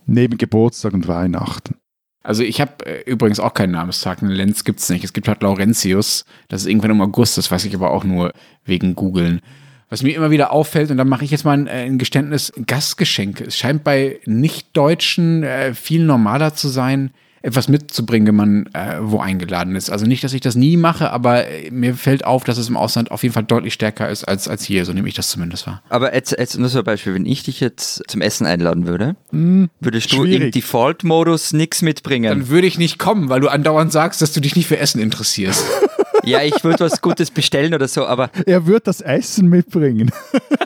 Neben 0.06 0.38
Geburtstag 0.38 0.94
und 0.94 1.08
Weihnachten. 1.08 1.76
Also 2.24 2.44
ich 2.44 2.60
habe 2.60 2.86
äh, 2.86 3.10
übrigens 3.10 3.40
auch 3.40 3.54
keinen 3.54 3.72
Namenstag. 3.72 4.22
Einen 4.22 4.32
Lenz 4.32 4.64
gibt 4.64 4.80
es 4.80 4.90
nicht. 4.90 5.04
Es 5.04 5.14
gibt 5.14 5.30
halt 5.30 5.42
Laurentius. 5.42 6.26
Das 6.50 6.62
ist 6.62 6.68
irgendwann 6.68 6.92
im 6.92 7.02
August. 7.02 7.38
Das 7.38 7.50
weiß 7.50 7.64
ich 7.66 7.74
aber 7.74 7.92
auch 7.92 8.04
nur 8.04 8.34
wegen 8.66 8.96
Googeln. 8.96 9.42
Was 9.90 10.04
mir 10.04 10.14
immer 10.14 10.30
wieder 10.30 10.52
auffällt, 10.52 10.92
und 10.92 10.98
da 10.98 11.06
mache 11.06 11.24
ich 11.24 11.32
jetzt 11.32 11.46
mal 11.46 11.54
ein, 11.54 11.68
äh, 11.68 11.86
ein 11.86 11.98
Geständnis, 11.98 12.52
Gastgeschenke. 12.66 13.46
Es 13.46 13.58
scheint 13.58 13.86
bei 13.86 14.20
Nicht-Deutschen 14.26 15.44
äh, 15.44 15.74
viel 15.74 16.04
normaler 16.04 16.54
zu 16.54 16.68
sein, 16.68 17.12
etwas 17.42 17.68
mitzubringen, 17.68 18.28
wenn 18.28 18.36
man 18.36 18.66
äh, 18.74 18.98
wo 19.02 19.20
eingeladen 19.20 19.76
ist. 19.76 19.90
Also 19.90 20.06
nicht, 20.06 20.24
dass 20.24 20.34
ich 20.34 20.42
das 20.42 20.56
nie 20.56 20.78
mache, 20.78 21.12
aber 21.12 21.48
äh, 21.48 21.72
mir 21.72 21.96
fällt 21.96 22.26
auf, 22.26 22.44
dass 22.44 22.58
es 22.58 22.70
im 22.70 22.78
Ausland 22.78 23.12
auf 23.12 23.24
jeden 23.24 23.34
Fall 23.34 23.44
deutlich 23.44 23.74
stärker 23.74 24.10
ist 24.10 24.24
als, 24.24 24.48
als 24.48 24.64
hier. 24.64 24.86
So 24.86 24.94
nehme 24.94 25.08
ich 25.08 25.14
das 25.14 25.30
zumindest 25.30 25.68
wahr. 25.68 25.82
Aber 25.90 26.14
jetzt, 26.14 26.32
jetzt 26.32 26.58
nur 26.58 26.70
so 26.70 26.80
ein 26.80 26.86
Beispiel, 26.86 27.14
wenn 27.14 27.26
ich 27.26 27.44
dich 27.44 27.60
jetzt 27.60 28.04
zum 28.08 28.22
Essen 28.22 28.46
einladen 28.46 28.88
würde, 28.88 29.16
hm, 29.32 29.70
würdest 29.80 30.12
du 30.12 30.24
schwierig. 30.24 30.42
im 30.42 30.52
Default-Modus 30.52 31.54
nichts 31.54 31.82
mitbringen? 31.82 32.30
Dann 32.30 32.50
würde 32.50 32.68
ich 32.68 32.78
nicht 32.78 33.00
kommen, 33.00 33.30
weil 33.30 33.40
du 33.40 33.50
andauernd 33.50 33.92
sagst, 33.92 34.22
dass 34.22 34.34
du 34.34 34.42
dich 34.42 34.56
nicht 34.56 34.68
für 34.68 34.78
Essen 34.78 35.02
interessierst. 35.02 35.64
Ja, 36.24 36.42
ich 36.42 36.62
würde 36.64 36.84
was 36.84 37.02
Gutes 37.02 37.32
bestellen 37.32 37.74
oder 37.74 37.88
so, 37.88 38.06
aber. 38.06 38.30
Er 38.46 38.66
wird 38.66 38.88
das 38.88 39.00
Essen 39.00 39.48
mitbringen. 39.48 40.12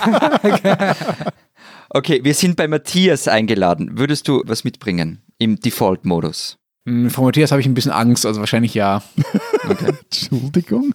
okay, 1.90 2.24
wir 2.24 2.34
sind 2.34 2.56
bei 2.56 2.66
Matthias 2.66 3.28
eingeladen. 3.28 3.98
Würdest 3.98 4.26
du 4.28 4.42
was 4.46 4.64
mitbringen? 4.64 5.22
im 5.40 5.58
Default-Modus? 5.58 6.58
Hm, 6.86 7.10
Von 7.10 7.24
Matthias 7.24 7.50
habe 7.50 7.60
ich 7.60 7.66
ein 7.66 7.74
bisschen 7.74 7.90
Angst, 7.90 8.24
also 8.24 8.38
wahrscheinlich 8.38 8.74
ja. 8.74 9.02
Okay. 9.68 9.92
Entschuldigung. 10.04 10.94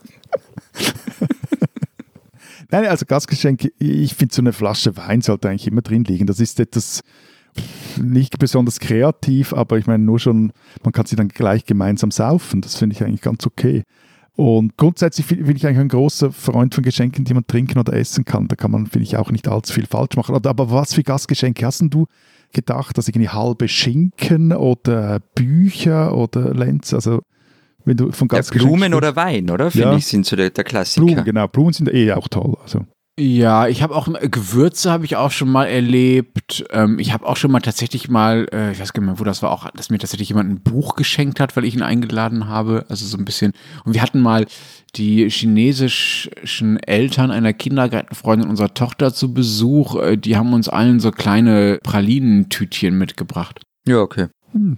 Nein, 2.72 2.86
also 2.88 3.06
Gastgeschenke, 3.06 3.72
ich 3.78 4.16
finde 4.16 4.34
so 4.34 4.42
eine 4.42 4.54
Flasche 4.54 4.98
Wein 4.98 5.22
sollte 5.22 5.50
eigentlich 5.50 5.68
immer 5.68 5.82
drin 5.82 6.04
liegen. 6.04 6.26
Das 6.26 6.40
ist 6.40 6.60
etwas 6.60 7.02
nicht 8.02 8.40
besonders 8.40 8.80
kreativ, 8.80 9.54
aber 9.54 9.78
ich 9.78 9.86
meine 9.86 10.04
nur 10.04 10.20
schon, 10.20 10.52
man 10.84 10.92
kann 10.94 11.06
sie 11.06 11.16
dann 11.16 11.30
gleich 11.30 11.66
gemeinsam 11.66 12.12
saufen. 12.12 12.62
Das 12.62 12.76
finde 12.76 12.96
ich 12.96 13.04
eigentlich 13.04 13.22
ganz 13.22 13.46
okay. 13.46 13.84
Und 14.36 14.76
grundsätzlich 14.76 15.28
bin 15.28 15.56
ich 15.56 15.66
eigentlich 15.66 15.80
ein 15.80 15.88
großer 15.88 16.32
Freund 16.32 16.76
von 16.76 16.84
Geschenken, 16.84 17.24
die 17.24 17.34
man 17.34 17.48
trinken 17.48 17.80
oder 17.80 17.94
essen 17.94 18.26
kann. 18.26 18.48
Da 18.50 18.56
kann 18.56 18.72
man, 18.72 18.88
finde 18.88 19.08
ich, 19.08 19.16
auch 19.16 19.32
nicht 19.32 19.48
allzu 19.48 19.74
viel 19.74 19.86
falsch 19.86 20.18
machen. 20.18 20.36
Aber 20.36 20.72
was 20.72 20.94
für 20.94 21.04
Gastgeschenke 21.04 21.66
hast 21.66 21.82
du 21.82 22.08
gedacht? 22.52 22.98
Dass 22.98 23.08
irgendwie 23.08 23.30
halbe 23.30 23.68
Schinken 23.68 24.52
oder 24.52 25.20
Bücher 25.36 26.16
oder 26.18 26.54
Lenz? 26.54 26.94
Also 26.94 27.22
wenn 27.86 27.96
du 27.96 28.12
von 28.12 28.28
Gastgeschenken... 28.28 28.74
Ja, 28.74 28.78
Blumen 28.78 28.94
oder 28.94 29.16
Wein, 29.16 29.50
oder? 29.50 29.72
Finde 29.72 29.88
ja. 29.88 29.96
ich, 29.96 30.06
sind 30.06 30.26
so 30.26 30.36
der, 30.36 30.50
der 30.50 30.64
Klassiker. 30.66 31.06
Blumen, 31.06 31.24
genau. 31.24 31.48
Blumen 31.48 31.72
sind 31.72 31.94
eh 31.94 32.12
auch 32.12 32.28
toll. 32.28 32.58
Also. 32.62 32.82
Ja, 33.18 33.70
ich 33.70 33.82
habe 33.82 33.96
auch 33.96 34.10
Gewürze 34.30 34.92
habe 34.92 35.06
ich 35.06 35.16
auch 35.16 35.32
schon 35.32 35.50
mal 35.50 35.68
erlebt. 35.68 36.66
Ähm, 36.72 37.00
ich 37.00 37.14
habe 37.14 37.26
auch 37.26 37.38
schon 37.38 37.50
mal 37.50 37.62
tatsächlich 37.62 38.10
mal, 38.10 38.46
äh, 38.52 38.74
ich 38.74 38.80
weiß 38.82 38.92
gar 38.92 39.02
nicht 39.02 39.08
mehr, 39.08 39.20
wo 39.20 39.24
das 39.24 39.42
war, 39.42 39.52
auch, 39.52 39.70
dass 39.72 39.90
mir 39.90 40.00
tatsächlich 40.00 40.28
jemand 40.28 40.50
ein 40.50 40.62
Buch 40.62 40.98
geschenkt 40.98 41.40
hat, 41.40 41.56
weil 41.56 41.64
ich 41.64 41.76
ihn 41.76 41.82
eingeladen 41.82 42.50
habe. 42.50 42.86
Also 42.90 43.06
so 43.06 43.18
ein 43.18 43.24
bisschen. 43.24 43.54
Und 43.86 43.94
wir 43.94 44.02
hatten 44.02 44.20
mal 44.20 44.46
die 44.96 45.30
chinesischen 45.30 46.78
Eltern 46.80 47.32
einer 47.32 47.54
Kindergartenfreundin 47.54 48.50
unserer 48.50 48.74
Tochter 48.74 49.14
zu 49.14 49.34
Besuch. 49.34 49.96
Äh, 49.96 50.18
die 50.18 50.36
haben 50.36 50.52
uns 50.52 50.68
allen 50.68 51.00
so 51.00 51.12
kleine 51.12 51.80
Pralinentütchen 51.84 52.98
mitgebracht. 52.98 53.62
Ja, 53.88 54.00
okay. 54.00 54.28
Hm. 54.52 54.78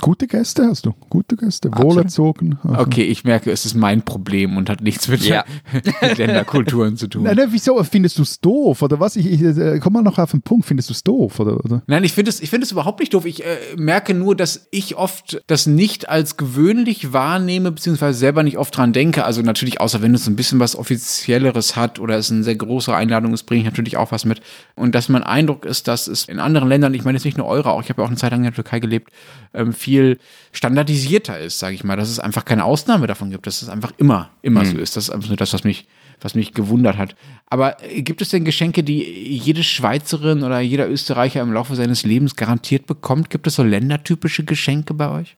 Gute 0.00 0.26
Gäste 0.26 0.66
hast 0.66 0.86
du, 0.86 0.92
gute 1.08 1.36
Gäste, 1.36 1.70
wohlerzogen. 1.72 2.58
Also. 2.62 2.80
Okay, 2.80 3.02
ich 3.02 3.24
merke, 3.24 3.50
es 3.50 3.64
ist 3.64 3.74
mein 3.74 4.02
Problem 4.02 4.56
und 4.56 4.68
hat 4.68 4.80
nichts 4.82 5.08
mit, 5.08 5.22
ja. 5.22 5.44
mit 6.02 6.18
Länderkulturen 6.18 6.96
zu 6.96 7.08
tun. 7.08 7.22
Nein, 7.22 7.36
nein, 7.36 7.48
wieso 7.50 7.82
findest 7.84 8.18
du 8.18 8.22
es 8.22 8.40
doof 8.40 8.82
oder 8.82 9.00
was? 9.00 9.16
Ich, 9.16 9.26
ich 9.26 9.42
äh, 9.42 9.78
komm 9.78 9.94
mal 9.94 10.02
noch 10.02 10.18
auf 10.18 10.30
den 10.30 10.42
Punkt, 10.42 10.66
findest 10.66 10.90
du 10.90 10.92
es 10.92 11.02
doof 11.04 11.40
oder, 11.40 11.64
oder? 11.64 11.82
Nein, 11.86 12.04
ich 12.04 12.12
finde 12.12 12.30
es, 12.30 12.40
ich 12.40 12.50
finde 12.50 12.64
es 12.64 12.72
überhaupt 12.72 13.00
nicht 13.00 13.14
doof. 13.14 13.24
Ich 13.24 13.44
äh, 13.44 13.56
merke 13.76 14.14
nur, 14.14 14.36
dass 14.36 14.68
ich 14.70 14.96
oft 14.96 15.42
das 15.46 15.66
nicht 15.66 16.08
als 16.08 16.36
gewöhnlich 16.36 17.12
wahrnehme 17.12 17.72
beziehungsweise 17.72 18.18
selber 18.18 18.42
nicht 18.42 18.58
oft 18.58 18.76
dran 18.76 18.92
denke. 18.92 19.24
Also 19.24 19.42
natürlich, 19.42 19.80
außer 19.80 20.02
wenn 20.02 20.14
es 20.14 20.26
ein 20.26 20.36
bisschen 20.36 20.60
was 20.60 20.76
offizielleres 20.76 21.76
hat 21.76 21.98
oder 21.98 22.16
es 22.16 22.30
eine 22.30 22.44
sehr 22.44 22.56
große 22.56 22.94
Einladung 22.94 23.32
ist, 23.32 23.44
bringe 23.44 23.60
ich 23.60 23.66
natürlich 23.66 23.96
auch 23.96 24.12
was 24.12 24.24
mit. 24.24 24.40
Und 24.74 24.94
dass 24.94 25.08
mein 25.08 25.22
Eindruck 25.22 25.64
ist, 25.64 25.88
dass 25.88 26.06
es 26.08 26.24
in 26.24 26.38
anderen 26.38 26.68
Ländern, 26.68 26.94
ich 26.94 27.04
meine 27.04 27.16
jetzt 27.16 27.24
nicht 27.24 27.38
nur 27.38 27.46
eure, 27.46 27.70
auch 27.70 27.82
ich 27.82 27.88
habe 27.88 28.02
ja 28.02 28.06
auch 28.06 28.10
eine 28.10 28.18
Zeit 28.18 28.32
lang 28.32 28.40
in 28.40 28.44
der 28.44 28.54
Türkei 28.54 28.80
gelebt, 28.80 29.12
ähm, 29.52 29.72
viel 29.84 30.18
standardisierter 30.52 31.38
ist, 31.38 31.58
sage 31.58 31.74
ich 31.74 31.84
mal, 31.84 31.96
dass 31.96 32.08
es 32.08 32.18
einfach 32.18 32.44
keine 32.44 32.64
Ausnahme 32.64 33.06
davon 33.06 33.30
gibt, 33.30 33.46
dass 33.46 33.62
es 33.62 33.68
einfach 33.68 33.92
immer, 33.98 34.30
immer 34.42 34.64
mhm. 34.64 34.72
so 34.72 34.78
ist. 34.78 34.96
Das 34.96 35.04
ist 35.04 35.10
einfach 35.10 35.28
nur 35.28 35.36
das, 35.36 35.52
was 35.52 35.64
mich, 35.64 35.86
was 36.20 36.34
mich 36.34 36.54
gewundert 36.54 36.96
hat. 36.96 37.14
Aber 37.46 37.82
äh, 37.82 38.02
gibt 38.02 38.22
es 38.22 38.30
denn 38.30 38.44
Geschenke, 38.44 38.82
die 38.82 39.02
jede 39.02 39.62
Schweizerin 39.62 40.42
oder 40.42 40.60
jeder 40.60 40.88
Österreicher 40.88 41.42
im 41.42 41.52
Laufe 41.52 41.74
seines 41.74 42.04
Lebens 42.04 42.36
garantiert 42.36 42.86
bekommt? 42.86 43.30
Gibt 43.30 43.46
es 43.46 43.56
so 43.56 43.62
ländertypische 43.62 44.44
Geschenke 44.44 44.94
bei 44.94 45.10
euch? 45.10 45.36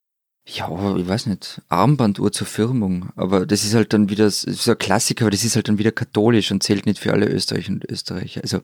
Ja, 0.49 0.97
ich 0.97 1.09
weiß 1.09 1.27
nicht. 1.27 1.61
Armbanduhr 1.69 2.31
zur 2.31 2.47
Firmung. 2.47 3.09
Aber 3.17 3.47
das 3.47 3.65
ist 3.65 3.75
halt 3.75 3.93
dann 3.93 4.11
wieder 4.11 4.31
so 4.31 4.71
ein 4.71 4.79
Klassiker, 4.79 5.25
aber 5.25 5.33
das 5.33 5.43
ist 5.43 5.57
halt 5.57 5.69
dann 5.69 5.79
wieder 5.79 5.91
katholisch 5.91 6.53
und 6.53 6.63
zählt 6.63 6.87
nicht 6.87 7.01
für 7.01 7.13
alle 7.13 7.27
Österreicher 7.27 7.73
und 7.73 7.85
Österreicher. 7.91 8.43
Also 8.43 8.61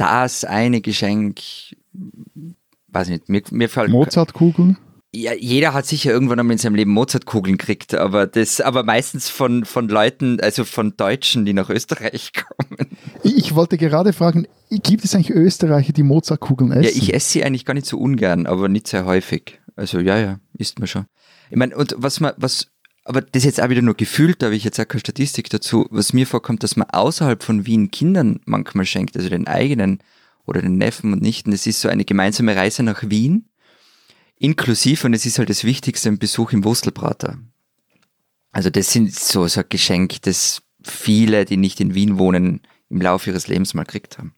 das 0.00 0.46
eine 0.46 0.80
Geschenk, 0.80 1.40
weiß 2.88 3.08
ich 3.08 3.20
nicht, 3.20 3.28
mir, 3.28 3.42
mir 3.50 3.68
fällt. 3.68 3.90
Mozartkugeln? 3.90 4.78
Ja, 5.12 5.32
jeder 5.34 5.74
hat 5.74 5.86
sicher 5.86 6.12
irgendwann 6.12 6.38
einmal 6.38 6.52
in 6.52 6.58
seinem 6.58 6.76
Leben 6.76 6.92
Mozartkugeln 6.92 7.58
gekriegt, 7.58 7.94
aber 7.94 8.28
das, 8.28 8.60
aber 8.60 8.84
meistens 8.84 9.28
von, 9.28 9.64
von 9.64 9.88
Leuten, 9.88 10.38
also 10.40 10.64
von 10.64 10.96
Deutschen, 10.96 11.44
die 11.44 11.52
nach 11.52 11.68
Österreich 11.68 12.30
kommen. 12.68 12.96
Ich 13.24 13.56
wollte 13.56 13.76
gerade 13.76 14.12
fragen, 14.12 14.46
gibt 14.70 15.04
es 15.04 15.14
eigentlich 15.14 15.30
Österreicher, 15.30 15.92
die 15.92 16.04
Mozartkugeln 16.04 16.70
essen? 16.70 16.84
Ja, 16.84 16.90
ich 16.90 17.12
esse 17.12 17.28
sie 17.28 17.44
eigentlich 17.44 17.64
gar 17.64 17.74
nicht 17.74 17.86
so 17.86 17.98
ungern, 17.98 18.46
aber 18.46 18.68
nicht 18.68 18.86
sehr 18.86 19.04
häufig. 19.04 19.58
Also 19.74 19.98
ja, 19.98 20.16
ja, 20.16 20.38
isst 20.56 20.78
man 20.78 20.86
schon. 20.86 21.06
Ich 21.50 21.56
meine, 21.56 21.76
und 21.76 21.92
was 21.98 22.20
man, 22.20 22.34
was, 22.36 22.68
aber 23.04 23.20
das 23.20 23.42
ist 23.42 23.46
jetzt 23.46 23.60
auch 23.60 23.68
wieder 23.68 23.82
nur 23.82 23.94
gefühlt, 23.94 24.40
da 24.40 24.46
habe 24.46 24.54
ich 24.54 24.62
jetzt 24.62 24.78
auch 24.78 24.86
keine 24.86 25.00
Statistik 25.00 25.50
dazu, 25.50 25.88
was 25.90 26.12
mir 26.12 26.28
vorkommt, 26.28 26.62
dass 26.62 26.76
man 26.76 26.88
außerhalb 26.88 27.42
von 27.42 27.66
Wien 27.66 27.90
Kindern 27.90 28.38
manchmal 28.44 28.86
schenkt, 28.86 29.16
also 29.16 29.28
den 29.28 29.48
eigenen 29.48 29.98
oder 30.46 30.62
den 30.62 30.78
Neffen 30.78 31.12
und 31.12 31.20
Nichten. 31.20 31.50
Das 31.50 31.66
ist 31.66 31.80
so 31.80 31.88
eine 31.88 32.04
gemeinsame 32.04 32.54
Reise 32.54 32.84
nach 32.84 33.02
Wien 33.10 33.46
Inklusiv, 34.42 35.04
und 35.04 35.12
es 35.12 35.26
ist 35.26 35.38
halt 35.38 35.50
das 35.50 35.64
Wichtigste, 35.64 36.08
ein 36.08 36.18
Besuch 36.18 36.52
im 36.52 36.64
Wurstelbrater. 36.64 37.38
Also 38.52 38.70
das 38.70 38.90
sind 38.90 39.14
so, 39.14 39.46
so 39.46 39.60
ein 39.60 39.66
Geschenk, 39.68 40.22
das 40.22 40.62
viele, 40.82 41.44
die 41.44 41.58
nicht 41.58 41.78
in 41.78 41.94
Wien 41.94 42.18
wohnen, 42.18 42.62
im 42.88 43.02
Laufe 43.02 43.30
ihres 43.30 43.48
Lebens 43.48 43.74
mal 43.74 43.84
gekriegt 43.84 44.16
haben. 44.16 44.32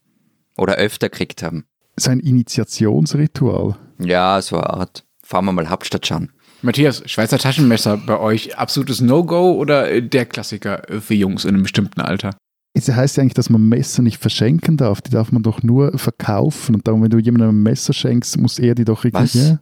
Oder 0.56 0.74
öfter 0.74 1.08
gekriegt 1.08 1.44
haben. 1.44 1.66
Sein 1.96 2.18
Initiationsritual. 2.18 3.76
Ja, 4.00 4.42
so 4.42 4.56
eine 4.56 4.70
Art. 4.70 5.04
Fahren 5.22 5.44
wir 5.44 5.52
mal 5.52 5.70
Hauptstadt 5.70 6.04
schauen. 6.04 6.32
Matthias, 6.62 7.04
Schweizer 7.06 7.38
Taschenmesser 7.38 7.96
bei 7.96 8.18
euch 8.18 8.58
absolutes 8.58 9.00
No-Go 9.00 9.52
oder 9.52 10.00
der 10.00 10.26
Klassiker 10.26 10.82
für 11.00 11.14
Jungs 11.14 11.44
in 11.44 11.54
einem 11.54 11.62
bestimmten 11.62 12.00
Alter? 12.00 12.36
Es 12.74 12.88
heißt 12.88 13.16
ja 13.16 13.22
eigentlich, 13.22 13.34
dass 13.34 13.50
man 13.50 13.68
Messer 13.68 14.02
nicht 14.02 14.18
verschenken 14.18 14.76
darf. 14.76 15.00
Die 15.00 15.10
darf 15.10 15.30
man 15.30 15.44
doch 15.44 15.62
nur 15.62 15.96
verkaufen. 15.96 16.74
Und 16.74 16.88
darum, 16.88 17.02
wenn 17.02 17.10
du 17.10 17.18
jemandem 17.18 17.50
ein 17.50 17.62
Messer 17.62 17.92
schenkst, 17.92 18.36
muss 18.38 18.58
er 18.58 18.74
die 18.74 18.84
doch 18.84 19.04
irgendwie. 19.04 19.22
Was? 19.22 19.34
Ja, 19.34 19.60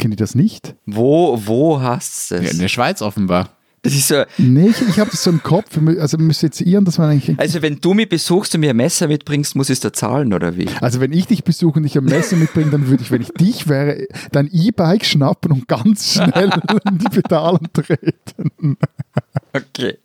Kennen 0.00 0.12
die 0.12 0.16
das 0.16 0.34
nicht? 0.34 0.74
Wo, 0.86 1.38
wo 1.44 1.82
hast 1.82 2.30
du 2.30 2.36
es? 2.36 2.44
Ja, 2.44 2.50
in 2.52 2.58
der 2.58 2.68
Schweiz 2.68 3.02
offenbar. 3.02 3.50
Das 3.82 3.94
ist 3.94 4.08
so. 4.08 4.24
Nee, 4.38 4.68
ich, 4.68 4.80
ich 4.88 4.98
habe 4.98 5.10
das 5.10 5.22
so 5.22 5.30
im 5.30 5.42
Kopf. 5.42 5.78
Also 5.98 6.16
müsste 6.16 6.46
jetzt 6.46 6.62
ihren, 6.62 6.86
dass 6.86 6.96
man 6.96 7.10
eigentlich. 7.10 7.38
Also 7.38 7.60
wenn 7.60 7.82
du 7.82 7.92
mich 7.92 8.08
besuchst 8.08 8.54
und 8.54 8.62
mir 8.62 8.70
ein 8.70 8.76
Messer 8.76 9.08
mitbringst, 9.08 9.56
muss 9.56 9.68
ich 9.68 9.74
es 9.74 9.80
da 9.80 9.92
zahlen 9.92 10.32
oder 10.32 10.56
wie? 10.56 10.68
Also 10.80 11.00
wenn 11.00 11.12
ich 11.12 11.26
dich 11.26 11.44
besuche 11.44 11.80
und 11.80 11.84
ich 11.84 11.98
ein 11.98 12.04
Messer 12.04 12.36
mitbringe, 12.36 12.70
dann 12.70 12.88
würde 12.88 13.02
ich, 13.02 13.10
wenn 13.10 13.20
ich 13.20 13.28
dich 13.28 13.68
wäre, 13.68 14.06
dein 14.32 14.48
E-Bike 14.50 15.04
schnappen 15.04 15.52
und 15.52 15.68
ganz 15.68 16.14
schnell 16.14 16.50
in 16.86 16.98
die 16.98 17.08
Pedalen 17.08 17.68
treten. 17.72 18.78
Okay. 19.52 19.98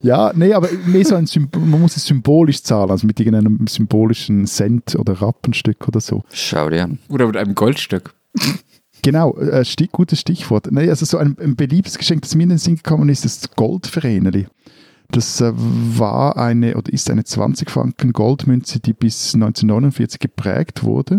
Ja, 0.00 0.32
nee, 0.34 0.54
aber 0.54 0.68
mehr 0.86 1.04
so 1.04 1.14
ein 1.14 1.26
man 1.56 1.80
muss 1.80 1.96
es 1.96 2.06
symbolisch 2.06 2.62
zahlen, 2.62 2.90
also 2.90 3.06
mit 3.06 3.20
irgendeinem 3.20 3.66
symbolischen 3.66 4.46
Cent 4.46 4.94
oder 4.94 5.20
Rappenstück 5.20 5.88
oder 5.88 6.00
so. 6.00 6.24
Schau 6.32 6.70
dir 6.70 6.84
an. 6.84 6.98
Oder 7.08 7.26
mit 7.26 7.36
einem 7.36 7.54
Goldstück. 7.54 8.14
Genau, 9.02 9.36
äh, 9.36 9.64
gutes 9.90 10.20
Stichwort. 10.20 10.70
Nee, 10.70 10.88
also 10.88 11.04
so 11.04 11.18
ein, 11.18 11.36
ein, 11.40 11.56
beliebtes 11.56 11.98
Geschenk, 11.98 12.22
das 12.22 12.36
mir 12.36 12.44
in 12.44 12.50
den 12.50 12.58
Sinn 12.58 12.76
gekommen 12.76 13.08
ist, 13.08 13.24
das 13.24 13.50
Goldvereneli. 13.56 14.46
Das 15.10 15.40
äh, 15.40 15.52
war 15.54 16.36
eine 16.36 16.76
oder 16.76 16.92
ist 16.92 17.10
eine 17.10 17.24
20 17.24 17.68
Franken 17.68 18.12
Goldmünze, 18.12 18.78
die 18.78 18.92
bis 18.92 19.34
1949 19.34 20.20
geprägt 20.20 20.84
wurde 20.84 21.18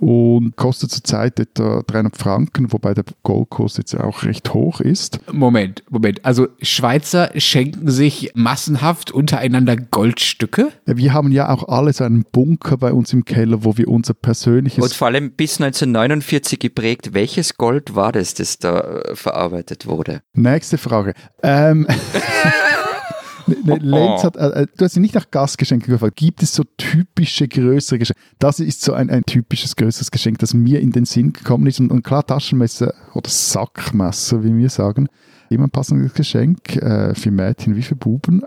und 0.00 0.56
kostet 0.56 0.90
zurzeit 0.90 1.40
etwa 1.40 1.82
300 1.86 2.16
Franken, 2.16 2.72
wobei 2.72 2.94
der 2.94 3.04
Goldkurs 3.22 3.76
jetzt 3.76 3.94
auch 3.94 4.22
recht 4.22 4.52
hoch 4.54 4.80
ist. 4.80 5.20
Moment, 5.32 5.82
Moment. 5.90 6.24
Also 6.24 6.48
Schweizer 6.60 7.30
schenken 7.36 7.90
sich 7.90 8.32
massenhaft 8.34 9.10
untereinander 9.10 9.76
Goldstücke? 9.76 10.72
Ja, 10.86 10.96
wir 10.96 11.12
haben 11.12 11.32
ja 11.32 11.48
auch 11.48 11.68
alle 11.68 11.92
so 11.92 12.04
einen 12.04 12.24
Bunker 12.30 12.76
bei 12.76 12.92
uns 12.92 13.12
im 13.12 13.24
Keller, 13.24 13.64
wo 13.64 13.76
wir 13.76 13.88
unser 13.88 14.14
persönliches... 14.14 14.82
Und 14.82 14.94
vor 14.94 15.08
allem 15.08 15.32
bis 15.32 15.60
1949 15.60 16.58
geprägt. 16.58 17.14
Welches 17.14 17.56
Gold 17.56 17.94
war 17.94 18.12
das, 18.12 18.34
das 18.34 18.58
da 18.58 18.80
äh, 18.80 19.16
verarbeitet 19.16 19.86
wurde? 19.86 20.22
Nächste 20.34 20.78
Frage. 20.78 21.14
Ähm... 21.42 21.86
Ne, 23.46 23.78
Lenz 23.80 24.24
hat, 24.24 24.36
äh, 24.36 24.62
äh, 24.62 24.66
du 24.76 24.84
hast 24.84 24.96
ihn 24.96 25.02
nicht 25.02 25.14
nach 25.14 25.30
Gastgeschenken 25.30 25.92
gefragt. 25.92 26.16
Gibt 26.16 26.42
es 26.42 26.54
so 26.54 26.64
typische 26.76 27.46
größere 27.46 27.98
Geschenke? 27.98 28.20
Das 28.38 28.60
ist 28.60 28.82
so 28.82 28.92
ein, 28.92 29.10
ein 29.10 29.24
typisches 29.24 29.76
größeres 29.76 30.10
Geschenk, 30.10 30.38
das 30.38 30.54
mir 30.54 30.80
in 30.80 30.92
den 30.92 31.04
Sinn 31.04 31.32
gekommen 31.32 31.66
ist. 31.66 31.80
Und, 31.80 31.90
und 31.90 32.02
klar, 32.02 32.26
Taschenmesser 32.26 32.92
oder 33.14 33.30
Sackmesser, 33.30 34.42
wie 34.42 34.56
wir 34.56 34.70
sagen, 34.70 35.08
immer 35.48 35.64
ein 35.64 35.70
passendes 35.70 36.14
Geschenk 36.14 36.76
äh, 36.76 37.14
für 37.14 37.30
Mädchen 37.30 37.76
wie 37.76 37.82
für 37.82 37.96
Buben. 37.96 38.42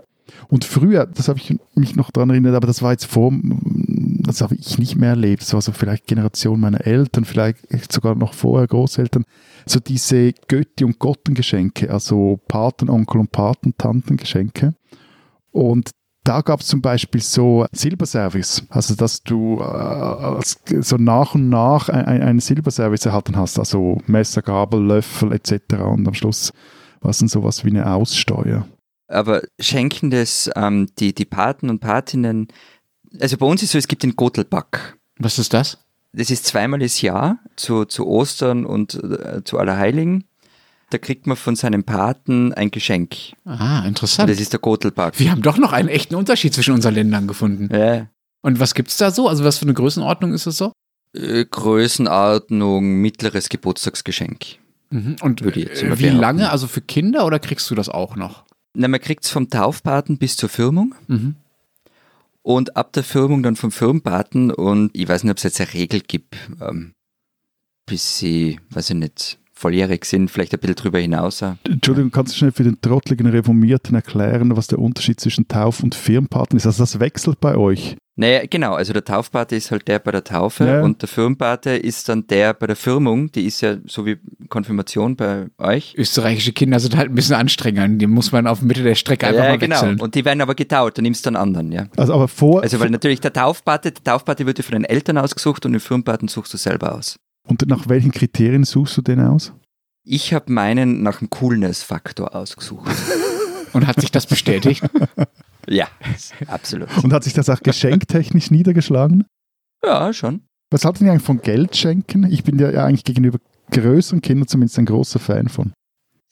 Und 0.48 0.64
früher, 0.64 1.06
das 1.06 1.28
habe 1.28 1.38
ich 1.38 1.56
mich 1.74 1.96
noch 1.96 2.10
daran 2.10 2.30
erinnert, 2.30 2.54
aber 2.54 2.66
das 2.66 2.82
war 2.82 2.92
jetzt 2.92 3.06
vor, 3.06 3.32
das 3.42 4.40
habe 4.40 4.54
ich 4.54 4.78
nicht 4.78 4.96
mehr 4.96 5.10
erlebt. 5.10 5.42
Das 5.42 5.54
war 5.54 5.60
so 5.60 5.72
vielleicht 5.72 6.06
Generation 6.06 6.60
meiner 6.60 6.86
Eltern, 6.86 7.24
vielleicht 7.24 7.92
sogar 7.92 8.14
noch 8.14 8.34
vorher 8.34 8.68
Großeltern. 8.68 9.24
So 9.66 9.80
diese 9.80 10.32
Götti- 10.48 10.84
und 10.84 10.98
Gottengeschenke, 10.98 11.90
also 11.90 12.40
Patenonkel 12.48 13.20
und 13.20 13.32
Patentantengeschenke. 13.32 14.74
Und 15.50 15.90
da 16.24 16.42
gab 16.42 16.60
es 16.60 16.66
zum 16.66 16.82
Beispiel 16.82 17.22
so 17.22 17.66
Silberservice, 17.72 18.64
also 18.68 18.94
dass 18.94 19.22
du 19.22 19.60
äh, 19.60 20.40
so 20.82 20.96
nach 20.96 21.34
und 21.34 21.48
nach 21.48 21.88
einen 21.88 22.22
ein 22.22 22.40
Silberservice 22.40 23.06
erhalten 23.06 23.36
hast, 23.36 23.58
also 23.58 23.98
Messer, 24.06 24.42
Gabel, 24.42 24.80
Löffel 24.84 25.32
etc. 25.32 25.76
Und 25.80 26.06
am 26.06 26.14
Schluss 26.14 26.52
war 27.00 27.10
es 27.10 27.18
dann 27.18 27.28
sowas 27.28 27.64
wie 27.64 27.70
eine 27.70 27.90
Aussteuer. 27.90 28.66
Aber 29.08 29.42
schenken 29.58 30.10
das 30.10 30.50
ähm, 30.54 30.88
die, 30.98 31.14
die 31.14 31.24
Paten 31.24 31.70
und 31.70 31.80
Patinnen, 31.80 32.48
also 33.18 33.36
bei 33.36 33.46
uns 33.46 33.62
ist 33.62 33.72
so, 33.72 33.78
es 33.78 33.88
gibt 33.88 34.02
den 34.02 34.14
Gotelback. 34.14 34.96
Was 35.18 35.38
ist 35.38 35.52
das? 35.52 35.78
Das 36.12 36.30
ist 36.30 36.44
zweimal 36.46 36.80
das 36.80 37.00
Jahr, 37.02 37.38
zu, 37.56 37.84
zu 37.84 38.06
Ostern 38.06 38.66
und 38.66 38.94
äh, 38.94 39.42
zu 39.44 39.58
Allerheiligen. 39.58 40.24
da 40.90 40.98
kriegt 40.98 41.26
man 41.28 41.36
von 41.36 41.54
seinem 41.54 41.84
Paten 41.84 42.52
ein 42.52 42.70
Geschenk. 42.72 43.14
Ah, 43.44 43.80
Und 43.82 43.86
interessant. 43.88 44.28
das 44.28 44.40
ist 44.40 44.52
der 44.52 44.58
Gotelpark. 44.60 45.20
Wir 45.20 45.30
haben 45.30 45.42
doch 45.42 45.56
noch 45.58 45.72
einen 45.72 45.88
echten 45.88 46.16
Unterschied 46.16 46.52
zwischen 46.52 46.74
unseren 46.74 46.94
Ländern 46.94 47.28
gefunden. 47.28 47.68
Ja. 47.74 48.08
Und 48.42 48.58
was 48.58 48.74
gibt's 48.74 48.96
da 48.96 49.10
so? 49.12 49.28
Also 49.28 49.44
was 49.44 49.58
für 49.58 49.66
eine 49.66 49.74
Größenordnung 49.74 50.32
ist 50.32 50.46
das 50.48 50.56
so? 50.56 50.72
Äh, 51.14 51.44
Größenordnung, 52.04 53.00
mittleres 53.00 53.48
Geburtstagsgeschenk. 53.48 54.56
Mhm. 54.90 55.16
Und 55.20 55.42
Würde 55.44 55.60
ich 55.60 55.66
jetzt 55.68 55.82
äh, 55.82 55.98
wie 55.98 56.08
lange? 56.08 56.50
Also 56.50 56.66
für 56.66 56.80
Kinder 56.80 57.26
oder 57.26 57.38
kriegst 57.38 57.70
du 57.70 57.74
das 57.74 57.88
auch 57.88 58.16
noch? 58.16 58.44
Na, 58.74 58.88
man 58.88 59.00
kriegt 59.00 59.24
es 59.24 59.30
vom 59.30 59.48
Taufpaten 59.50 60.18
bis 60.18 60.36
zur 60.36 60.48
Firmung 60.48 60.94
Mhm. 61.08 61.36
Und 62.42 62.76
ab 62.76 62.92
der 62.92 63.04
Firmung 63.04 63.42
dann 63.42 63.56
vom 63.56 63.72
Firmenpaten. 63.72 64.50
Und 64.50 64.90
ich 64.94 65.08
weiß 65.08 65.24
nicht, 65.24 65.30
ob 65.30 65.38
es 65.38 65.44
jetzt 65.44 65.60
eine 65.60 65.74
Regel 65.74 66.00
gibt, 66.00 66.36
ähm, 66.60 66.94
bis 67.86 68.18
sie, 68.18 68.60
weiß 68.70 68.90
ich 68.90 68.96
nicht, 68.96 69.39
volljährig 69.60 70.04
sind, 70.04 70.30
vielleicht 70.30 70.52
ein 70.54 70.60
bisschen 70.60 70.76
drüber 70.76 70.98
hinaus. 70.98 71.42
Entschuldigung, 71.64 72.10
kannst 72.10 72.32
du 72.32 72.38
schnell 72.38 72.52
für 72.52 72.64
den 72.64 72.80
trottligen 72.80 73.26
Reformierten 73.26 73.94
erklären, 73.94 74.56
was 74.56 74.66
der 74.66 74.78
Unterschied 74.78 75.20
zwischen 75.20 75.46
Tauf- 75.48 75.82
und 75.82 75.94
Firmenpaten 75.94 76.56
ist? 76.56 76.66
Also 76.66 76.82
das 76.82 76.98
wechselt 77.00 77.40
bei 77.40 77.56
euch. 77.56 77.96
Naja, 78.16 78.42
genau, 78.50 78.74
also 78.74 78.92
der 78.92 79.02
Taufpate 79.02 79.56
ist 79.56 79.70
halt 79.70 79.88
der 79.88 79.98
bei 79.98 80.10
der 80.10 80.22
Taufe 80.22 80.66
Ja. 80.66 80.82
und 80.82 81.00
der 81.00 81.08
Firmenpate 81.08 81.70
ist 81.70 82.06
dann 82.08 82.26
der 82.26 82.52
bei 82.52 82.66
der 82.66 82.76
Firmung, 82.76 83.32
die 83.32 83.46
ist 83.46 83.62
ja 83.62 83.76
so 83.86 84.04
wie 84.04 84.18
Konfirmation 84.50 85.16
bei 85.16 85.46
euch. 85.56 85.94
Österreichische 85.96 86.52
Kinder 86.52 86.78
sind 86.80 86.98
halt 86.98 87.08
ein 87.08 87.14
bisschen 87.14 87.36
anstrengender. 87.36 87.88
Die 87.96 88.06
muss 88.06 88.30
man 88.30 88.46
auf 88.46 88.60
Mitte 88.60 88.82
der 88.82 88.94
Strecke 88.94 89.26
einfach 89.26 89.44
ja, 89.44 89.50
mal 89.50 89.58
genau. 89.58 89.76
wechseln. 89.76 90.00
Und 90.00 90.14
die 90.14 90.24
werden 90.26 90.42
aber 90.42 90.54
getaut, 90.54 90.98
du 90.98 91.02
nimmst 91.02 91.24
dann 91.24 91.34
anderen, 91.34 91.72
ja. 91.72 91.86
Also 91.96 92.12
aber 92.12 92.28
vor 92.28 92.62
Also 92.62 92.78
weil 92.78 92.90
natürlich 92.90 93.20
der 93.20 93.32
Taufpate, 93.32 93.92
der 93.92 94.04
Taufpate 94.04 94.44
wird 94.44 94.58
ja 94.58 94.64
von 94.64 94.72
den 94.72 94.84
Eltern 94.84 95.16
ausgesucht 95.16 95.64
und 95.64 95.72
den 95.72 95.80
Firmenpaten 95.80 96.28
suchst 96.28 96.52
du 96.52 96.58
selber 96.58 96.94
aus. 96.94 97.16
Und 97.46 97.66
nach 97.66 97.88
welchen 97.88 98.12
Kriterien 98.12 98.64
suchst 98.64 98.96
du 98.96 99.02
den 99.02 99.20
aus? 99.20 99.52
Ich 100.04 100.32
habe 100.32 100.52
meinen 100.52 101.02
nach 101.02 101.18
dem 101.18 101.30
Coolness-Faktor 101.30 102.34
ausgesucht. 102.34 102.90
Und 103.72 103.86
hat 103.86 104.00
sich 104.00 104.10
das 104.10 104.26
bestätigt? 104.26 104.82
ja, 105.68 105.86
absolut. 106.48 106.88
Und 107.04 107.12
hat 107.12 107.22
sich 107.22 107.34
das 107.34 107.48
auch 107.48 107.60
geschenktechnisch 107.60 108.50
niedergeschlagen? 108.50 109.24
Ja, 109.84 110.12
schon. 110.12 110.42
Was 110.72 110.84
halten 110.84 111.04
Sie 111.04 111.08
eigentlich 111.10 111.22
von 111.22 111.40
Geld 111.40 111.76
schenken? 111.76 112.24
Ich 112.24 112.42
bin 112.42 112.58
ja 112.58 112.70
eigentlich 112.84 113.04
gegenüber 113.04 113.38
größeren 113.70 114.22
Kindern 114.22 114.48
zumindest 114.48 114.76
ein 114.80 114.86
großer 114.86 115.20
Fan 115.20 115.48
von. 115.48 115.72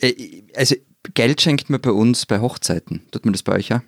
Äh, 0.00 0.42
Also 0.56 0.74
Geld 1.14 1.40
schenkt 1.40 1.70
man 1.70 1.80
bei 1.80 1.92
uns 1.92 2.26
bei 2.26 2.40
Hochzeiten. 2.40 3.02
Tut 3.12 3.24
man 3.24 3.32
das 3.32 3.44
bei 3.44 3.52
euch, 3.52 3.68
ja? 3.68 3.82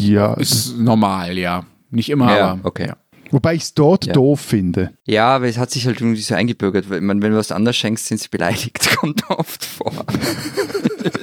Ja, 0.00 0.34
Ist 0.34 0.76
normal, 0.76 1.38
ja. 1.38 1.64
Nicht 1.90 2.08
immer, 2.10 2.36
ja, 2.36 2.52
aber. 2.52 2.64
okay. 2.64 2.88
Ja. 2.88 2.96
Wobei 3.32 3.54
ich 3.54 3.62
es 3.62 3.74
dort 3.74 4.06
Ja. 4.06 4.12
doof 4.12 4.40
finde. 4.40 4.92
Ja, 5.06 5.34
aber 5.34 5.48
es 5.48 5.58
hat 5.58 5.70
sich 5.72 5.86
halt 5.86 6.00
irgendwie 6.00 6.20
so 6.22 6.34
eingebürgert, 6.34 6.88
weil 6.88 7.00
man, 7.00 7.20
wenn 7.22 7.32
du 7.32 7.38
was 7.38 7.50
anderes 7.50 7.76
schenkst, 7.76 8.06
sind 8.06 8.20
sie 8.20 8.28
beleidigt. 8.28 8.96
Kommt 8.96 9.28
oft 9.28 9.64
vor. 9.64 9.92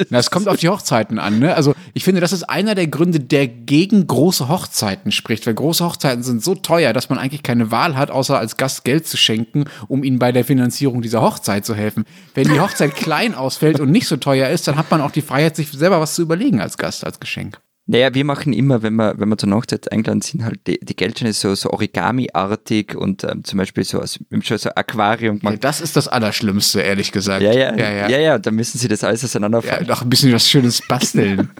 Na, 0.09 0.17
es 0.19 0.29
kommt 0.29 0.47
auf 0.49 0.57
die 0.57 0.67
Hochzeiten 0.67 1.19
an, 1.19 1.39
ne? 1.39 1.55
Also 1.55 1.73
ich 1.93 2.03
finde, 2.03 2.19
das 2.21 2.33
ist 2.33 2.43
einer 2.43 2.75
der 2.75 2.87
Gründe, 2.87 3.19
der 3.21 3.47
gegen 3.47 4.05
große 4.07 4.49
Hochzeiten 4.49 5.11
spricht, 5.11 5.47
weil 5.47 5.53
große 5.53 5.85
Hochzeiten 5.85 6.21
sind 6.23 6.43
so 6.43 6.55
teuer, 6.55 6.91
dass 6.91 7.09
man 7.09 7.17
eigentlich 7.17 7.43
keine 7.43 7.71
Wahl 7.71 7.95
hat, 7.95 8.11
außer 8.11 8.37
als 8.37 8.57
Gast 8.57 8.83
Geld 8.83 9.07
zu 9.07 9.15
schenken, 9.15 9.65
um 9.87 10.03
ihnen 10.03 10.19
bei 10.19 10.31
der 10.33 10.43
Finanzierung 10.43 11.01
dieser 11.01 11.21
Hochzeit 11.21 11.65
zu 11.65 11.75
helfen. 11.75 12.03
Wenn 12.33 12.47
die 12.49 12.59
Hochzeit 12.59 12.95
klein 12.95 13.35
ausfällt 13.35 13.79
und 13.79 13.91
nicht 13.91 14.07
so 14.07 14.17
teuer 14.17 14.49
ist, 14.49 14.67
dann 14.67 14.75
hat 14.77 14.91
man 14.91 14.99
auch 15.01 15.11
die 15.11 15.21
Freiheit, 15.21 15.55
sich 15.55 15.71
selber 15.71 16.01
was 16.01 16.15
zu 16.15 16.21
überlegen 16.23 16.59
als 16.59 16.77
Gast, 16.77 17.05
als 17.05 17.19
Geschenk. 17.19 17.59
Naja, 17.91 18.13
wir 18.13 18.23
machen 18.23 18.53
immer, 18.53 18.83
wenn 18.83 18.93
wir, 18.97 19.17
wenn 19.17 19.29
wir 19.29 19.37
zur 19.37 19.49
Hochzeit 19.51 19.91
eingeladen 19.91 20.21
sind, 20.21 20.43
halt 20.43 20.59
die, 20.67 20.79
die 20.79 20.95
Geldscheine 20.95 21.33
so, 21.33 21.55
so 21.55 21.71
Origami-artig 21.71 22.95
und 22.95 23.23
ähm, 23.23 23.43
zum 23.43 23.57
Beispiel 23.57 23.83
so 23.83 23.99
aus 23.99 24.19
wir 24.29 24.37
haben 24.37 24.43
schon 24.43 24.59
so 24.59 24.69
Aquarium 24.69 25.37
Ja, 25.37 25.39
gemacht. 25.49 25.63
das 25.63 25.81
ist 25.81 25.95
das 25.95 26.07
Allerschlimmste, 26.07 26.81
ehrlich 26.81 27.11
gesagt. 27.11 27.41
Ja, 27.41 27.51
ja, 27.51 27.75
ja, 27.75 27.91
ja, 27.91 28.07
ja. 28.09 28.19
ja, 28.19 28.37
da 28.37 28.51
müssen 28.51 28.77
sie 28.77 28.87
das 28.87 29.03
alles 29.03 29.23
Ja, 29.23 29.25
auseinanderfallen. 29.25 29.87
noch 29.87 30.03
ein 30.03 30.09
bisschen 30.09 30.31
was 30.33 30.47
Schönes 30.49 30.81
basteln. 30.87 31.49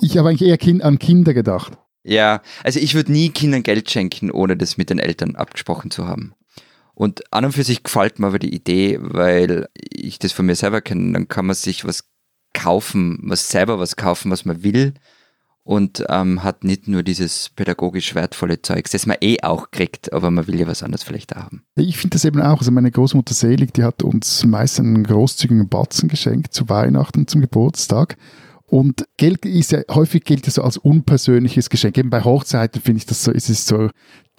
Ich 0.00 0.16
habe 0.16 0.28
eigentlich 0.28 0.48
eher 0.48 0.58
kind, 0.58 0.82
an 0.82 0.98
Kinder 1.00 1.34
gedacht. 1.34 1.72
Ja, 2.04 2.42
also 2.62 2.78
ich 2.78 2.94
würde 2.94 3.10
nie 3.10 3.30
Kindern 3.30 3.62
Geld 3.64 3.90
schenken, 3.90 4.30
ohne 4.30 4.56
das 4.56 4.76
mit 4.76 4.90
den 4.90 4.98
Eltern 5.00 5.34
abgesprochen 5.34 5.90
zu 5.90 6.06
haben. 6.06 6.34
Und 6.94 7.32
an 7.32 7.44
und 7.46 7.52
für 7.52 7.64
sich 7.64 7.82
gefällt 7.82 8.18
mir 8.20 8.28
aber 8.28 8.38
die 8.38 8.54
Idee, 8.54 8.98
weil 9.00 9.66
ich 9.74 10.18
das 10.20 10.30
von 10.32 10.46
mir 10.46 10.54
selber 10.54 10.80
kenne. 10.82 11.12
Dann 11.12 11.26
kann 11.28 11.46
man 11.46 11.56
sich 11.56 11.84
was 11.84 12.04
kaufen, 12.54 13.18
was 13.22 13.50
selber 13.50 13.78
was 13.80 13.96
kaufen, 13.96 14.30
was 14.30 14.44
man 14.44 14.62
will. 14.62 14.94
Und 15.68 16.02
ähm, 16.08 16.42
hat 16.42 16.64
nicht 16.64 16.88
nur 16.88 17.02
dieses 17.02 17.50
pädagogisch 17.50 18.14
wertvolle 18.14 18.62
Zeugs, 18.62 18.92
das 18.92 19.04
man 19.04 19.18
eh 19.20 19.42
auch 19.42 19.70
kriegt, 19.70 20.14
aber 20.14 20.30
man 20.30 20.46
will 20.46 20.58
ja 20.58 20.66
was 20.66 20.82
anderes 20.82 21.02
vielleicht 21.02 21.36
auch 21.36 21.42
haben. 21.42 21.62
Ich 21.76 21.98
finde 21.98 22.14
das 22.14 22.24
eben 22.24 22.40
auch. 22.40 22.60
Also 22.60 22.70
meine 22.70 22.90
Großmutter 22.90 23.34
Selig, 23.34 23.74
die 23.74 23.84
hat 23.84 24.02
uns 24.02 24.46
meist 24.46 24.80
einen 24.80 25.04
großzügigen 25.04 25.68
Batzen 25.68 26.08
geschenkt 26.08 26.54
zu 26.54 26.70
Weihnachten, 26.70 27.26
zum 27.26 27.42
Geburtstag. 27.42 28.16
Und 28.64 29.04
Geld 29.18 29.44
ist 29.44 29.72
ja, 29.72 29.82
häufig 29.90 30.24
gilt 30.24 30.46
ja 30.46 30.52
so 30.52 30.62
als 30.62 30.78
unpersönliches 30.78 31.68
Geschenk. 31.68 31.98
Eben 31.98 32.08
bei 32.08 32.24
Hochzeiten 32.24 32.80
finde 32.80 33.00
ich 33.00 33.06
das 33.06 33.22
so, 33.22 33.30
ist 33.30 33.50
es 33.50 33.66
so, 33.66 33.90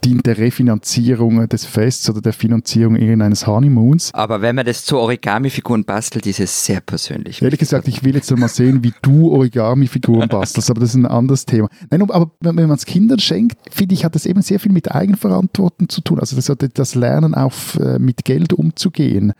dient 0.04 0.26
der 0.26 0.38
Refinanzierung 0.38 1.48
des 1.48 1.66
Fests 1.66 2.10
oder 2.10 2.22
der 2.22 2.34
Finanzierung 2.34 2.96
irgendeines 2.96 3.48
Honeymoons. 3.48 4.14
Aber 4.14 4.42
wenn 4.42 4.56
man 4.56 4.66
das 4.66 4.86
zu 4.86 4.98
Origami-Figuren 4.98 5.84
bastelt, 5.84 6.26
ist 6.26 6.40
es 6.40 6.66
sehr 6.66 6.82
persönlich. 6.82 7.42
Ehrlich 7.42 7.60
gesagt, 7.60 7.88
ich 7.88 8.04
will 8.04 8.16
jetzt 8.16 8.36
mal 8.38 8.48
sehen, 8.48 8.84
wie 8.84 8.94
du 9.02 9.32
Origami-Figuren 9.32 10.30
bastelst, 10.30 10.70
aber 10.70 10.82
das 10.82 10.90
ist 10.92 10.96
ein 10.96 11.06
anderes 11.06 11.46
Thema. 11.46 11.70
Nein, 11.90 12.02
aber 12.02 12.32
wenn 12.40 12.56
man 12.56 12.72
es 12.72 12.86
Kindern 12.86 13.20
schenkt, 13.20 13.58
finde 13.72 13.96
ich, 13.96 14.06
hat 14.06 14.16
das 14.16 14.26
eben 14.26 14.42
sehr 14.42 14.60
viel 14.60 14.72
mit 14.72 14.92
Eigenverantwortung 14.92 15.90
zu 15.90 16.02
tun. 16.02 16.20
Also 16.20 16.36
das, 16.36 16.52
das 16.74 16.96
Lernen 16.96 17.36
auch 17.36 17.54
äh, 17.80 18.00
mit 18.00 18.26
Geld 18.26 18.54
umzugehen. 18.54 19.34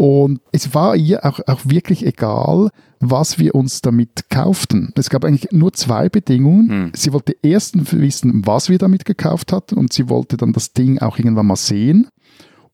Und 0.00 0.40
es 0.50 0.72
war 0.72 0.96
ihr 0.96 1.26
auch, 1.26 1.40
auch 1.46 1.60
wirklich 1.66 2.06
egal, 2.06 2.70
was 3.00 3.38
wir 3.38 3.54
uns 3.54 3.82
damit 3.82 4.30
kauften. 4.30 4.94
Es 4.96 5.10
gab 5.10 5.26
eigentlich 5.26 5.52
nur 5.52 5.74
zwei 5.74 6.08
Bedingungen. 6.08 6.70
Hm. 6.70 6.92
Sie 6.94 7.12
wollte 7.12 7.36
erstens 7.42 7.92
wissen, 7.92 8.46
was 8.46 8.70
wir 8.70 8.78
damit 8.78 9.04
gekauft 9.04 9.52
hatten 9.52 9.76
und 9.76 9.92
sie 9.92 10.08
wollte 10.08 10.38
dann 10.38 10.54
das 10.54 10.72
Ding 10.72 11.00
auch 11.00 11.18
irgendwann 11.18 11.48
mal 11.48 11.56
sehen. 11.56 12.08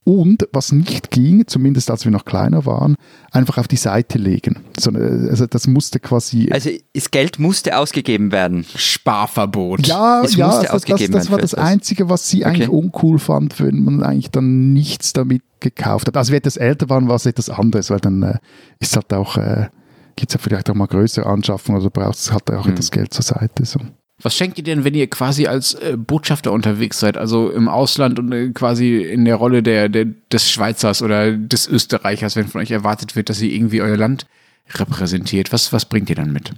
Und 0.09 0.49
was 0.53 0.71
nicht 0.71 1.11
ging, 1.11 1.49
zumindest 1.49 1.91
als 1.91 2.05
wir 2.05 2.13
noch 2.13 2.25
kleiner 2.25 2.65
waren, 2.65 2.95
einfach 3.33 3.59
auf 3.59 3.67
die 3.67 3.75
Seite 3.77 4.19
legen. 4.19 4.61
So, 4.79 4.91
eine- 4.91 5.27
also 5.29 5.47
das 5.47 5.67
musste 5.67 5.99
quasi. 5.99 6.49
Also 6.53 6.71
das 6.95 7.11
Geld 7.11 7.41
musste 7.41 7.77
ausgegeben 7.77 8.31
werden. 8.31 8.65
Sparverbot. 8.77 9.85
ja, 9.87 10.23
es 10.23 10.37
ja, 10.37 10.47
musste 10.47 10.63
das, 10.63 10.71
das, 10.71 10.75
ausgegeben 10.77 11.13
das 11.13 11.31
war 11.31 11.39
das. 11.39 11.55
Einzige, 11.55 12.09
was 12.09 12.29
sie 12.29 12.45
eigentlich 12.45 12.69
Okay. 12.69 12.77
uncool 12.79 13.19
fand, 13.19 13.59
wenn 13.61 13.83
man 13.83 14.05
eigentlich 14.05 14.31
dann 14.31 14.73
nichts 14.73 15.13
damit 15.13 15.43
gekauft 15.59 16.07
hat. 16.07 16.17
Also 16.17 16.29
wenn 16.29 16.35
wir 16.35 16.39
etwas 16.39 16.57
älter 16.57 16.89
waren, 16.89 17.09
war 17.09 17.17
es 17.17 17.27
etwas 17.27 17.51
anderes, 17.51 17.91
weil 17.91 17.99
dann 17.99 18.23
äh, 18.23 18.39
ist 18.79 18.95
halt 18.95 19.13
auch, 19.13 19.37
äh, 19.37 19.69
gibt 20.15 20.31
es 20.31 20.35
ja 20.35 20.41
vielleicht 20.41 20.71
auch 20.71 20.75
mal 20.75 20.87
größere 20.87 21.27
Anschaffungen 21.27 21.81
oder 21.81 21.91
du 21.91 22.01
brauchst 22.01 22.31
halt 22.33 22.49
auch 22.53 22.65
Hm. 22.65 22.73
etwas 22.73 22.93
Geld 22.93 23.13
zur 23.13 23.25
Seite. 23.25 23.65
So. 23.65 23.81
Was 24.23 24.35
schenkt 24.35 24.57
ihr 24.57 24.65
denn, 24.65 24.85
wenn 24.85 24.95
ihr 24.95 25.09
quasi 25.11 25.47
als 25.47 25.75
äh, 25.75 25.97
Botschafter 25.99 26.51
unterwegs 26.53 26.99
seid, 27.01 27.17
also 27.19 27.51
im 27.51 27.69
Ausland 27.69 28.19
und 28.19 28.33
äh, 28.33 28.49
quasi 28.51 28.97
in 29.03 29.25
der 29.27 29.37
Rolle 29.37 29.63
der, 29.63 29.89
der, 29.91 30.07
des 30.33 30.51
Schweizers 30.51 31.03
oder 31.03 31.33
des 31.33 31.69
Österreichers, 31.69 32.35
wenn 32.35 32.49
von 32.49 32.63
euch 32.63 32.71
erwartet 32.71 33.15
wird, 33.15 33.29
dass 33.29 33.43
ihr 33.43 33.53
irgendwie 33.53 33.83
euer 33.83 33.97
Land 33.99 34.27
repräsentiert? 34.75 35.53
Was, 35.53 35.73
was 35.73 35.85
bringt 35.85 36.09
ihr 36.09 36.17
dann 36.17 36.33
mit? 36.33 36.53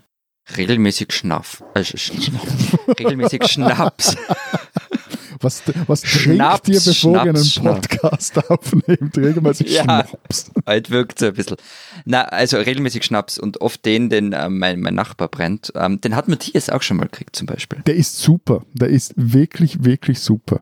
Regelmäßig 0.56 1.12
Schnaff. 1.12 1.62
Äh, 1.74 1.80
Sch- 1.80 1.96
Sch- 1.98 2.98
regelmäßig 2.98 3.44
Schnaps. 3.48 4.16
Was, 5.40 5.62
was 5.86 6.04
Schnaps, 6.06 6.62
trinkt 6.62 6.86
ihr, 6.86 6.92
bevor 6.92 7.14
ihr 7.14 7.20
einen 7.22 7.36
Schnaps, 7.44 7.86
Schnaps. 7.86 7.88
Podcast 8.32 8.50
aufnehmt? 8.50 9.16
Regelmäßig 9.16 9.70
Ja. 9.74 9.82
Schnaps. 9.84 10.50
Heute 10.66 10.90
wirkt 10.90 11.18
so 11.18 11.26
ein 11.26 11.34
bisschen. 11.34 11.56
Na, 12.04 12.22
also 12.22 12.56
regelmäßig 12.56 13.04
Schnaps 13.04 13.38
und 13.38 13.60
oft 13.60 13.84
den, 13.84 14.08
den 14.10 14.32
äh, 14.32 14.48
mein, 14.48 14.80
mein 14.80 14.94
Nachbar 14.94 15.28
brennt. 15.28 15.72
Ähm, 15.74 16.00
den 16.00 16.16
hat 16.16 16.28
Matthias 16.28 16.70
auch 16.70 16.82
schon 16.82 16.96
mal 16.96 17.04
gekriegt 17.04 17.36
zum 17.36 17.46
Beispiel. 17.46 17.80
Der 17.86 17.94
ist 17.96 18.18
super. 18.18 18.62
Der 18.72 18.88
ist 18.88 19.12
wirklich, 19.16 19.84
wirklich 19.84 20.20
super. 20.20 20.60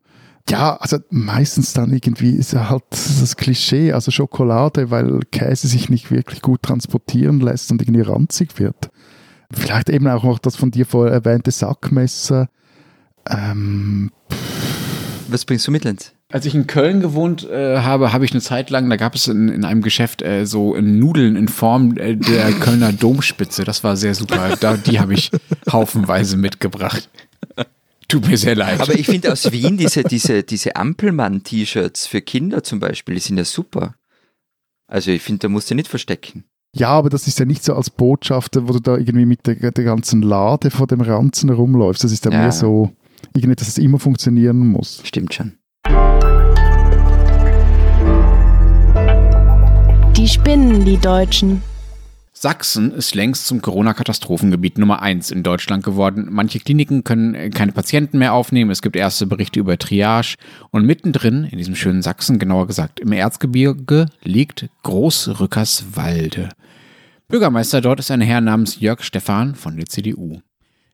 Ja, 0.49 0.77
also 0.77 0.99
meistens 1.11 1.73
dann 1.73 1.93
irgendwie 1.93 2.31
ist 2.31 2.53
er 2.53 2.71
halt 2.71 2.85
das 2.93 3.37
Klischee, 3.37 3.93
also 3.93 4.13
Schokolade, 4.13 4.91
weil 4.93 5.21
Käse 5.33 5.67
sich 5.67 5.89
nicht 5.89 6.13
wirklich 6.13 6.41
gut 6.41 6.63
transportieren 6.63 7.41
lässt 7.41 7.73
und 7.73 7.83
irgendwie 7.83 8.03
ranzig 8.03 8.59
wird. 8.61 8.91
Vielleicht 9.53 9.89
eben 9.89 10.07
auch 10.07 10.23
noch 10.23 10.39
das 10.39 10.55
von 10.55 10.71
dir 10.71 10.87
vorher 10.87 11.15
erwähnte 11.15 11.51
Sackmesser. 11.51 12.49
Ähm, 13.29 14.13
Was 15.29 15.45
bringst 15.45 15.67
du 15.67 15.71
mit, 15.71 15.85
Lenz? 15.85 16.13
Als 16.33 16.45
ich 16.45 16.55
in 16.55 16.67
Köln 16.67 17.01
gewohnt 17.01 17.49
äh, 17.49 17.79
habe, 17.79 18.13
habe 18.13 18.25
ich 18.25 18.33
eine 18.33 18.41
Zeit 18.41 18.71
lang, 18.71 18.91
da 18.91 18.97
gab 18.97 19.15
es 19.15 19.29
in, 19.29 19.49
in 19.49 19.65
einem 19.65 19.83
Geschäft 19.83 20.23
äh, 20.23 20.45
so 20.45 20.77
Nudeln 20.77 21.37
in 21.37 21.49
Form 21.49 21.97
äh, 21.99 22.17
der 22.17 22.51
Kölner 22.61 22.93
Domspitze. 22.93 23.65
Das 23.65 23.85
war 23.85 23.97
sehr 23.97 24.15
super. 24.15 24.57
Da, 24.59 24.77
die 24.77 24.99
habe 24.99 25.15
ich 25.15 25.31
haufenweise 25.71 26.37
mitgebracht. 26.37 27.09
Tut 28.09 28.27
mir 28.29 28.37
sehr 28.39 28.55
leid. 28.55 28.81
Aber 28.81 28.95
ich 28.95 29.07
finde 29.07 29.33
aus 29.33 29.51
Wien 29.53 29.77
diese, 29.77 30.03
diese, 30.05 30.43
diese 30.45 30.77
Ampelmann-T-Shirts 30.77 32.07
für 32.07 32.21
Kinder 32.23 32.63
zum 32.63 32.79
Beispiel, 32.81 33.15
die 33.17 33.21
sind 33.21 33.37
ja 33.39 33.45
super. 33.45 33.95
Also 34.89 35.11
ich 35.11 35.23
finde, 35.23 35.41
da 35.41 35.49
musst 35.49 35.71
du 35.71 35.75
nicht 35.75 35.89
verstecken. 35.89 36.45
ja, 36.75 36.89
aber 36.91 37.11
das 37.11 37.27
ist 37.27 37.39
ja 37.41 37.45
nicht 37.45 37.65
so 37.65 37.75
als 37.75 37.91
Botschafter, 37.91 38.69
wo 38.69 38.73
du 38.73 38.81
da 38.81 38.97
irgendwie 38.97 39.25
mit 39.27 39.47
der, 39.47 39.73
der 39.73 39.85
ganzen 39.85 40.23
Lade 40.23 40.71
vor 40.71 40.87
dem 40.87 41.01
Ranzen 41.01 41.49
herumläufst. 41.49 42.05
Das 42.05 42.13
ist 42.13 42.25
ja, 42.25 42.31
Ja. 42.31 42.39
mehr 42.43 42.53
so, 42.53 42.93
irgendwie, 43.35 43.57
dass 43.57 43.69
es 43.69 43.79
immer 43.79 43.99
funktionieren 43.99 44.59
muss. 44.59 45.01
Stimmt 45.05 45.35
schon. 45.35 45.53
Die 50.17 50.29
spinnen, 50.29 50.85
die 50.85 50.97
Deutschen. 50.97 51.63
Sachsen 52.39 52.93
ist 52.93 53.15
längst 53.15 53.47
zum 53.47 53.63
Corona-Katastrophengebiet 53.63 54.77
Nummer 54.77 55.01
1 55.01 55.31
in 55.31 55.43
Deutschland 55.43 55.83
geworden. 55.85 56.29
Manche 56.31 56.59
Kliniken 56.59 57.03
können 57.03 57.35
äh, 57.35 57.49
keine 57.49 57.73
Patienten 57.73 58.19
mehr 58.19 58.35
aufnehmen. 58.35 58.71
Es 58.71 58.83
gibt 58.83 58.95
erste 58.95 59.27
Berichte 59.27 59.59
über 59.59 59.79
Triage. 59.79 60.37
Und 60.71 60.85
mittendrin, 60.85 61.45
in 61.45 61.57
diesem 61.57 61.75
schönen 61.75 62.03
Sachsen, 62.03 62.39
genauer 62.39 62.67
gesagt 62.67 63.01
im 63.01 63.13
Erzgebirge, 63.13 64.07
liegt 64.23 64.69
Großrückerswalde. 64.83 66.51
Bürgermeister 67.29 67.81
dort 67.81 68.01
ist 68.01 68.11
ein 68.11 68.21
Herr 68.21 68.43
namens 68.43 68.81
Jörg 68.81 69.03
Stephan 69.03 69.55
von 69.55 69.77
der 69.77 69.87
CDU. 69.87 70.43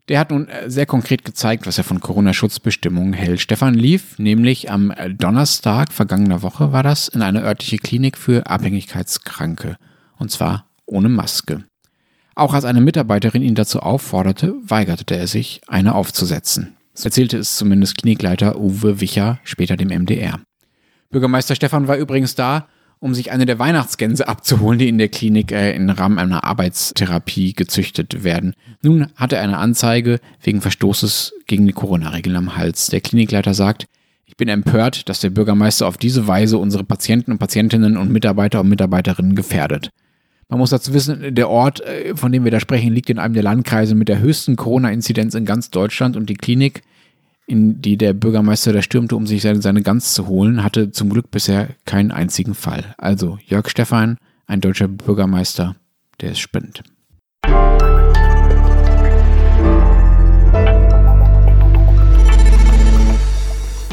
Der 0.08 0.18
hat 0.18 0.30
nun 0.30 0.48
äh, 0.48 0.68
sehr 0.68 0.86
konkret 0.86 1.24
gezeigt, 1.24 1.66
was 1.66 1.78
er 1.78 1.84
von 1.84 2.00
Corona-Schutzbestimmungen 2.00 3.12
hält. 3.12 3.40
Stefan 3.40 3.74
lief 3.74 4.18
nämlich 4.18 4.70
am 4.70 4.90
äh, 4.90 5.10
Donnerstag 5.10 5.92
vergangener 5.92 6.42
Woche 6.42 6.72
war 6.72 6.82
das 6.82 7.08
in 7.08 7.22
eine 7.22 7.42
örtliche 7.42 7.78
Klinik 7.78 8.18
für 8.18 8.46
Abhängigkeitskranke. 8.46 9.76
Und 10.18 10.30
zwar 10.30 10.66
ohne 10.86 11.08
Maske. 11.08 11.64
Auch 12.34 12.54
als 12.54 12.64
eine 12.64 12.80
Mitarbeiterin 12.80 13.42
ihn 13.42 13.54
dazu 13.54 13.80
aufforderte, 13.80 14.54
weigerte 14.62 15.16
er 15.16 15.26
sich, 15.26 15.60
eine 15.68 15.94
aufzusetzen. 15.94 16.76
So 16.94 17.04
erzählte 17.04 17.38
es 17.38 17.56
zumindest 17.56 17.98
Klinikleiter 17.98 18.58
Uwe 18.58 19.00
Wicher 19.00 19.38
später 19.44 19.76
dem 19.76 19.88
MDR. 19.88 20.40
Bürgermeister 21.10 21.54
Stefan 21.54 21.88
war 21.88 21.96
übrigens 21.96 22.34
da, 22.34 22.68
um 23.02 23.14
sich 23.14 23.32
eine 23.32 23.46
der 23.46 23.58
Weihnachtsgänse 23.58 24.28
abzuholen, 24.28 24.78
die 24.78 24.88
in 24.88 24.96
der 24.96 25.08
Klinik 25.08 25.50
äh, 25.50 25.74
im 25.74 25.90
Rahmen 25.90 26.20
einer 26.20 26.44
Arbeitstherapie 26.44 27.52
gezüchtet 27.52 28.22
werden. 28.22 28.54
Nun 28.80 29.08
hatte 29.16 29.34
er 29.36 29.42
eine 29.42 29.58
Anzeige 29.58 30.20
wegen 30.40 30.60
Verstoßes 30.60 31.34
gegen 31.48 31.66
die 31.66 31.72
Corona-Regeln 31.72 32.36
am 32.36 32.56
Hals. 32.56 32.86
Der 32.86 33.00
Klinikleiter 33.00 33.54
sagt, 33.54 33.86
ich 34.24 34.36
bin 34.36 34.48
empört, 34.48 35.08
dass 35.08 35.18
der 35.18 35.30
Bürgermeister 35.30 35.88
auf 35.88 35.98
diese 35.98 36.28
Weise 36.28 36.58
unsere 36.58 36.84
Patienten 36.84 37.32
und 37.32 37.38
Patientinnen 37.38 37.96
und 37.96 38.12
Mitarbeiter 38.12 38.60
und 38.60 38.68
Mitarbeiterinnen 38.68 39.34
gefährdet. 39.34 39.90
Man 40.48 40.60
muss 40.60 40.70
dazu 40.70 40.94
wissen, 40.94 41.34
der 41.34 41.50
Ort, 41.50 41.80
äh, 41.80 42.14
von 42.14 42.30
dem 42.30 42.44
wir 42.44 42.52
da 42.52 42.60
sprechen, 42.60 42.94
liegt 42.94 43.10
in 43.10 43.18
einem 43.18 43.34
der 43.34 43.42
Landkreise 43.42 43.96
mit 43.96 44.08
der 44.08 44.20
höchsten 44.20 44.54
Corona-Inzidenz 44.54 45.34
in 45.34 45.44
ganz 45.44 45.70
Deutschland 45.70 46.16
und 46.16 46.30
die 46.30 46.34
Klinik, 46.34 46.82
in 47.46 47.82
die 47.82 47.96
der 47.96 48.12
Bürgermeister 48.12 48.72
da 48.72 48.82
stürmte, 48.82 49.16
um 49.16 49.26
sich 49.26 49.42
seine, 49.42 49.62
seine 49.62 49.82
Gans 49.82 50.14
zu 50.14 50.26
holen, 50.26 50.62
hatte 50.62 50.90
zum 50.90 51.10
Glück 51.10 51.30
bisher 51.30 51.70
keinen 51.84 52.10
einzigen 52.12 52.54
Fall. 52.54 52.94
Also 52.98 53.38
Jörg 53.44 53.68
Stephan, 53.68 54.16
ein 54.46 54.60
deutscher 54.60 54.88
Bürgermeister, 54.88 55.76
der 56.20 56.32
es 56.32 56.38
spinnt. 56.38 56.82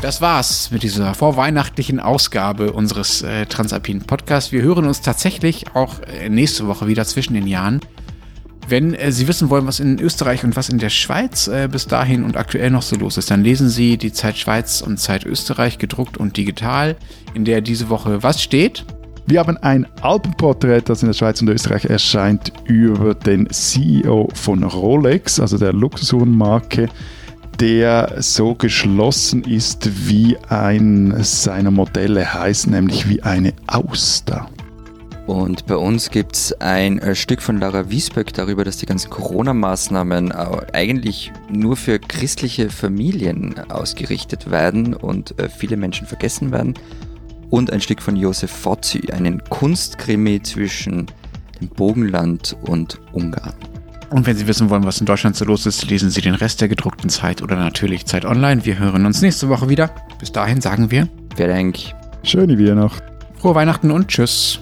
Das 0.02 0.22
war's 0.22 0.72
mit 0.72 0.84
dieser 0.84 1.14
vorweihnachtlichen 1.14 2.00
Ausgabe 2.00 2.72
unseres 2.72 3.22
äh, 3.22 3.46
Transalpinen 3.48 4.04
Podcasts. 4.04 4.54
Wir 4.54 4.62
hören 4.62 4.86
uns 4.86 5.02
tatsächlich 5.02 5.76
auch 5.76 6.00
äh, 6.04 6.30
nächste 6.30 6.68
Woche 6.68 6.88
wieder 6.88 7.04
zwischen 7.04 7.34
den 7.34 7.48
Jahren. 7.48 7.82
Wenn 8.70 8.94
äh, 8.94 9.12
Sie 9.12 9.28
wissen 9.28 9.50
wollen, 9.50 9.66
was 9.66 9.80
in 9.80 10.00
Österreich 10.00 10.44
und 10.44 10.56
was 10.56 10.70
in 10.70 10.78
der 10.78 10.90
Schweiz 10.90 11.48
äh, 11.48 11.68
bis 11.72 11.88
dahin 11.88 12.24
und 12.24 12.38
aktuell 12.38 12.70
noch 12.70 12.84
so 12.84 12.96
los 12.96 13.18
ist, 13.18 13.32
dann 13.32 13.44
lesen 13.44 13.70
Sie 13.70 13.98
die 13.98 14.14
Zeit 14.14 14.38
Schweiz 14.38 14.82
und 14.82 15.00
Zeit 15.00 15.26
Österreich 15.26 15.80
gedruckt 15.80 16.18
und 16.18 16.38
digital, 16.38 16.96
in 17.34 17.46
der 17.46 17.62
diese 17.62 17.90
Woche 17.90 18.22
was 18.22 18.42
steht. 18.42 18.86
Wir 19.26 19.40
haben 19.40 19.58
ein 19.58 19.88
Alpenporträt, 20.02 20.82
das 20.86 21.04
in 21.04 21.08
der 21.08 21.14
Schweiz 21.14 21.42
und 21.42 21.50
Österreich 21.50 21.86
erscheint, 21.86 22.52
über 22.66 23.14
den 23.16 23.50
CEO 23.50 24.30
von 24.34 24.64
Rolex, 24.64 25.40
also 25.40 25.58
der 25.58 25.74
Luxusuhrenmarke 25.74 26.90
der 27.60 28.16
so 28.20 28.56
geschlossen 28.56 29.44
ist, 29.44 30.08
wie 30.08 30.38
ein 30.48 31.14
seiner 31.24 31.72
Modelle 31.72 32.34
heißt, 32.34 32.68
nämlich 32.68 33.10
wie 33.10 33.22
eine 33.22 33.54
Auster. 33.68 34.50
Und 35.30 35.68
bei 35.68 35.76
uns 35.76 36.10
gibt 36.10 36.36
es 36.36 36.60
ein 36.60 36.98
äh, 36.98 37.14
Stück 37.14 37.44
von 37.44 37.60
Lara 37.60 37.92
Wiesböck 37.92 38.34
darüber, 38.34 38.64
dass 38.64 38.78
die 38.78 38.88
ganzen 38.88 39.12
Corona-Maßnahmen 39.12 40.32
eigentlich 40.32 41.32
nur 41.52 41.78
für 41.78 42.00
christliche 42.00 42.72
Familien 42.72 43.54
ausgerichtet 43.70 44.50
werden 44.50 44.96
und 44.96 45.38
äh, 45.38 45.48
viele 45.48 45.78
Menschen 45.78 46.08
vergessen 46.08 46.52
werden. 46.52 46.74
Und 47.52 47.72
ein 47.72 47.80
Stück 47.80 48.02
von 48.02 48.16
Josef 48.16 48.50
Fozzi, 48.50 49.12
einen 49.12 49.44
Kunstkrimi 49.50 50.42
zwischen 50.42 51.06
dem 51.62 51.68
Bogenland 51.68 52.58
und 52.64 53.00
Ungarn. 53.14 53.54
Und 54.10 54.26
wenn 54.26 54.36
Sie 54.36 54.48
wissen 54.48 54.72
wollen, 54.72 54.86
was 54.86 55.00
in 55.00 55.06
Deutschland 55.06 55.36
so 55.36 55.46
los 55.46 55.68
ist, 55.68 55.88
lesen 55.88 56.10
Sie 56.10 56.22
den 56.22 56.34
Rest 56.34 56.60
der 56.60 56.70
gedruckten 56.70 57.12
Zeit 57.12 57.44
oder 57.44 57.56
natürlich 57.56 58.08
Zeit 58.08 58.26
Online. 58.26 58.66
Wir 58.66 58.80
hören 58.80 59.06
uns 59.06 59.22
nächste 59.22 59.48
Woche 59.48 59.70
wieder. 59.70 59.92
Bis 60.20 60.32
dahin 60.32 60.60
sagen 60.60 60.90
wir. 60.90 61.08
Wer 61.36 61.50
denkt? 61.50 61.94
Schöne 62.24 62.58
Weihnachten. 62.58 63.04
Frohe 63.38 63.54
Weihnachten 63.54 63.92
und 63.92 64.08
Tschüss. 64.08 64.60